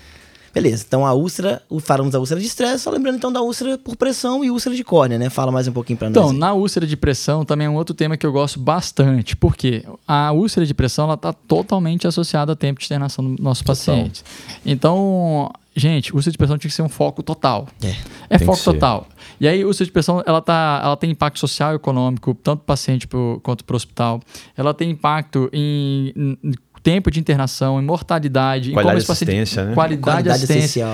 Beleza, 0.54 0.84
então 0.86 1.06
a 1.06 1.14
úlcera, 1.14 1.62
falamos 1.80 2.12
da 2.12 2.20
úlcera 2.20 2.38
de 2.38 2.46
estresse, 2.46 2.80
só 2.80 2.90
lembrando 2.90 3.16
então 3.16 3.32
da 3.32 3.40
úlcera 3.40 3.78
por 3.78 3.96
pressão 3.96 4.44
e 4.44 4.50
úlcera 4.50 4.76
de 4.76 4.84
córnea, 4.84 5.18
né? 5.18 5.30
Fala 5.30 5.50
mais 5.50 5.66
um 5.66 5.72
pouquinho 5.72 5.98
para 5.98 6.10
nós. 6.10 6.16
Então, 6.16 6.32
na 6.32 6.52
úlcera 6.52 6.86
de 6.86 6.94
pressão 6.94 7.42
também 7.42 7.66
é 7.66 7.70
um 7.70 7.74
outro 7.74 7.94
tema 7.94 8.18
que 8.18 8.26
eu 8.26 8.32
gosto 8.32 8.60
bastante, 8.60 9.34
porque 9.34 9.82
a 10.06 10.30
úlcera 10.32 10.66
de 10.66 10.74
pressão 10.74 11.06
ela 11.06 11.14
está 11.14 11.32
totalmente 11.32 12.06
associada 12.06 12.52
ao 12.52 12.56
tempo 12.56 12.80
de 12.80 12.84
internação 12.84 13.24
do 13.34 13.42
nosso 13.42 13.64
Total. 13.64 13.76
paciente. 13.76 14.22
Então, 14.64 15.50
gente, 15.74 16.14
úlcera 16.14 16.32
de 16.32 16.38
pressão 16.38 16.58
tinha 16.58 16.68
que 16.68 16.74
ser 16.74 16.82
um 16.82 16.88
foco 16.88 17.22
total. 17.22 17.68
É, 17.82 18.36
é 18.36 18.38
foco 18.38 18.62
total. 18.62 19.06
E 19.40 19.48
aí, 19.48 19.64
úlcera 19.64 19.86
de 19.86 19.92
pressão, 19.92 20.22
ela, 20.26 20.40
tá, 20.40 20.80
ela 20.84 20.96
tem 20.96 21.10
impacto 21.10 21.38
social 21.38 21.72
e 21.72 21.76
econômico, 21.76 22.34
tanto 22.34 22.60
para 22.60 22.64
o 22.64 22.66
paciente 22.66 23.06
pro, 23.06 23.40
quanto 23.42 23.64
para 23.64 23.74
o 23.74 23.76
hospital. 23.76 24.20
Ela 24.56 24.74
tem 24.74 24.90
impacto 24.90 25.48
em, 25.52 26.38
em 26.42 26.52
tempo 26.82 27.10
de 27.10 27.20
internação, 27.20 27.80
em 27.80 27.84
mortalidade, 27.84 28.72
qualidade 28.72 29.02
em 29.02 29.06
como 29.06 29.12
assistência, 29.12 29.36
paciente, 29.36 29.68
né? 29.68 29.74
qualidade, 29.74 30.24
qualidade 30.24 30.44
assistência. 30.44 30.86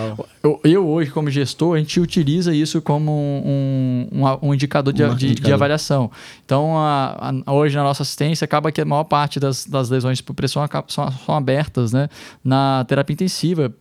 Eu, 0.42 0.60
eu, 0.62 0.86
hoje, 0.86 1.10
como 1.10 1.30
gestor, 1.30 1.76
a 1.76 1.78
gente 1.78 1.98
utiliza 1.98 2.54
isso 2.54 2.82
como 2.82 3.10
um, 3.10 4.08
um, 4.12 4.48
um 4.48 4.54
indicador, 4.54 4.92
de, 4.92 5.14
de, 5.14 5.34
de, 5.34 5.52
avaliação. 5.52 6.10
Então, 6.44 6.76
a, 6.76 7.32
a, 7.46 7.52
hoje 7.52 7.74
na 7.74 7.82
nossa 7.82 8.02
assistência, 8.02 8.44
acaba 8.44 8.70
que 8.70 8.80
a 8.80 8.84
maior 8.84 9.04
parte 9.04 9.40
das, 9.40 9.64
das 9.64 9.88
lesões 9.88 10.20
por 10.20 10.34
pressão 10.34 10.62
são, 10.88 11.10
são 11.10 11.34
abertas 11.34 11.92
né, 11.92 12.08
na 12.44 12.84
terapia 12.86 13.14
intensiva, 13.14 13.72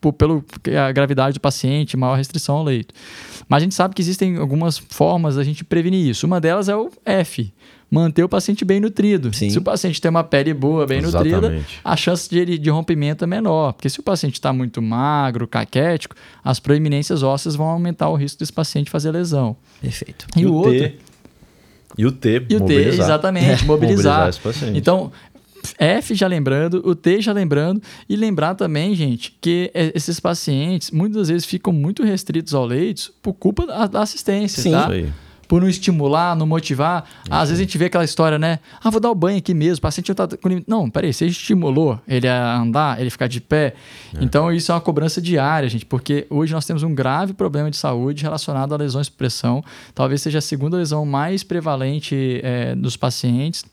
por, 0.00 0.12
pelo 0.12 0.44
a 0.86 0.92
gravidade 0.92 1.34
do 1.34 1.40
paciente, 1.40 1.96
maior 1.96 2.16
restrição 2.16 2.56
ao 2.56 2.64
leito. 2.64 2.94
Mas 3.48 3.58
a 3.58 3.64
gente 3.64 3.74
sabe 3.74 3.94
que 3.94 4.02
existem 4.02 4.36
algumas 4.36 4.78
formas 4.78 5.36
da 5.36 5.44
gente 5.44 5.64
prevenir 5.64 6.06
isso. 6.06 6.26
Uma 6.26 6.40
delas 6.40 6.68
é 6.68 6.76
o 6.76 6.90
F, 7.04 7.52
manter 7.90 8.24
o 8.24 8.28
paciente 8.28 8.64
bem 8.64 8.80
nutrido. 8.80 9.34
Sim. 9.34 9.50
Se 9.50 9.58
o 9.58 9.62
paciente 9.62 10.00
tem 10.00 10.10
uma 10.10 10.24
pele 10.24 10.52
boa, 10.52 10.86
bem 10.86 10.98
Exatamente. 10.98 11.34
nutrida, 11.34 11.64
a 11.84 11.96
chance 11.96 12.28
de, 12.28 12.58
de 12.58 12.70
rompimento 12.70 13.24
é 13.24 13.26
menor. 13.26 13.72
Porque 13.72 13.88
se 13.88 14.00
o 14.00 14.02
paciente 14.02 14.34
está 14.34 14.52
muito 14.52 14.82
magro, 14.82 15.46
caquético, 15.46 16.14
as 16.42 16.58
proeminências 16.58 17.22
ósseas 17.22 17.54
vão 17.54 17.66
aumentar 17.66 18.08
o 18.08 18.16
risco 18.16 18.38
desse 18.38 18.52
paciente 18.52 18.90
fazer 18.90 19.10
lesão. 19.10 19.56
Perfeito. 19.80 20.26
E, 20.36 20.40
e 20.40 20.46
o, 20.46 20.54
outro. 20.54 20.72
T, 20.72 20.98
e 21.98 22.06
o 22.06 22.12
T, 22.12 22.46
e 22.48 22.56
o 22.56 22.60
T, 22.60 22.74
exatamente, 22.74 23.64
mobilizar. 23.66 24.30
mobilizar. 24.44 24.76
Então, 24.76 25.12
F 25.78 26.14
já 26.14 26.26
lembrando, 26.26 26.82
o 26.84 26.94
T 26.94 27.20
já 27.20 27.32
lembrando, 27.32 27.82
e 28.08 28.16
lembrar 28.16 28.54
também, 28.54 28.94
gente, 28.94 29.36
que 29.40 29.70
esses 29.74 30.20
pacientes 30.20 30.90
muitas 30.90 31.28
vezes 31.28 31.44
ficam 31.44 31.72
muito 31.72 32.02
restritos 32.02 32.54
ao 32.54 32.64
leite 32.64 33.10
por 33.22 33.32
culpa 33.34 33.66
da, 33.66 33.86
da 33.86 34.02
assistência, 34.02 34.62
Sim. 34.62 34.72
tá? 34.72 34.82
Isso 34.82 34.90
aí 34.92 35.12
por 35.46 35.60
não 35.60 35.68
estimular, 35.68 36.34
não 36.36 36.46
motivar. 36.46 37.04
Às 37.30 37.48
vezes 37.48 37.60
a 37.60 37.64
gente 37.64 37.78
vê 37.78 37.86
aquela 37.86 38.04
história, 38.04 38.38
né? 38.38 38.58
Ah, 38.82 38.90
vou 38.90 39.00
dar 39.00 39.10
o 39.10 39.14
banho 39.14 39.38
aqui 39.38 39.54
mesmo, 39.54 39.78
o 39.78 39.80
paciente 39.80 40.08
não 40.08 40.14
tá 40.14 40.28
com 40.36 40.62
Não, 40.66 40.90
peraí, 40.90 41.12
você 41.12 41.26
estimulou 41.26 42.00
ele 42.06 42.28
a 42.28 42.58
andar, 42.58 43.00
ele 43.00 43.10
ficar 43.10 43.26
de 43.26 43.40
pé. 43.40 43.74
É. 44.14 44.24
Então 44.24 44.52
isso 44.52 44.72
é 44.72 44.74
uma 44.74 44.80
cobrança 44.80 45.20
diária, 45.20 45.68
gente, 45.68 45.86
porque 45.86 46.26
hoje 46.30 46.52
nós 46.52 46.64
temos 46.64 46.82
um 46.82 46.94
grave 46.94 47.32
problema 47.32 47.70
de 47.70 47.76
saúde 47.76 48.22
relacionado 48.22 48.74
a 48.74 48.76
lesões 48.76 49.08
por 49.08 49.16
pressão. 49.16 49.64
Talvez 49.94 50.22
seja 50.22 50.38
a 50.38 50.42
segunda 50.42 50.76
lesão 50.76 51.04
mais 51.06 51.42
prevalente 51.42 52.40
é, 52.42 52.74
dos 52.74 52.96
pacientes 52.96 53.64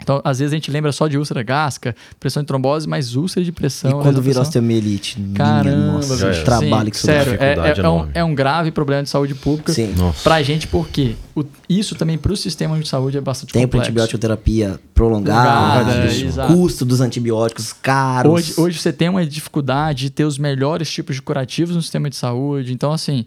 então, 0.00 0.20
às 0.24 0.40
vezes 0.40 0.52
a 0.52 0.56
gente 0.56 0.70
lembra 0.70 0.90
só 0.90 1.06
de 1.06 1.16
úlcera 1.16 1.42
gástrica, 1.42 1.94
pressão 2.18 2.42
de 2.42 2.46
trombose, 2.46 2.88
mas 2.88 3.14
úlcera 3.14 3.44
de 3.44 3.52
pressão. 3.52 4.00
E 4.00 4.02
quando 4.02 4.20
virou 4.20 4.42
osteomielite? 4.42 5.18
Caramba, 5.34 5.92
nossa, 5.92 6.26
é. 6.26 6.42
trabalho 6.42 6.86
Sim, 6.86 6.90
que 6.90 6.98
sério, 6.98 7.36
é, 7.38 7.54
é, 7.54 7.80
é, 7.80 7.88
um, 7.88 8.08
é, 8.14 8.24
um, 8.24 8.34
grave 8.34 8.70
problema 8.72 9.02
de 9.04 9.08
saúde 9.08 9.34
pública 9.34 9.72
Sim. 9.72 9.94
pra 10.24 10.42
gente, 10.42 10.66
porque 10.66 11.14
o, 11.36 11.44
isso 11.68 11.94
também 11.94 12.18
para 12.18 12.32
o 12.32 12.36
sistema 12.36 12.78
de 12.78 12.88
saúde 12.88 13.16
é 13.16 13.20
bastante 13.20 13.52
Tempo 13.52 13.66
complexo. 13.66 13.84
de 13.84 13.88
antibiótico-terapia 13.90 14.80
prolongado, 14.92 15.90
é, 15.90 16.46
custo 16.48 16.84
dos 16.84 17.00
antibióticos 17.00 17.72
caros. 17.72 18.32
Hoje, 18.32 18.54
hoje 18.56 18.78
você 18.78 18.92
tem 18.92 19.08
uma 19.08 19.24
dificuldade 19.24 20.04
de 20.04 20.10
ter 20.10 20.24
os 20.24 20.36
melhores 20.36 20.90
tipos 20.90 21.14
de 21.14 21.22
curativos 21.22 21.76
no 21.76 21.82
sistema 21.82 22.10
de 22.10 22.16
saúde. 22.16 22.72
Então, 22.72 22.92
assim, 22.92 23.24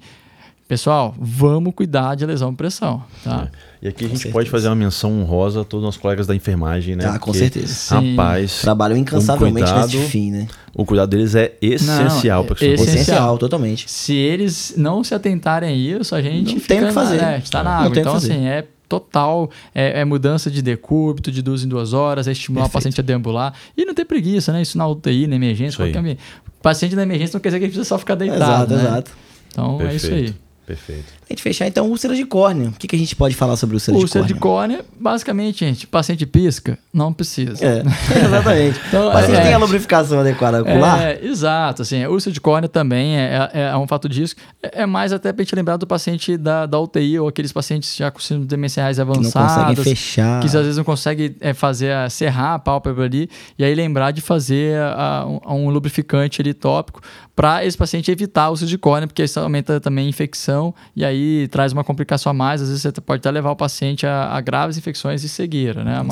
Pessoal, 0.67 1.13
vamos 1.19 1.75
cuidar 1.75 2.15
de 2.15 2.25
lesão 2.25 2.49
de 2.49 2.57
pressão, 2.57 3.03
tá? 3.23 3.49
É. 3.81 3.85
E 3.85 3.87
aqui 3.87 4.05
a 4.05 4.07
gente 4.07 4.29
pode 4.29 4.49
fazer 4.49 4.67
uma 4.67 4.75
menção 4.75 5.21
honrosa 5.21 5.61
a 5.61 5.63
todos 5.63 5.83
os 5.83 5.85
nossos 5.85 6.01
colegas 6.01 6.25
da 6.25 6.33
enfermagem, 6.35 6.95
né? 6.95 7.05
Ah, 7.05 7.19
com 7.19 7.25
Porque, 7.27 7.37
certeza. 7.37 7.67
Sim. 7.67 8.15
Rapaz, 8.15 8.61
trabalham 8.61 8.97
incansavelmente 8.97 9.67
cuidado, 9.67 9.95
nesse 9.95 10.09
fim, 10.09 10.31
né? 10.31 10.47
O 10.73 10.83
cuidado 10.83 11.11
deles 11.11 11.35
é 11.35 11.53
essencial 11.61 12.45
para 12.45 12.55
que 12.55 12.65
essencial, 12.65 12.95
essencial, 12.95 13.37
totalmente. 13.37 13.87
Se 13.87 14.15
eles 14.15 14.73
não 14.75 15.03
se 15.03 15.13
atentarem 15.13 15.69
a 15.69 15.71
isso, 15.71 16.15
a 16.15 16.21
gente 16.21 16.55
não 16.55 16.61
tem 16.61 16.83
o 16.83 16.87
que 16.87 16.93
fazer. 16.93 17.21
Na, 17.21 17.33
é, 17.33 17.37
está 17.37 17.63
na 17.63 17.69
água. 17.81 17.99
Então, 17.99 18.15
assim, 18.15 18.47
é 18.47 18.65
total, 18.89 19.51
é, 19.73 19.99
é, 19.99 20.05
mudança 20.05 20.49
de 20.49 20.63
decúbito 20.63 21.31
de 21.31 21.43
duas 21.43 21.63
em 21.63 21.67
duas 21.67 21.93
horas, 21.93 22.27
é 22.27 22.31
estimular 22.31 22.63
Perfeito. 22.63 22.75
o 22.75 22.79
paciente 22.79 23.01
a 23.01 23.03
deambular. 23.03 23.53
E 23.77 23.85
não 23.85 23.93
ter 23.93 24.05
preguiça, 24.05 24.51
né? 24.51 24.63
Isso 24.63 24.79
na 24.79 24.87
UTI, 24.87 25.27
na 25.27 25.35
emergência, 25.35 25.77
qualquer... 25.77 26.17
Paciente 26.59 26.95
na 26.95 27.03
emergência 27.03 27.37
não 27.37 27.41
quer 27.41 27.49
dizer 27.49 27.59
que 27.59 27.65
ele 27.65 27.71
precisa 27.71 27.87
só 27.87 27.99
ficar 27.99 28.15
deitado. 28.15 28.73
Exato, 28.73 28.73
né? 28.73 28.81
exato. 28.81 29.11
Então 29.51 29.77
Perfeito. 29.77 29.93
é 29.93 29.95
isso 29.95 30.33
aí. 30.33 30.44
Perfeito. 30.65 31.05
A 31.29 31.33
gente 31.33 31.43
fechar, 31.43 31.67
então, 31.67 31.87
úlcera 31.87 32.15
de 32.15 32.25
córnea. 32.25 32.69
O 32.69 32.71
que, 32.73 32.87
que 32.87 32.95
a 32.95 32.99
gente 32.99 33.15
pode 33.15 33.35
falar 33.35 33.55
sobre 33.55 33.75
úlcera, 33.75 33.97
úlcera 33.97 34.25
de 34.25 34.33
córnea? 34.33 34.77
de 34.77 34.83
córnea, 34.83 34.99
basicamente, 34.99 35.59
gente, 35.65 35.85
paciente 35.87 36.25
pisca, 36.25 36.77
não 36.93 37.13
precisa. 37.13 37.63
É, 37.63 37.83
exatamente. 38.25 38.79
Então, 38.87 39.07
o 39.09 39.11
paciente 39.11 39.37
é, 39.39 39.43
tem 39.43 39.53
a 39.53 39.57
lubrificação 39.57 40.19
adequada 40.19 40.61
ocular? 40.61 41.01
É, 41.03 41.23
exato, 41.23 41.81
assim, 41.83 42.03
a 42.03 42.09
úlcera 42.09 42.33
de 42.33 42.41
córnea 42.41 42.67
também 42.67 43.17
é, 43.17 43.49
é, 43.53 43.61
é 43.69 43.77
um 43.77 43.87
fato 43.87 44.09
disso. 44.09 44.35
É, 44.63 44.81
é 44.81 44.85
mais 44.85 45.13
até 45.13 45.31
pra 45.31 45.43
gente 45.43 45.55
lembrar 45.55 45.77
do 45.77 45.85
paciente 45.85 46.35
da, 46.37 46.65
da 46.65 46.79
UTI 46.79 47.19
ou 47.19 47.27
aqueles 47.27 47.51
pacientes 47.51 47.95
já 47.95 48.09
com 48.09 48.19
síndrome 48.19 48.47
demenciais 48.47 48.97
que 48.97 49.03
não 49.03 49.11
avançadas. 49.13 49.55
conseguem 49.55 49.75
fechar. 49.83 50.39
que 50.41 50.47
às 50.47 50.53
vezes 50.53 50.77
não 50.77 50.83
consegue 50.83 51.35
é, 51.41 51.53
fazer 51.53 51.91
a, 51.91 52.09
serrar 52.09 52.53
a 52.53 52.59
pálpebra 52.59 53.05
ali 53.05 53.29
e 53.57 53.63
aí 53.63 53.75
lembrar 53.75 54.11
de 54.11 54.21
fazer 54.21 54.79
a- 54.79 55.25
um, 55.27 55.65
um 55.65 55.69
lubrificante 55.69 56.41
ali 56.41 56.53
tópico 56.53 57.01
para 57.35 57.65
esse 57.65 57.77
paciente 57.77 58.09
evitar 58.09 58.49
o 58.49 58.53
uso 58.53 58.65
de 58.65 58.77
córnea, 58.77 59.07
porque 59.07 59.23
isso 59.23 59.39
aumenta 59.39 59.79
também 59.79 60.05
a 60.05 60.09
infecção 60.09 60.73
e 60.95 61.03
aí 61.03 61.47
traz 61.49 61.73
uma 61.73 61.83
complicação 61.83 62.29
a 62.29 62.33
mais. 62.33 62.61
Às 62.61 62.69
vezes 62.69 62.83
você 62.83 63.01
pode 63.01 63.19
até 63.19 63.29
levar 63.29 63.51
o 63.51 63.55
paciente 63.55 64.07
a, 64.07 64.29
a 64.29 64.39
graves 64.39 64.77
infecções 64.77 65.23
e 65.23 65.29
cegueira, 65.29 65.83
né? 65.83 65.97
A. 65.97 66.03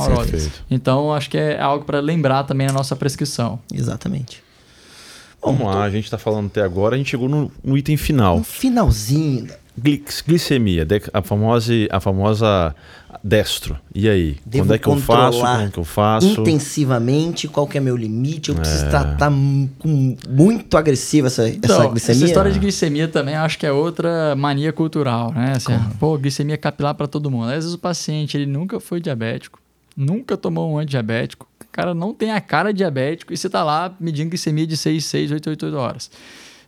Então, 0.69 1.13
acho 1.13 1.29
que 1.29 1.37
é 1.37 1.59
algo 1.59 1.85
para 1.85 1.99
lembrar 1.99 2.43
também 2.43 2.67
na 2.67 2.73
nossa 2.73 2.95
prescrição. 2.95 3.59
Exatamente. 3.73 4.43
Vamos 5.41 5.65
lá, 5.65 5.83
a 5.83 5.89
gente 5.89 6.09
tá 6.09 6.17
falando 6.17 6.47
até 6.47 6.61
agora, 6.61 6.95
a 6.95 6.97
gente 6.97 7.09
chegou 7.09 7.27
no, 7.27 7.51
no 7.63 7.77
item 7.77 7.97
final. 7.97 8.37
No 8.37 8.43
finalzinho, 8.43 9.47
glicemia, 10.25 10.85
a 11.13 11.21
famosa, 11.21 11.73
a 11.89 11.99
famosa 11.99 12.75
destro. 13.23 13.77
E 13.93 14.09
aí? 14.09 14.37
Devo 14.45 14.65
Quando 14.65 14.73
é 14.73 14.77
que 14.77 14.87
eu 14.87 14.97
faço? 14.97 15.31
controlar 15.37 15.57
Como 15.59 15.71
que 15.71 15.79
eu 15.79 15.83
faço? 15.83 16.41
intensivamente, 16.41 17.47
qual 17.47 17.67
que 17.67 17.77
é 17.77 17.81
meu 17.81 17.95
limite? 17.95 18.49
Eu 18.49 18.55
É. 18.55 18.59
preciso 18.59 18.89
tratar 18.89 19.29
mu- 19.29 19.69
com 19.79 20.15
muito 20.29 20.75
agressiva 20.77 21.27
essa, 21.27 21.47
essa 21.47 21.55
Então, 21.57 21.89
glicemia? 21.91 22.17
essa 22.17 22.25
história 22.25 22.51
de 22.51 22.59
glicemia 22.59 23.07
também 23.07 23.35
acho 23.35 23.57
que 23.57 23.65
é 23.65 23.71
outra 23.71 24.35
mania 24.35 24.73
cultural, 24.73 25.31
né? 25.31 25.53
Assim, 25.55 25.73
pô, 25.99 26.17
glicemia 26.17 26.57
capilar 26.57 26.95
para 26.95 27.07
todo 27.07 27.29
mundo. 27.31 27.45
Às 27.45 27.51
vezes 27.55 27.73
o 27.73 27.77
paciente 27.79 28.35
ele 28.37 28.45
nunca 28.45 28.79
foi 28.79 28.99
diabético, 28.99 29.59
nunca 29.95 30.35
tomou 30.35 30.71
um 30.73 30.77
antidiabético, 30.77 31.47
o 31.61 31.65
cara 31.71 31.93
não 31.93 32.13
tem 32.13 32.31
a 32.31 32.41
cara 32.41 32.71
de 32.71 32.77
diabético 32.79 33.31
e 33.33 33.37
você 33.37 33.49
tá 33.49 33.63
lá 33.63 33.91
medindo 33.99 34.29
glicemia 34.29 34.67
de 34.67 34.75
6, 34.77 35.05
6, 35.05 35.31
8, 35.31 35.49
8, 35.49 35.65
8 35.67 35.77
horas. 35.77 36.11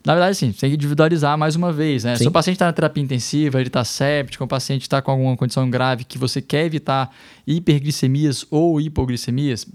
Na 0.05 0.13
verdade, 0.13 0.37
sim, 0.37 0.51
tem 0.51 0.69
que 0.69 0.75
individualizar 0.75 1.35
mais 1.35 1.55
uma 1.55 1.73
vez, 1.73 2.03
né? 2.03 2.15
Se 2.15 2.23
Sim. 2.23 2.29
o 2.29 2.31
paciente 2.31 2.57
está 2.57 2.67
na 2.67 2.73
terapia 2.73 3.03
intensiva, 3.03 3.59
ele 3.59 3.69
está 3.69 3.83
séptico, 3.83 4.43
o 4.43 4.47
paciente 4.47 4.83
está 4.83 5.01
com 5.01 5.09
alguma 5.09 5.35
condição 5.35 5.67
grave 5.67 6.03
que 6.03 6.19
você 6.19 6.41
quer 6.41 6.65
evitar 6.65 7.09
hiperglicemias 7.47 8.45
ou 8.51 8.79
hipoglicemias, 8.79 9.67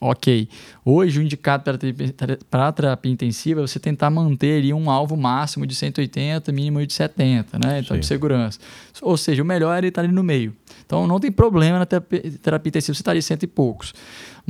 ok. 0.00 0.48
Hoje, 0.84 1.20
o 1.20 1.22
indicado 1.22 1.62
para 1.62 1.78
terapia, 1.78 2.38
para 2.50 2.72
terapia 2.72 3.12
intensiva 3.12 3.60
é 3.60 3.66
você 3.66 3.78
tentar 3.78 4.10
manter 4.10 4.58
ali 4.58 4.72
um 4.72 4.90
alvo 4.90 5.16
máximo 5.16 5.64
de 5.64 5.76
180, 5.76 6.50
mínimo 6.50 6.84
de 6.84 6.92
70, 6.92 7.58
né? 7.58 7.78
Então, 7.78 7.96
Sim. 7.96 8.00
de 8.00 8.06
segurança. 8.06 8.58
Ou 9.00 9.16
seja, 9.16 9.42
o 9.42 9.46
melhor 9.46 9.74
é 9.74 9.78
ele 9.78 9.88
estar 9.88 10.02
ali 10.02 10.12
no 10.12 10.24
meio. 10.24 10.54
Então, 10.84 11.06
não 11.06 11.20
tem 11.20 11.30
problema 11.30 11.78
na 11.78 11.86
terapia, 11.86 12.22
terapia 12.42 12.70
intensiva 12.70 12.94
você 12.94 13.00
estar 13.00 13.10
ali 13.12 13.22
cento 13.22 13.44
e 13.44 13.46
poucos. 13.46 13.92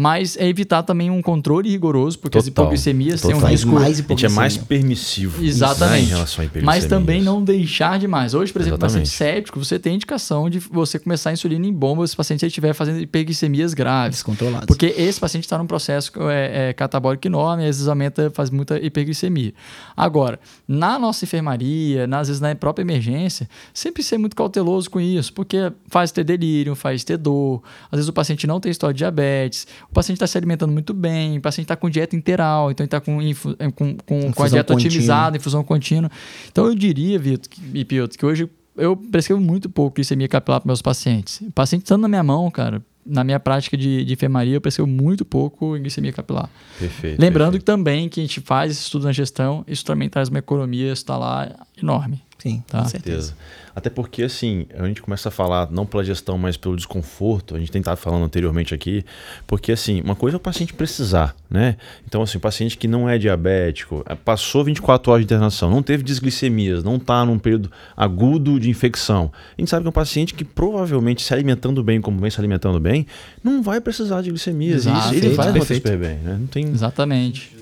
Mas 0.01 0.37
é 0.37 0.47
evitar 0.47 0.85
também 0.85 1.11
um 1.11 1.21
controle 1.21 1.69
rigoroso, 1.69 2.21
porque 2.21 2.39
as 2.39 2.45
Total. 2.45 2.67
hipoglicemias 2.67 3.21
têm 3.21 3.31
um 3.33 3.35
Total. 3.35 3.51
Risco 3.51 3.73
mais 3.73 3.99
A 3.99 4.03
gente 4.05 4.27
é 4.27 4.29
mais 4.29 4.57
permissivo 4.57 5.43
né, 5.43 5.49
Exatamente. 5.49 6.05
em 6.05 6.07
relação 6.07 6.45
a 6.45 6.63
Mas 6.63 6.85
também 6.85 7.21
não 7.21 7.43
deixar 7.43 7.99
demais. 7.99 8.33
Hoje, 8.33 8.53
por 8.53 8.63
exemplo, 8.63 8.77
Exatamente. 8.79 9.11
paciente 9.11 9.35
séptico, 9.35 9.59
você 9.59 9.77
tem 9.77 9.97
indicação 9.97 10.49
de 10.49 10.61
você 10.61 11.01
começar 11.01 11.31
a 11.31 11.33
insulina 11.33 11.67
em 11.67 11.73
bomba 11.73 12.07
se 12.07 12.15
o 12.15 12.17
paciente 12.17 12.47
estiver 12.47 12.73
fazendo 12.75 13.01
hiperglicemias 13.01 13.75
graves. 13.75 14.19
Descontrolados. 14.19 14.67
Porque 14.67 14.87
esse 14.87 15.19
paciente 15.19 15.43
está 15.45 15.59
num 15.59 15.67
processo 15.67 16.13
é, 16.31 16.69
é, 16.69 16.73
catabólico 16.73 17.27
enorme, 17.27 17.65
às 17.65 17.77
vezes 17.79 17.89
aumenta, 17.89 18.31
faz 18.33 18.51
muita 18.51 18.79
hiperglicemia. 18.79 19.53
Agora, 19.97 20.39
na 20.69 20.97
nossa 20.97 21.25
enfermaria, 21.25 22.07
na- 22.07 22.21
às 22.21 22.29
vezes 22.29 22.41
na 22.41 22.55
própria 22.55 22.85
emergência, 22.85 23.49
sempre 23.75 24.05
ser 24.05 24.17
muito 24.19 24.37
cauteloso 24.37 24.89
com 24.89 25.01
isso, 25.01 25.33
porque 25.33 25.73
faz 25.89 26.13
ter 26.13 26.23
delírio, 26.23 26.77
faz 26.77 27.03
ter 27.03 27.17
dor, 27.17 27.63
às 27.91 27.97
vezes 27.97 28.09
o 28.09 28.13
paciente 28.13 28.47
não 28.47 28.61
tem 28.61 28.71
história 28.71 28.95
de 28.95 28.99
diabetes, 28.99 29.67
o 29.91 29.95
paciente 29.95 30.17
está 30.17 30.27
se 30.27 30.37
alimentando 30.37 30.73
muito 30.73 30.93
bem, 30.93 31.39
o 31.39 31.41
paciente 31.41 31.65
está 31.65 31.77
com 31.77 31.89
dieta 31.89 32.15
interal, 32.15 32.71
então 32.71 32.85
ele 32.85 32.89
está 32.89 33.01
com, 33.01 33.21
é, 33.21 33.71
com, 33.71 33.97
com, 33.97 34.33
com 34.33 34.43
a 34.43 34.49
dieta 34.49 34.73
contínua. 34.73 34.89
otimizada, 34.89 35.37
infusão 35.37 35.65
contínua. 35.65 36.11
Então 36.51 36.67
eu 36.67 36.75
diria, 36.75 37.19
Vitor 37.19 37.51
e 37.73 37.85
Piotr, 37.85 38.19
que 38.19 38.27
hoje 38.27 38.49
eu 38.77 38.97
prescrevo 38.97 39.41
muito 39.41 39.69
pouco 39.69 39.97
glicemia 39.97 40.29
capilar 40.29 40.61
para 40.61 40.69
meus 40.69 40.83
pacientes. 40.83 41.41
O 41.41 41.51
paciente 41.51 41.83
estando 41.83 42.03
na 42.03 42.09
minha 42.09 42.23
mão, 42.23 42.51
cara, 42.51 42.83
na 43.05 43.25
minha 43.25 43.41
prática 43.41 43.77
de, 43.77 44.05
de 44.05 44.13
enfermaria, 44.13 44.55
eu 44.55 44.61
prescrevo 44.61 44.89
muito 44.89 45.25
pouco 45.25 45.77
em 45.77 45.81
glicemia 45.81 46.13
capilar. 46.13 46.51
Perfeito. 46.79 47.21
Lembrando 47.21 47.53
perfeito. 47.53 47.63
que 47.63 47.67
também 47.67 48.09
que 48.09 48.21
a 48.21 48.23
gente 48.23 48.41
faz 48.41 48.71
esse 48.71 48.83
estudo 48.83 49.05
na 49.05 49.13
gestão, 49.13 49.65
isso 49.67 49.85
também 49.85 50.09
traz 50.09 50.29
uma 50.29 50.39
economia, 50.39 50.93
isso 50.93 51.03
está 51.03 51.17
lá 51.17 51.51
enorme. 51.83 52.23
Sim, 52.39 52.63
Tá. 52.69 52.83
com 52.83 52.89
certeza. 52.89 53.35
Até 53.75 53.91
porque, 53.91 54.23
assim, 54.25 54.67
a 54.77 54.87
gente 54.87 55.01
começa 55.03 55.29
a 55.29 55.33
falar, 55.33 55.71
não 55.71 55.87
pela 55.87 56.03
gestão, 56.05 56.37
mas 56.37 56.57
pelo 56.57 56.75
desconforto, 56.77 57.55
a 57.55 57.59
gente 57.61 57.71
tem 57.71 57.81
estado 57.81 57.97
falando 57.97 58.25
anteriormente 58.25 58.75
aqui, 58.75 59.05
porque, 59.47 59.71
assim, 59.71 60.01
uma 60.01 60.17
coisa 60.17 60.37
é 60.37 60.39
o 60.39 60.41
paciente 60.41 60.73
precisar, 60.75 61.35
né? 61.49 61.77
Então, 62.07 62.23
assim, 62.23 62.39
o 62.39 62.41
paciente 62.41 62.77
que 62.77 62.89
não 62.89 63.09
é 63.09 63.19
diabético, 63.19 64.05
eh, 64.09 64.17
passou 64.17 64.65
24 64.65 65.13
horas 65.13 65.25
de 65.25 65.33
internação, 65.33 65.71
não 65.71 65.83
teve 65.83 66.03
desglicemias, 66.03 66.83
não 66.83 66.97
está 66.97 67.25
num 67.25 67.39
período 67.39 67.71
agudo 67.97 68.59
de 68.59 68.69
infecção. 68.69 69.31
A 69.57 69.61
gente 69.61 69.71
sabe 69.71 69.83
que 69.83 69.89
é 69.89 69.91
um 69.91 69.93
paciente 69.93 70.35
que 70.35 70.45
provavelmente, 70.45 71.23
se 71.23 71.33
alimentando 71.33 71.83
bem, 71.85 72.01
como 72.01 72.19
vem 72.21 72.31
se 72.31 72.41
alimentando 72.41 72.81
bem, 72.81 73.07
não 73.45 73.63
vai 73.63 73.81
precisar 73.81 74.23
de 74.23 74.31
glicemias. 74.31 74.87
E 74.87 74.89
Exato. 74.89 75.15
isso, 75.15 75.25
ele 75.25 75.35
vai 75.35 75.61
super 75.61 75.99
bem, 75.99 76.17
né? 76.19 76.37
Não 76.39 76.47
tem... 76.47 76.65
Exatamente. 76.67 77.58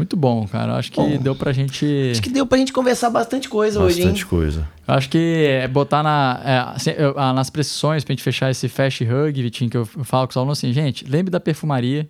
Muito 0.00 0.16
bom, 0.16 0.48
cara. 0.48 0.76
Acho 0.76 0.90
que 0.90 0.96
Bom, 0.98 1.18
deu 1.18 1.34
pra 1.36 1.52
gente. 1.52 2.08
Acho 2.10 2.22
que 2.22 2.30
deu 2.30 2.46
pra 2.46 2.56
gente 2.56 2.72
conversar 2.72 3.10
bastante 3.10 3.50
coisa 3.50 3.78
hoje, 3.78 3.98
hein? 3.98 4.04
Bastante 4.06 4.24
coisa. 4.24 4.66
Eu 4.88 4.94
Acho 4.94 5.10
que 5.10 5.44
é 5.46 5.68
botar 5.68 6.02
na, 6.02 6.40
é, 6.42 6.58
assim, 6.74 6.90
eu- 6.96 7.12
ah, 7.18 7.34
nas 7.34 7.50
precisões 7.50 8.02
pra 8.02 8.14
gente 8.14 8.22
fechar 8.22 8.50
esse 8.50 8.66
fast 8.66 9.04
hug, 9.04 9.42
Vitinho, 9.42 9.68
que 9.68 9.76
eu 9.76 9.86
eu 9.94 10.04
falo 10.04 10.26
com 10.26 10.30
os 10.30 10.36
alunos 10.38 10.56
assim, 10.58 10.72
gente, 10.72 11.04
lembre 11.04 11.30
da 11.30 11.38
perfumaria, 11.38 12.08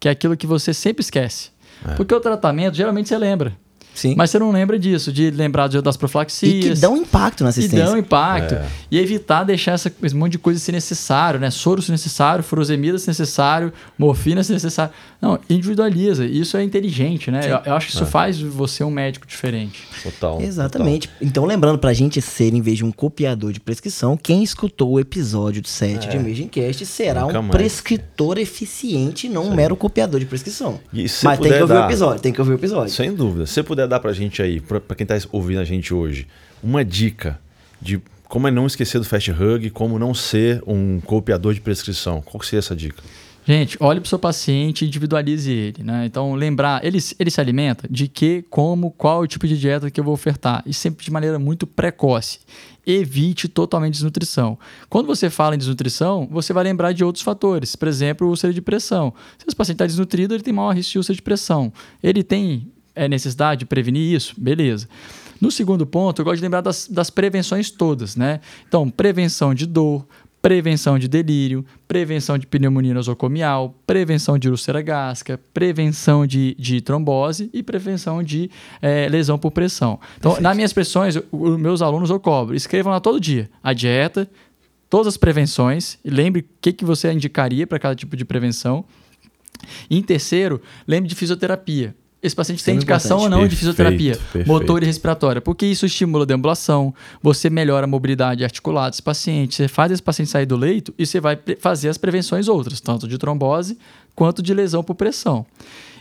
que 0.00 0.08
é 0.08 0.10
aquilo 0.10 0.36
que 0.36 0.48
você 0.48 0.74
sempre 0.74 1.00
esquece. 1.00 1.50
É. 1.88 1.94
Porque 1.94 2.12
o 2.12 2.18
tratamento, 2.18 2.74
geralmente 2.74 3.08
você 3.08 3.16
lembra. 3.16 3.52
Sim. 3.98 4.14
Mas 4.16 4.30
você 4.30 4.38
não 4.38 4.52
lembra 4.52 4.78
disso, 4.78 5.12
de 5.12 5.30
lembrar 5.30 5.66
de- 5.68 5.80
das 5.82 5.96
e 5.96 5.98
profilaxias. 5.98 6.76
que 6.76 6.80
dão 6.80 6.96
impacto 6.96 7.42
na 7.42 7.48
e 7.48 7.50
assistência. 7.50 7.84
dão 7.84 7.98
impacto. 7.98 8.54
É. 8.54 8.66
E 8.90 8.98
evitar 8.98 9.42
deixar 9.44 9.72
essa, 9.72 9.92
esse 10.02 10.14
monte 10.14 10.32
de 10.32 10.38
coisa 10.38 10.60
se 10.60 10.70
necessário, 10.70 11.40
né? 11.40 11.50
Soro 11.50 11.82
se 11.82 11.90
necessário, 11.90 12.44
furosemida 12.44 12.96
se 12.98 13.08
necessário, 13.08 13.72
morfina 13.98 14.42
se 14.44 14.52
necessário. 14.52 14.92
Não, 15.20 15.38
individualiza. 15.50 16.24
Isso 16.24 16.56
é 16.56 16.62
inteligente, 16.62 17.30
né? 17.30 17.40
Eu, 17.44 17.58
eu 17.72 17.74
acho 17.74 17.88
que 17.88 17.92
É. 17.92 17.96
isso 17.96 18.06
faz 18.06 18.40
você 18.40 18.84
um 18.84 18.90
médico 18.90 19.26
diferente. 19.26 19.82
Total. 20.02 20.40
Exatamente. 20.40 21.10
Então, 21.20 21.44
lembrando 21.44 21.78
pra 21.78 21.92
gente 21.92 22.20
ser, 22.22 22.54
em 22.54 22.60
vez 22.60 22.76
de 22.78 22.84
um 22.84 22.92
copiador 22.92 23.52
de 23.52 23.58
prescrição, 23.58 24.16
quem 24.16 24.44
escutou 24.44 24.92
o 24.92 25.00
episódio 25.00 25.60
7 25.66 26.08
de 26.08 26.16
Emerging 26.16 26.46
Cast 26.48 26.86
será 26.86 27.22
Nunca 27.22 27.40
um 27.40 27.42
mais. 27.42 27.56
prescritor 27.56 28.38
eficiente 28.38 29.26
e 29.26 29.30
não 29.30 29.46
um 29.46 29.54
mero 29.54 29.74
copiador 29.74 30.20
de 30.20 30.26
prescrição. 30.26 30.78
E 30.92 31.06
Mas 31.24 31.38
tem 31.40 31.52
que 31.52 31.60
ouvir 31.60 31.74
dar- 31.74 31.82
o 31.82 31.88
episódio, 31.88 32.20
tem 32.22 32.32
que 32.32 32.40
ouvir 32.40 32.52
o 32.52 32.54
episódio. 32.54 32.92
Sem 32.94 33.12
dúvida. 33.12 33.46
Se 33.46 33.54
você 33.54 33.62
puder 33.62 33.87
dar 33.88 34.00
pra 34.00 34.12
gente 34.12 34.40
aí, 34.42 34.60
pra, 34.60 34.80
quem 34.94 35.06
tá 35.06 35.16
ouvindo 35.32 35.60
a 35.60 35.64
gente 35.64 35.92
hoje, 35.92 36.26
uma 36.62 36.84
dica 36.84 37.40
de 37.80 38.00
como 38.28 38.46
é 38.46 38.50
não 38.50 38.66
esquecer 38.66 38.98
do 38.98 39.04
fast 39.04 39.30
hug, 39.30 39.70
como 39.70 39.98
não 39.98 40.12
ser 40.12 40.62
um 40.66 41.00
copiador 41.00 41.54
de 41.54 41.60
prescrição. 41.60 42.20
Qual 42.20 42.42
seria 42.42 42.58
essa 42.58 42.76
dica? 42.76 43.02
Gente, 43.48 43.78
olhe 43.80 43.98
para 43.98 44.06
o 44.06 44.08
seu 44.10 44.18
paciente 44.18 44.84
e 44.84 44.88
individualize 44.88 45.50
ele, 45.50 45.82
né? 45.82 46.04
Então, 46.04 46.34
lembrar, 46.34 46.84
ele, 46.84 46.98
ele 47.18 47.30
se 47.30 47.40
alimenta 47.40 47.88
de 47.90 48.06
que, 48.06 48.44
como, 48.50 48.90
qual 48.90 49.22
o 49.22 49.26
tipo 49.26 49.48
de 49.48 49.58
dieta 49.58 49.90
que 49.90 49.98
eu 49.98 50.04
vou 50.04 50.12
ofertar. 50.12 50.62
E 50.66 50.74
sempre 50.74 51.02
de 51.02 51.10
maneira 51.10 51.38
muito 51.38 51.66
precoce. 51.66 52.40
Evite 52.86 53.48
totalmente 53.48 53.94
desnutrição. 53.94 54.58
Quando 54.90 55.06
você 55.06 55.30
fala 55.30 55.54
em 55.54 55.58
desnutrição, 55.58 56.28
você 56.30 56.52
vai 56.52 56.62
lembrar 56.62 56.92
de 56.92 57.02
outros 57.02 57.24
fatores. 57.24 57.74
Por 57.74 57.88
exemplo, 57.88 58.28
úlcera 58.28 58.52
de 58.52 58.60
pressão. 58.60 59.14
Se 59.38 59.46
esse 59.48 59.56
paciente 59.56 59.76
está 59.76 59.86
desnutrido, 59.86 60.34
ele 60.34 60.42
tem 60.42 60.52
maior 60.52 60.74
risco 60.74 60.92
de 60.92 60.98
úlcera 60.98 61.16
de 61.16 61.22
pressão. 61.22 61.72
Ele 62.02 62.22
tem 62.22 62.70
é, 62.98 63.08
necessidade 63.08 63.60
de 63.60 63.66
prevenir 63.66 64.14
isso? 64.14 64.34
Beleza. 64.36 64.88
No 65.40 65.50
segundo 65.50 65.86
ponto, 65.86 66.20
eu 66.20 66.24
gosto 66.24 66.36
de 66.36 66.42
lembrar 66.42 66.60
das, 66.60 66.88
das 66.88 67.10
prevenções 67.10 67.70
todas, 67.70 68.16
né? 68.16 68.40
Então, 68.66 68.90
prevenção 68.90 69.54
de 69.54 69.66
dor, 69.66 70.04
prevenção 70.42 70.98
de 70.98 71.08
delírio, 71.08 71.64
prevenção 71.86 72.38
de 72.38 72.46
pneumonia 72.46 72.94
nosocomial, 72.94 73.74
prevenção 73.86 74.38
de 74.38 74.48
úlcera 74.48 74.80
gástrica, 74.82 75.38
prevenção 75.52 76.26
de, 76.26 76.54
de 76.58 76.80
trombose 76.80 77.50
e 77.52 77.62
prevenção 77.62 78.22
de 78.22 78.50
eh, 78.80 79.08
lesão 79.08 79.38
por 79.38 79.50
pressão. 79.50 79.98
Então, 80.16 80.40
nas 80.40 80.56
minhas 80.56 80.72
pressões, 80.72 81.16
os 81.30 81.58
meus 81.58 81.82
alunos 81.82 82.10
eu 82.10 82.20
cobro, 82.20 82.54
escrevam 82.54 82.92
lá 82.92 83.00
todo 83.00 83.20
dia 83.20 83.50
a 83.62 83.72
dieta, 83.72 84.28
todas 84.88 85.08
as 85.08 85.16
prevenções, 85.16 85.98
e 86.04 86.10
lembre 86.10 86.42
o 86.42 86.44
que, 86.60 86.72
que 86.72 86.84
você 86.84 87.12
indicaria 87.12 87.66
para 87.66 87.78
cada 87.78 87.94
tipo 87.94 88.16
de 88.16 88.24
prevenção. 88.24 88.84
E 89.90 89.98
em 89.98 90.02
terceiro, 90.02 90.60
lembre 90.86 91.08
de 91.08 91.14
fisioterapia. 91.14 91.94
Esse 92.28 92.36
paciente 92.36 92.62
tem 92.62 92.76
indicação 92.76 93.20
ou 93.20 93.28
não 93.28 93.48
de 93.48 93.56
fisioterapia, 93.56 94.12
Perfeito, 94.12 94.32
perfeito. 94.32 94.46
motor 94.46 94.82
e 94.82 94.86
respiratória, 94.86 95.40
porque 95.40 95.64
isso 95.64 95.86
estimula 95.86 96.24
a 96.24 96.26
deambulação, 96.26 96.94
você 97.22 97.48
melhora 97.48 97.84
a 97.84 97.88
mobilidade 97.88 98.44
articulada 98.44 98.90
desse 98.90 99.02
paciente, 99.02 99.54
você 99.54 99.66
faz 99.66 99.90
esse 99.90 100.02
paciente 100.02 100.30
sair 100.30 100.44
do 100.44 100.54
leito 100.56 100.92
e 100.98 101.06
você 101.06 101.20
vai 101.20 101.38
fazer 101.58 101.88
as 101.88 101.96
prevenções 101.96 102.46
outras, 102.46 102.80
tanto 102.80 103.08
de 103.08 103.16
trombose 103.16 103.78
quanto 104.14 104.42
de 104.42 104.52
lesão 104.52 104.84
por 104.84 104.94
pressão. 104.94 105.46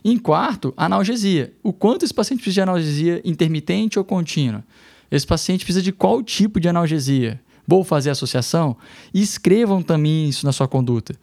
Em 0.03 0.17
quarto, 0.17 0.73
analgesia. 0.75 1.53
O 1.63 1.71
quanto 1.71 2.03
esse 2.03 2.13
paciente 2.13 2.39
precisa 2.39 2.55
de 2.55 2.61
analgesia 2.61 3.21
intermitente 3.23 3.97
ou 3.97 4.03
contínua? 4.03 4.63
Esse 5.09 5.25
paciente 5.25 5.63
precisa 5.63 5.81
de 5.81 5.93
qual 5.93 6.21
tipo 6.21 6.59
de 6.59 6.67
analgesia? 6.67 7.39
Vou 7.65 7.83
fazer 7.85 8.09
associação? 8.09 8.75
E 9.13 9.21
escrevam 9.21 9.81
também 9.81 10.27
isso 10.27 10.45
na 10.45 10.51
sua 10.51 10.67
conduta. 10.67 11.15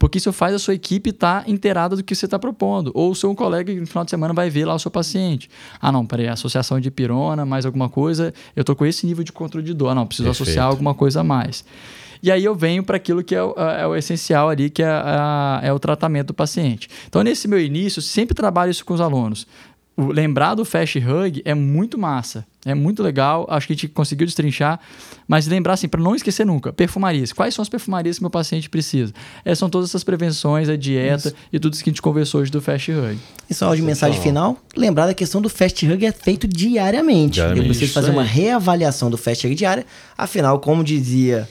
Porque 0.00 0.16
isso 0.16 0.32
faz 0.32 0.54
a 0.54 0.58
sua 0.58 0.72
equipe 0.72 1.10
estar 1.10 1.44
tá 1.44 1.50
inteirada 1.50 1.94
do 1.94 2.02
que 2.02 2.14
você 2.14 2.24
está 2.24 2.38
propondo. 2.38 2.90
Ou 2.94 3.10
o 3.10 3.14
seu 3.14 3.34
colega 3.34 3.70
no 3.72 3.86
final 3.86 4.02
de 4.02 4.10
semana 4.10 4.32
vai 4.32 4.48
ver 4.48 4.64
lá 4.64 4.74
o 4.74 4.78
seu 4.78 4.90
paciente. 4.90 5.50
Ah, 5.78 5.92
não, 5.92 6.06
peraí, 6.06 6.26
associação 6.26 6.80
de 6.80 6.90
pirona, 6.90 7.44
mais 7.44 7.66
alguma 7.66 7.86
coisa, 7.86 8.32
eu 8.56 8.62
estou 8.62 8.74
com 8.74 8.86
esse 8.86 9.06
nível 9.06 9.22
de 9.22 9.30
controle 9.30 9.66
de 9.66 9.74
dor. 9.74 9.90
Ah, 9.90 9.94
não, 9.94 10.06
preciso 10.06 10.26
Perfeito. 10.26 10.48
associar 10.48 10.66
alguma 10.66 10.94
coisa 10.94 11.20
a 11.20 11.22
mais. 11.22 11.62
E 12.22 12.32
aí 12.32 12.42
eu 12.42 12.54
venho 12.54 12.82
para 12.82 12.96
aquilo 12.96 13.22
que 13.22 13.34
é 13.34 13.42
o, 13.42 13.52
é 13.52 13.86
o, 13.86 13.94
essencial 13.94 14.48
ali, 14.48 14.70
que 14.70 14.82
é, 14.82 14.88
a, 14.88 15.60
é 15.62 15.70
o 15.70 15.78
tratamento 15.78 16.28
do 16.28 16.34
paciente. 16.34 16.88
Então, 17.06 17.22
nesse 17.22 17.46
meu 17.46 17.60
início, 17.60 18.00
sempre 18.00 18.34
trabalho 18.34 18.70
isso 18.70 18.84
com 18.86 18.94
os 18.94 19.02
alunos 19.02 19.46
lembrar 20.08 20.54
do 20.54 20.64
Fast 20.64 20.98
Hug 20.98 21.42
é 21.44 21.54
muito 21.54 21.98
massa. 21.98 22.46
É 22.64 22.74
muito 22.74 23.02
legal, 23.02 23.46
acho 23.48 23.66
que 23.66 23.72
a 23.72 23.76
gente 23.76 23.88
conseguiu 23.88 24.26
destrinchar, 24.26 24.78
mas 25.26 25.46
lembrar 25.46 25.74
assim, 25.74 25.88
para 25.88 26.00
não 26.00 26.14
esquecer 26.14 26.44
nunca, 26.44 26.70
perfumarias. 26.70 27.32
Quais 27.32 27.54
são 27.54 27.62
as 27.62 27.70
perfumarias 27.70 28.18
que 28.18 28.22
meu 28.22 28.30
paciente 28.30 28.68
precisa? 28.68 29.14
É, 29.44 29.54
são 29.54 29.70
todas 29.70 29.88
essas 29.88 30.04
prevenções, 30.04 30.68
a 30.68 30.76
dieta 30.76 31.28
isso. 31.28 31.36
e 31.50 31.58
tudo 31.58 31.72
isso 31.72 31.82
que 31.82 31.88
a 31.88 31.92
gente 31.92 32.02
conversou 32.02 32.42
hoje 32.42 32.50
do 32.50 32.60
Fast 32.60 32.92
Hug. 32.92 33.18
E 33.48 33.54
só 33.54 33.74
de 33.74 33.80
mensagem 33.80 34.20
final, 34.20 34.58
lembrar 34.76 35.06
da 35.06 35.14
questão 35.14 35.40
do 35.40 35.48
Fast 35.48 35.86
Hug 35.90 36.04
é 36.04 36.12
feito 36.12 36.46
diariamente. 36.46 37.34
diariamente. 37.34 37.66
Eu 37.66 37.70
preciso 37.70 37.92
fazer 37.94 38.10
uma 38.10 38.24
reavaliação 38.24 39.10
do 39.10 39.16
Fast 39.16 39.46
Hug 39.46 39.54
diária. 39.54 39.86
Afinal, 40.18 40.58
como 40.60 40.84
dizia 40.84 41.48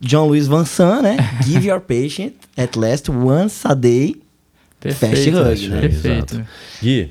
John 0.00 0.28
Luiz 0.28 0.46
Van 0.46 0.64
San, 0.64 1.02
né? 1.02 1.16
Give 1.44 1.66
your 1.68 1.80
patient 1.80 2.32
at 2.56 2.78
least 2.78 3.10
once 3.10 3.60
a 3.66 3.74
day 3.74 4.16
Perfeito, 4.80 5.14
Fast 5.14 5.64
Hug. 5.64 5.68
Né? 5.68 5.80
Perfeito. 5.80 6.46
Gui, 6.82 7.10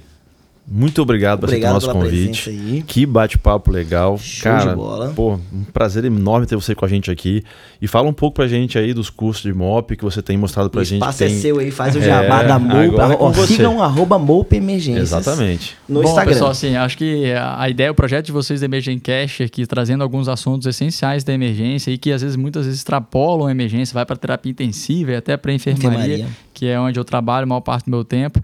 muito 0.67 0.99
obrigado, 0.99 1.43
obrigado 1.43 1.73
por 1.73 1.77
aceitar 1.77 1.91
nosso 1.91 1.91
convite. 1.91 2.83
Que 2.87 3.05
bate-papo 3.05 3.69
legal. 3.69 4.17
Show 4.17 4.51
Cara, 4.51 4.71
de 4.71 4.75
bola. 4.75 5.13
Pô, 5.15 5.33
um 5.53 5.63
prazer 5.71 6.03
enorme 6.05 6.47
ter 6.47 6.55
você 6.55 6.73
com 6.73 6.83
a 6.83 6.87
gente 6.87 7.11
aqui. 7.11 7.43
E 7.79 7.87
fala 7.87 8.09
um 8.09 8.13
pouco 8.13 8.35
pra 8.35 8.47
gente 8.47 8.75
aí 8.77 8.91
dos 8.91 9.11
cursos 9.11 9.43
de 9.43 9.53
MOP 9.53 9.95
que 9.95 10.03
você 10.03 10.23
tem 10.23 10.35
mostrado 10.37 10.71
pra 10.71 10.81
o 10.81 10.83
gente. 10.83 11.01
O 11.01 11.05
espaço 11.05 11.23
é 11.23 11.29
seu 11.29 11.59
aí, 11.59 11.69
faz 11.69 11.95
o 11.95 12.01
jabá 12.01 12.41
é, 12.41 12.47
da 12.47 12.57
MOP. 12.57 13.43
É 13.43 13.45
sigam 13.45 13.81
arroba 13.81 14.17
MOP 14.17 14.55
Emergências. 14.55 15.11
Exatamente. 15.11 15.77
No 15.87 16.01
Bom, 16.01 16.09
Instagram. 16.09 16.33
pessoal, 16.33 16.49
assim, 16.49 16.75
acho 16.75 16.97
que 16.97 17.31
a 17.33 17.69
ideia, 17.69 17.91
o 17.91 17.95
projeto 17.95 18.25
de 18.25 18.31
vocês 18.31 18.59
da 18.59 18.65
Emergencast 18.65 19.43
aqui, 19.43 19.67
trazendo 19.67 20.03
alguns 20.03 20.27
assuntos 20.27 20.65
essenciais 20.65 21.23
da 21.23 21.31
emergência 21.31 21.91
e 21.91 21.97
que 21.97 22.11
às 22.11 22.23
vezes, 22.23 22.35
muitas 22.35 22.65
vezes 22.65 22.79
extrapolam 22.79 23.45
a 23.45 23.51
emergência, 23.51 23.93
vai 23.93 24.05
para 24.05 24.15
terapia 24.15 24.51
intensiva 24.51 25.11
e 25.11 25.15
até 25.15 25.37
para 25.37 25.53
enfermaria, 25.53 25.89
enfermaria, 25.89 26.27
que 26.53 26.65
é 26.65 26.79
onde 26.79 26.99
eu 26.99 27.03
trabalho 27.03 27.43
a 27.43 27.47
maior 27.47 27.61
parte 27.61 27.85
do 27.85 27.91
meu 27.91 28.03
tempo 28.03 28.41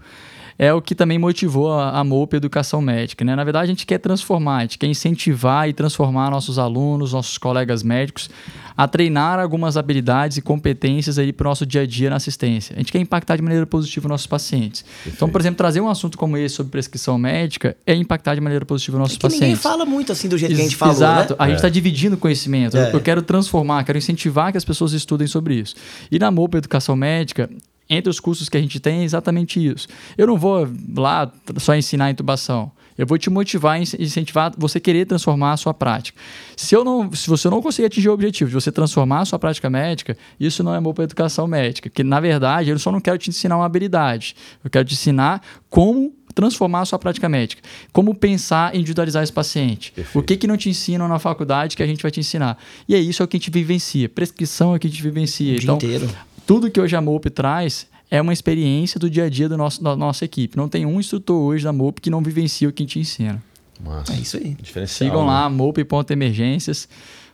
é 0.58 0.72
o 0.72 0.80
que 0.80 0.94
também 0.94 1.18
motivou 1.18 1.72
a, 1.72 1.98
a 1.98 2.04
MOP 2.04 2.34
Educação 2.34 2.80
Médica. 2.80 3.24
Né? 3.24 3.34
Na 3.34 3.44
verdade, 3.44 3.64
a 3.64 3.68
gente 3.68 3.86
quer 3.86 3.98
transformar, 3.98 4.58
a 4.58 4.60
gente 4.62 4.78
quer 4.78 4.86
incentivar 4.86 5.68
e 5.68 5.72
transformar 5.72 6.30
nossos 6.30 6.58
alunos, 6.58 7.12
nossos 7.12 7.38
colegas 7.38 7.82
médicos 7.82 8.28
a 8.76 8.88
treinar 8.88 9.38
algumas 9.38 9.76
habilidades 9.76 10.38
e 10.38 10.42
competências 10.42 11.16
para 11.36 11.46
o 11.46 11.50
nosso 11.50 11.66
dia 11.66 11.82
a 11.82 11.86
dia 11.86 12.10
na 12.10 12.16
assistência. 12.16 12.74
A 12.74 12.78
gente 12.78 12.92
quer 12.92 12.98
impactar 12.98 13.36
de 13.36 13.42
maneira 13.42 13.66
positiva 13.66 14.08
nossos 14.08 14.26
pacientes. 14.26 14.82
Perfeito. 14.82 15.16
Então, 15.16 15.28
por 15.28 15.40
exemplo, 15.40 15.58
trazer 15.58 15.80
um 15.80 15.88
assunto 15.88 16.16
como 16.16 16.36
esse 16.36 16.54
sobre 16.54 16.70
prescrição 16.70 17.18
médica 17.18 17.76
é 17.86 17.94
impactar 17.94 18.34
de 18.34 18.40
maneira 18.40 18.64
positiva 18.64 18.98
nossos 18.98 19.16
é 19.16 19.18
que 19.18 19.22
pacientes. 19.22 19.48
Ninguém 19.48 19.56
fala 19.56 19.84
muito 19.84 20.12
assim 20.12 20.28
do 20.28 20.38
jeito 20.38 20.52
Ex 20.52 20.58
que 20.58 20.62
a 20.62 20.68
gente 20.68 20.76
falou. 20.76 20.94
Exato. 20.94 21.32
Né? 21.34 21.36
A 21.38 21.46
gente 21.46 21.56
está 21.56 21.68
é. 21.68 21.70
dividindo 21.70 22.16
conhecimento. 22.16 22.76
É. 22.76 22.94
Eu 22.94 23.00
quero 23.00 23.22
transformar, 23.22 23.84
quero 23.84 23.98
incentivar 23.98 24.52
que 24.52 24.58
as 24.58 24.64
pessoas 24.64 24.92
estudem 24.92 25.26
sobre 25.26 25.54
isso. 25.54 25.74
E 26.10 26.18
na 26.18 26.30
MOP 26.30 26.56
Educação 26.56 26.96
Médica, 26.96 27.48
entre 27.92 28.08
os 28.08 28.18
cursos 28.18 28.48
que 28.48 28.56
a 28.56 28.60
gente 28.60 28.80
tem 28.80 29.00
é 29.00 29.04
exatamente 29.04 29.64
isso. 29.64 29.86
Eu 30.16 30.26
não 30.26 30.36
vou 30.36 30.68
lá 30.96 31.30
só 31.58 31.74
ensinar 31.74 32.10
intubação. 32.10 32.72
Eu 32.96 33.06
vou 33.06 33.16
te 33.18 33.30
motivar 33.30 33.80
e 33.80 33.82
incentivar 33.82 34.52
você 34.56 34.78
querer 34.78 35.06
transformar 35.06 35.52
a 35.52 35.56
sua 35.56 35.72
prática. 35.72 36.18
Se, 36.56 36.74
eu 36.74 36.84
não, 36.84 37.12
se 37.12 37.28
você 37.28 37.48
não 37.48 37.62
conseguir 37.62 37.86
atingir 37.86 38.08
o 38.08 38.12
objetivo 38.12 38.50
de 38.50 38.54
você 38.54 38.70
transformar 38.70 39.20
a 39.20 39.24
sua 39.24 39.38
prática 39.38 39.68
médica, 39.70 40.16
isso 40.38 40.62
não 40.62 40.74
é 40.74 40.80
bom 40.80 40.92
para 40.92 41.04
a 41.04 41.06
educação 41.06 41.46
médica. 41.46 41.88
Porque, 41.88 42.04
na 42.04 42.20
verdade, 42.20 42.70
eu 42.70 42.78
só 42.78 42.92
não 42.92 43.00
quero 43.00 43.18
te 43.18 43.30
ensinar 43.30 43.56
uma 43.56 43.64
habilidade. 43.64 44.36
Eu 44.62 44.70
quero 44.70 44.84
te 44.84 44.94
ensinar 44.94 45.42
como 45.70 46.12
transformar 46.34 46.80
a 46.80 46.84
sua 46.84 46.98
prática 46.98 47.28
médica. 47.28 47.62
Como 47.92 48.14
pensar 48.14 48.74
em 48.74 48.78
individualizar 48.78 49.22
esse 49.22 49.32
paciente. 49.32 49.92
Perfeito. 49.92 50.18
O 50.18 50.22
que, 50.22 50.36
que 50.36 50.46
não 50.46 50.56
te 50.56 50.68
ensinam 50.68 51.08
na 51.08 51.18
faculdade 51.18 51.76
que 51.76 51.82
a 51.82 51.86
gente 51.86 52.02
vai 52.02 52.10
te 52.10 52.20
ensinar. 52.20 52.58
E 52.88 52.94
é 52.94 52.98
isso 52.98 53.22
é 53.22 53.24
o 53.24 53.28
que 53.28 53.36
a 53.36 53.40
gente 53.40 53.50
vivencia. 53.50 54.08
Prescrição 54.08 54.74
é 54.74 54.76
o 54.76 54.78
que 54.78 54.86
a 54.86 54.90
gente 54.90 55.02
vivencia. 55.02 55.54
O 55.54 55.56
então, 55.56 55.78
dia 55.78 55.96
inteiro 55.96 56.31
tudo 56.46 56.70
que 56.70 56.80
hoje 56.80 56.96
a 56.96 57.00
MOP 57.00 57.30
traz 57.30 57.86
é 58.10 58.20
uma 58.20 58.32
experiência 58.32 59.00
do 59.00 59.08
dia 59.08 59.24
a 59.24 59.28
dia 59.28 59.48
do 59.48 59.56
nosso, 59.56 59.82
da 59.82 59.96
nossa 59.96 60.24
equipe. 60.24 60.56
Não 60.56 60.68
tem 60.68 60.84
um 60.84 61.00
instrutor 61.00 61.40
hoje 61.40 61.64
da 61.64 61.72
MOP 61.72 62.00
que 62.00 62.10
não 62.10 62.22
vivencia 62.22 62.68
o 62.68 62.72
que 62.72 62.82
a 62.82 62.86
gente 62.86 62.98
ensina. 62.98 63.42
Massa. 63.82 64.12
É 64.12 64.16
isso 64.16 64.36
aí. 64.36 64.56
Diferencial, 64.60 65.10
Sigam 65.10 65.22
né? 65.22 65.32
lá, 65.32 65.50
mop.emergências. 65.50 66.88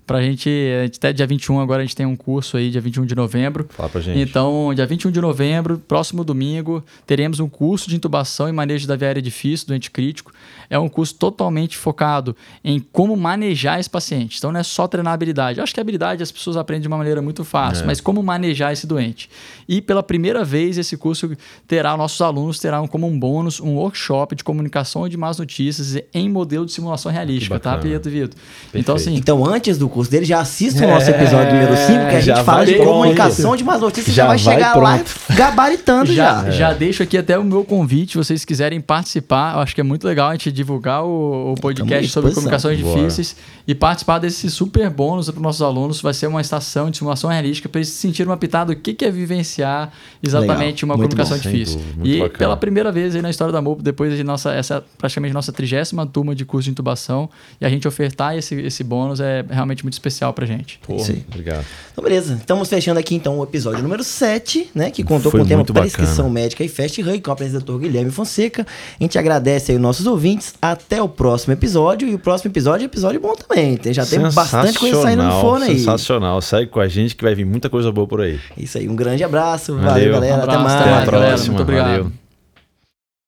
Pra 0.09 0.23
gente, 0.23 0.49
a 0.49 0.85
gente, 0.85 0.97
até 0.97 1.13
dia 1.13 1.27
21 1.27 1.61
agora 1.61 1.83
a 1.83 1.85
gente 1.85 1.95
tem 1.95 2.07
um 2.07 2.17
curso 2.17 2.57
aí, 2.57 2.71
dia 2.71 2.81
21 2.81 3.05
de 3.05 3.15
novembro. 3.15 3.69
Fala 3.69 3.91
pra 3.91 4.01
gente. 4.01 4.19
Então, 4.19 4.73
dia 4.75 4.87
21 4.87 5.11
de 5.11 5.21
novembro, 5.21 5.79
próximo 5.87 6.25
domingo, 6.25 6.83
teremos 7.07 7.41
um 7.41 7.49
curso 7.49 7.91
de 7.91 7.97
intubação 7.97 8.49
e 8.49 8.53
manejo 8.53 8.89
da 8.89 8.97
viária 8.97 9.21
difícil, 9.21 9.67
doente 9.67 9.91
crítico. 9.91 10.33
É 10.71 10.79
um 10.79 10.89
curso 10.89 11.15
totalmente 11.15 11.77
focado 11.77 12.35
em 12.65 12.81
como 12.81 13.15
manejar 13.19 13.79
esse 13.79 13.91
paciente. 13.91 14.39
Então, 14.39 14.51
não 14.51 14.59
é 14.59 14.63
só 14.63 14.89
treinar 14.89 15.13
habilidade. 15.13 15.59
Eu 15.59 15.63
acho 15.63 15.75
que 15.75 15.81
a 15.81 15.83
habilidade 15.83 16.23
as 16.23 16.33
pessoas 16.33 16.57
aprendem 16.57 16.81
de 16.81 16.89
uma 16.89 16.97
maneira 16.97 17.21
muito 17.21 17.45
fácil, 17.45 17.85
é. 17.85 17.87
mas 17.87 18.01
como 18.01 18.23
manejar 18.23 18.73
esse 18.73 18.87
doente. 18.87 19.29
E 19.69 19.83
pela 19.83 20.03
primeira 20.03 20.43
vez, 20.43 20.79
esse 20.79 20.97
curso 20.97 21.37
terá, 21.67 21.95
nossos 21.99 22.23
alunos 22.23 22.59
terão 22.59 22.89
como 22.89 23.07
um 23.07 23.19
bônus 23.21 23.61
um 23.61 23.75
workshop 23.75 24.35
de 24.35 24.43
comunicação 24.43 25.07
de 25.07 25.19
más 25.19 25.37
notícias 25.37 26.03
em 26.15 26.31
modelo 26.31 26.65
de 26.65 26.73
simulação 26.73 27.13
realística, 27.13 27.61
tá, 27.61 27.77
Pietro 27.77 28.11
Vitor? 28.11 28.41
Então, 28.73 28.95
assim. 28.95 29.15
Então, 29.15 29.45
antes 29.45 29.77
do 29.77 29.87
curso 29.87 29.98
dele, 30.07 30.25
já 30.25 30.41
assista 30.41 30.85
o 30.85 30.89
nosso 30.89 31.11
episódio 31.11 31.53
número 31.53 31.77
5, 31.77 32.09
que 32.09 32.17
a 32.17 32.21
gente 32.21 32.45
fala 32.45 32.65
de 32.65 32.75
pronto. 32.75 32.89
comunicação 32.89 33.57
de 33.57 33.65
más 33.65 33.81
notícias, 33.81 34.15
já, 34.15 34.23
já 34.23 34.29
vai, 34.29 34.39
vai 34.39 34.55
chegar 34.55 34.73
pronto. 34.73 34.85
lá 35.29 35.37
gabaritando 35.37 36.13
já. 36.13 36.45
Já, 36.45 36.51
já 36.51 36.73
deixo 36.73 37.03
aqui 37.03 37.17
até 37.17 37.39
o 37.39 37.45
meu 37.45 37.65
convite, 37.65 38.13
se 38.13 38.19
vocês 38.19 38.45
quiserem 38.45 38.81
participar. 38.81 39.55
Eu 39.55 39.61
acho 39.61 39.75
que 39.75 39.81
é 39.81 39.85
muito 39.85 40.07
legal 40.07 40.29
a 40.29 40.33
gente 40.33 40.53
divulgar 40.53 41.05
o, 41.05 41.53
o 41.53 41.55
podcast 41.55 42.09
sobre 42.09 42.33
comunicações 42.33 42.81
Bora. 42.81 42.97
difíceis 42.97 43.37
e 43.67 43.75
participar 43.75 44.19
desse 44.19 44.51
super 44.51 44.89
bônus 44.91 45.31
para 45.31 45.37
os 45.37 45.43
nossos 45.43 45.63
alunos. 45.63 46.01
Vai 46.01 46.15
ser 46.15 46.27
uma 46.27 46.41
estação 46.41 46.91
de 46.91 46.99
simulação 46.99 47.31
realística 47.31 47.69
para 47.69 47.79
eles 47.81 47.89
sentirem 47.89 48.31
uma 48.31 48.37
pitada 48.37 48.75
do 48.75 48.81
que, 48.81 48.93
que 48.93 49.05
é 49.05 49.11
vivenciar 49.11 49.91
exatamente 50.23 50.85
legal. 50.85 50.97
uma 50.97 50.97
muito 50.97 51.17
comunicação 51.17 51.39
bom. 51.39 51.51
difícil. 51.51 51.81
e 52.03 52.19
bacana. 52.19 52.39
pela 52.39 52.57
primeira 52.57 52.93
vez 52.93 53.15
aí 53.15 53.23
na 53.23 53.31
história 53.31 53.53
da 53.53 53.63
MOP, 53.63 53.83
depois 53.83 54.17
de 54.17 54.25
nossa, 54.25 54.53
essa 54.53 54.85
praticamente 54.99 55.33
nossa 55.33 55.53
trigésima 55.53 56.07
turma 56.07 56.35
de 56.35 56.45
curso 56.45 56.65
de 56.65 56.71
intubação, 56.71 57.29
e 57.61 57.65
a 57.65 57.69
gente 57.69 57.87
ofertar 57.87 58.37
esse, 58.37 58.55
esse 58.61 58.85
bônus 58.85 59.21
é 59.21 59.45
realmente 59.49 59.85
muito 59.85 59.88
especial 59.95 60.33
pra 60.33 60.47
gente. 60.47 60.79
Porra, 60.79 61.05
Sim. 61.05 61.25
Obrigado. 61.29 61.65
Então, 61.93 62.05
beleza. 62.05 62.35
Estamos 62.35 62.69
fechando 62.69 63.01
aqui 63.01 63.15
então 63.15 63.39
o 63.39 63.43
episódio 63.43 63.83
número 63.83 64.05
7, 64.05 64.71
né? 64.75 64.91
Que 64.91 65.03
contou 65.03 65.31
Foi 65.31 65.41
com 65.41 65.47
o 65.47 65.49
tema 65.49 65.65
prescrição 65.65 66.31
médica 66.31 66.63
e 66.65 66.69
fast 66.69 67.01
run, 67.03 67.21
com 67.21 67.31
o 67.31 67.33
apresentador 67.33 67.79
Guilherme 67.79 68.11
Fonseca. 68.11 68.67
A 68.99 69.03
gente 69.03 69.19
agradece 69.19 69.73
aí 69.73 69.77
os 69.77 69.83
nossos 69.83 70.07
ouvintes. 70.07 70.55
Até 70.61 71.03
o 71.03 71.09
próximo 71.09 71.53
episódio. 71.53 72.09
E 72.09 72.15
o 72.15 72.19
próximo 72.19 72.51
episódio 72.51 72.85
é 72.85 72.87
episódio 72.87 73.21
bom 73.21 73.35
também. 73.35 73.79
Já 73.93 74.07
tem 74.07 74.21
bastante 74.21 74.79
coisa 74.79 75.03
saindo 75.03 75.23
no 75.23 75.41
forno 75.41 75.65
aí. 75.65 75.79
Sensacional. 75.79 76.41
Segue 76.41 76.67
com 76.69 76.81
a 76.81 76.89
gente 76.89 77.17
que 77.17 77.25
vai 77.25 77.35
vir 77.35 77.45
muita 77.45 77.69
coisa 77.69 77.91
boa 77.91 78.07
por 78.07 78.21
aí. 78.21 78.39
Isso 78.57 78.79
aí. 78.79 78.89
Um 78.89 78.97
grande 78.97 79.25
abraço. 79.25 79.75
Valeu, 79.75 79.89
Valeu 79.89 80.13
galera. 80.13 80.37
Um 80.37 80.43
abraço, 80.43 80.59
até 80.59 80.65
mais. 80.65 80.81
Até 80.81 81.03
a 81.03 81.07
próxima. 81.07 81.49
Muito 81.49 81.63
obrigado. 81.63 81.87
Valeu. 81.89 82.28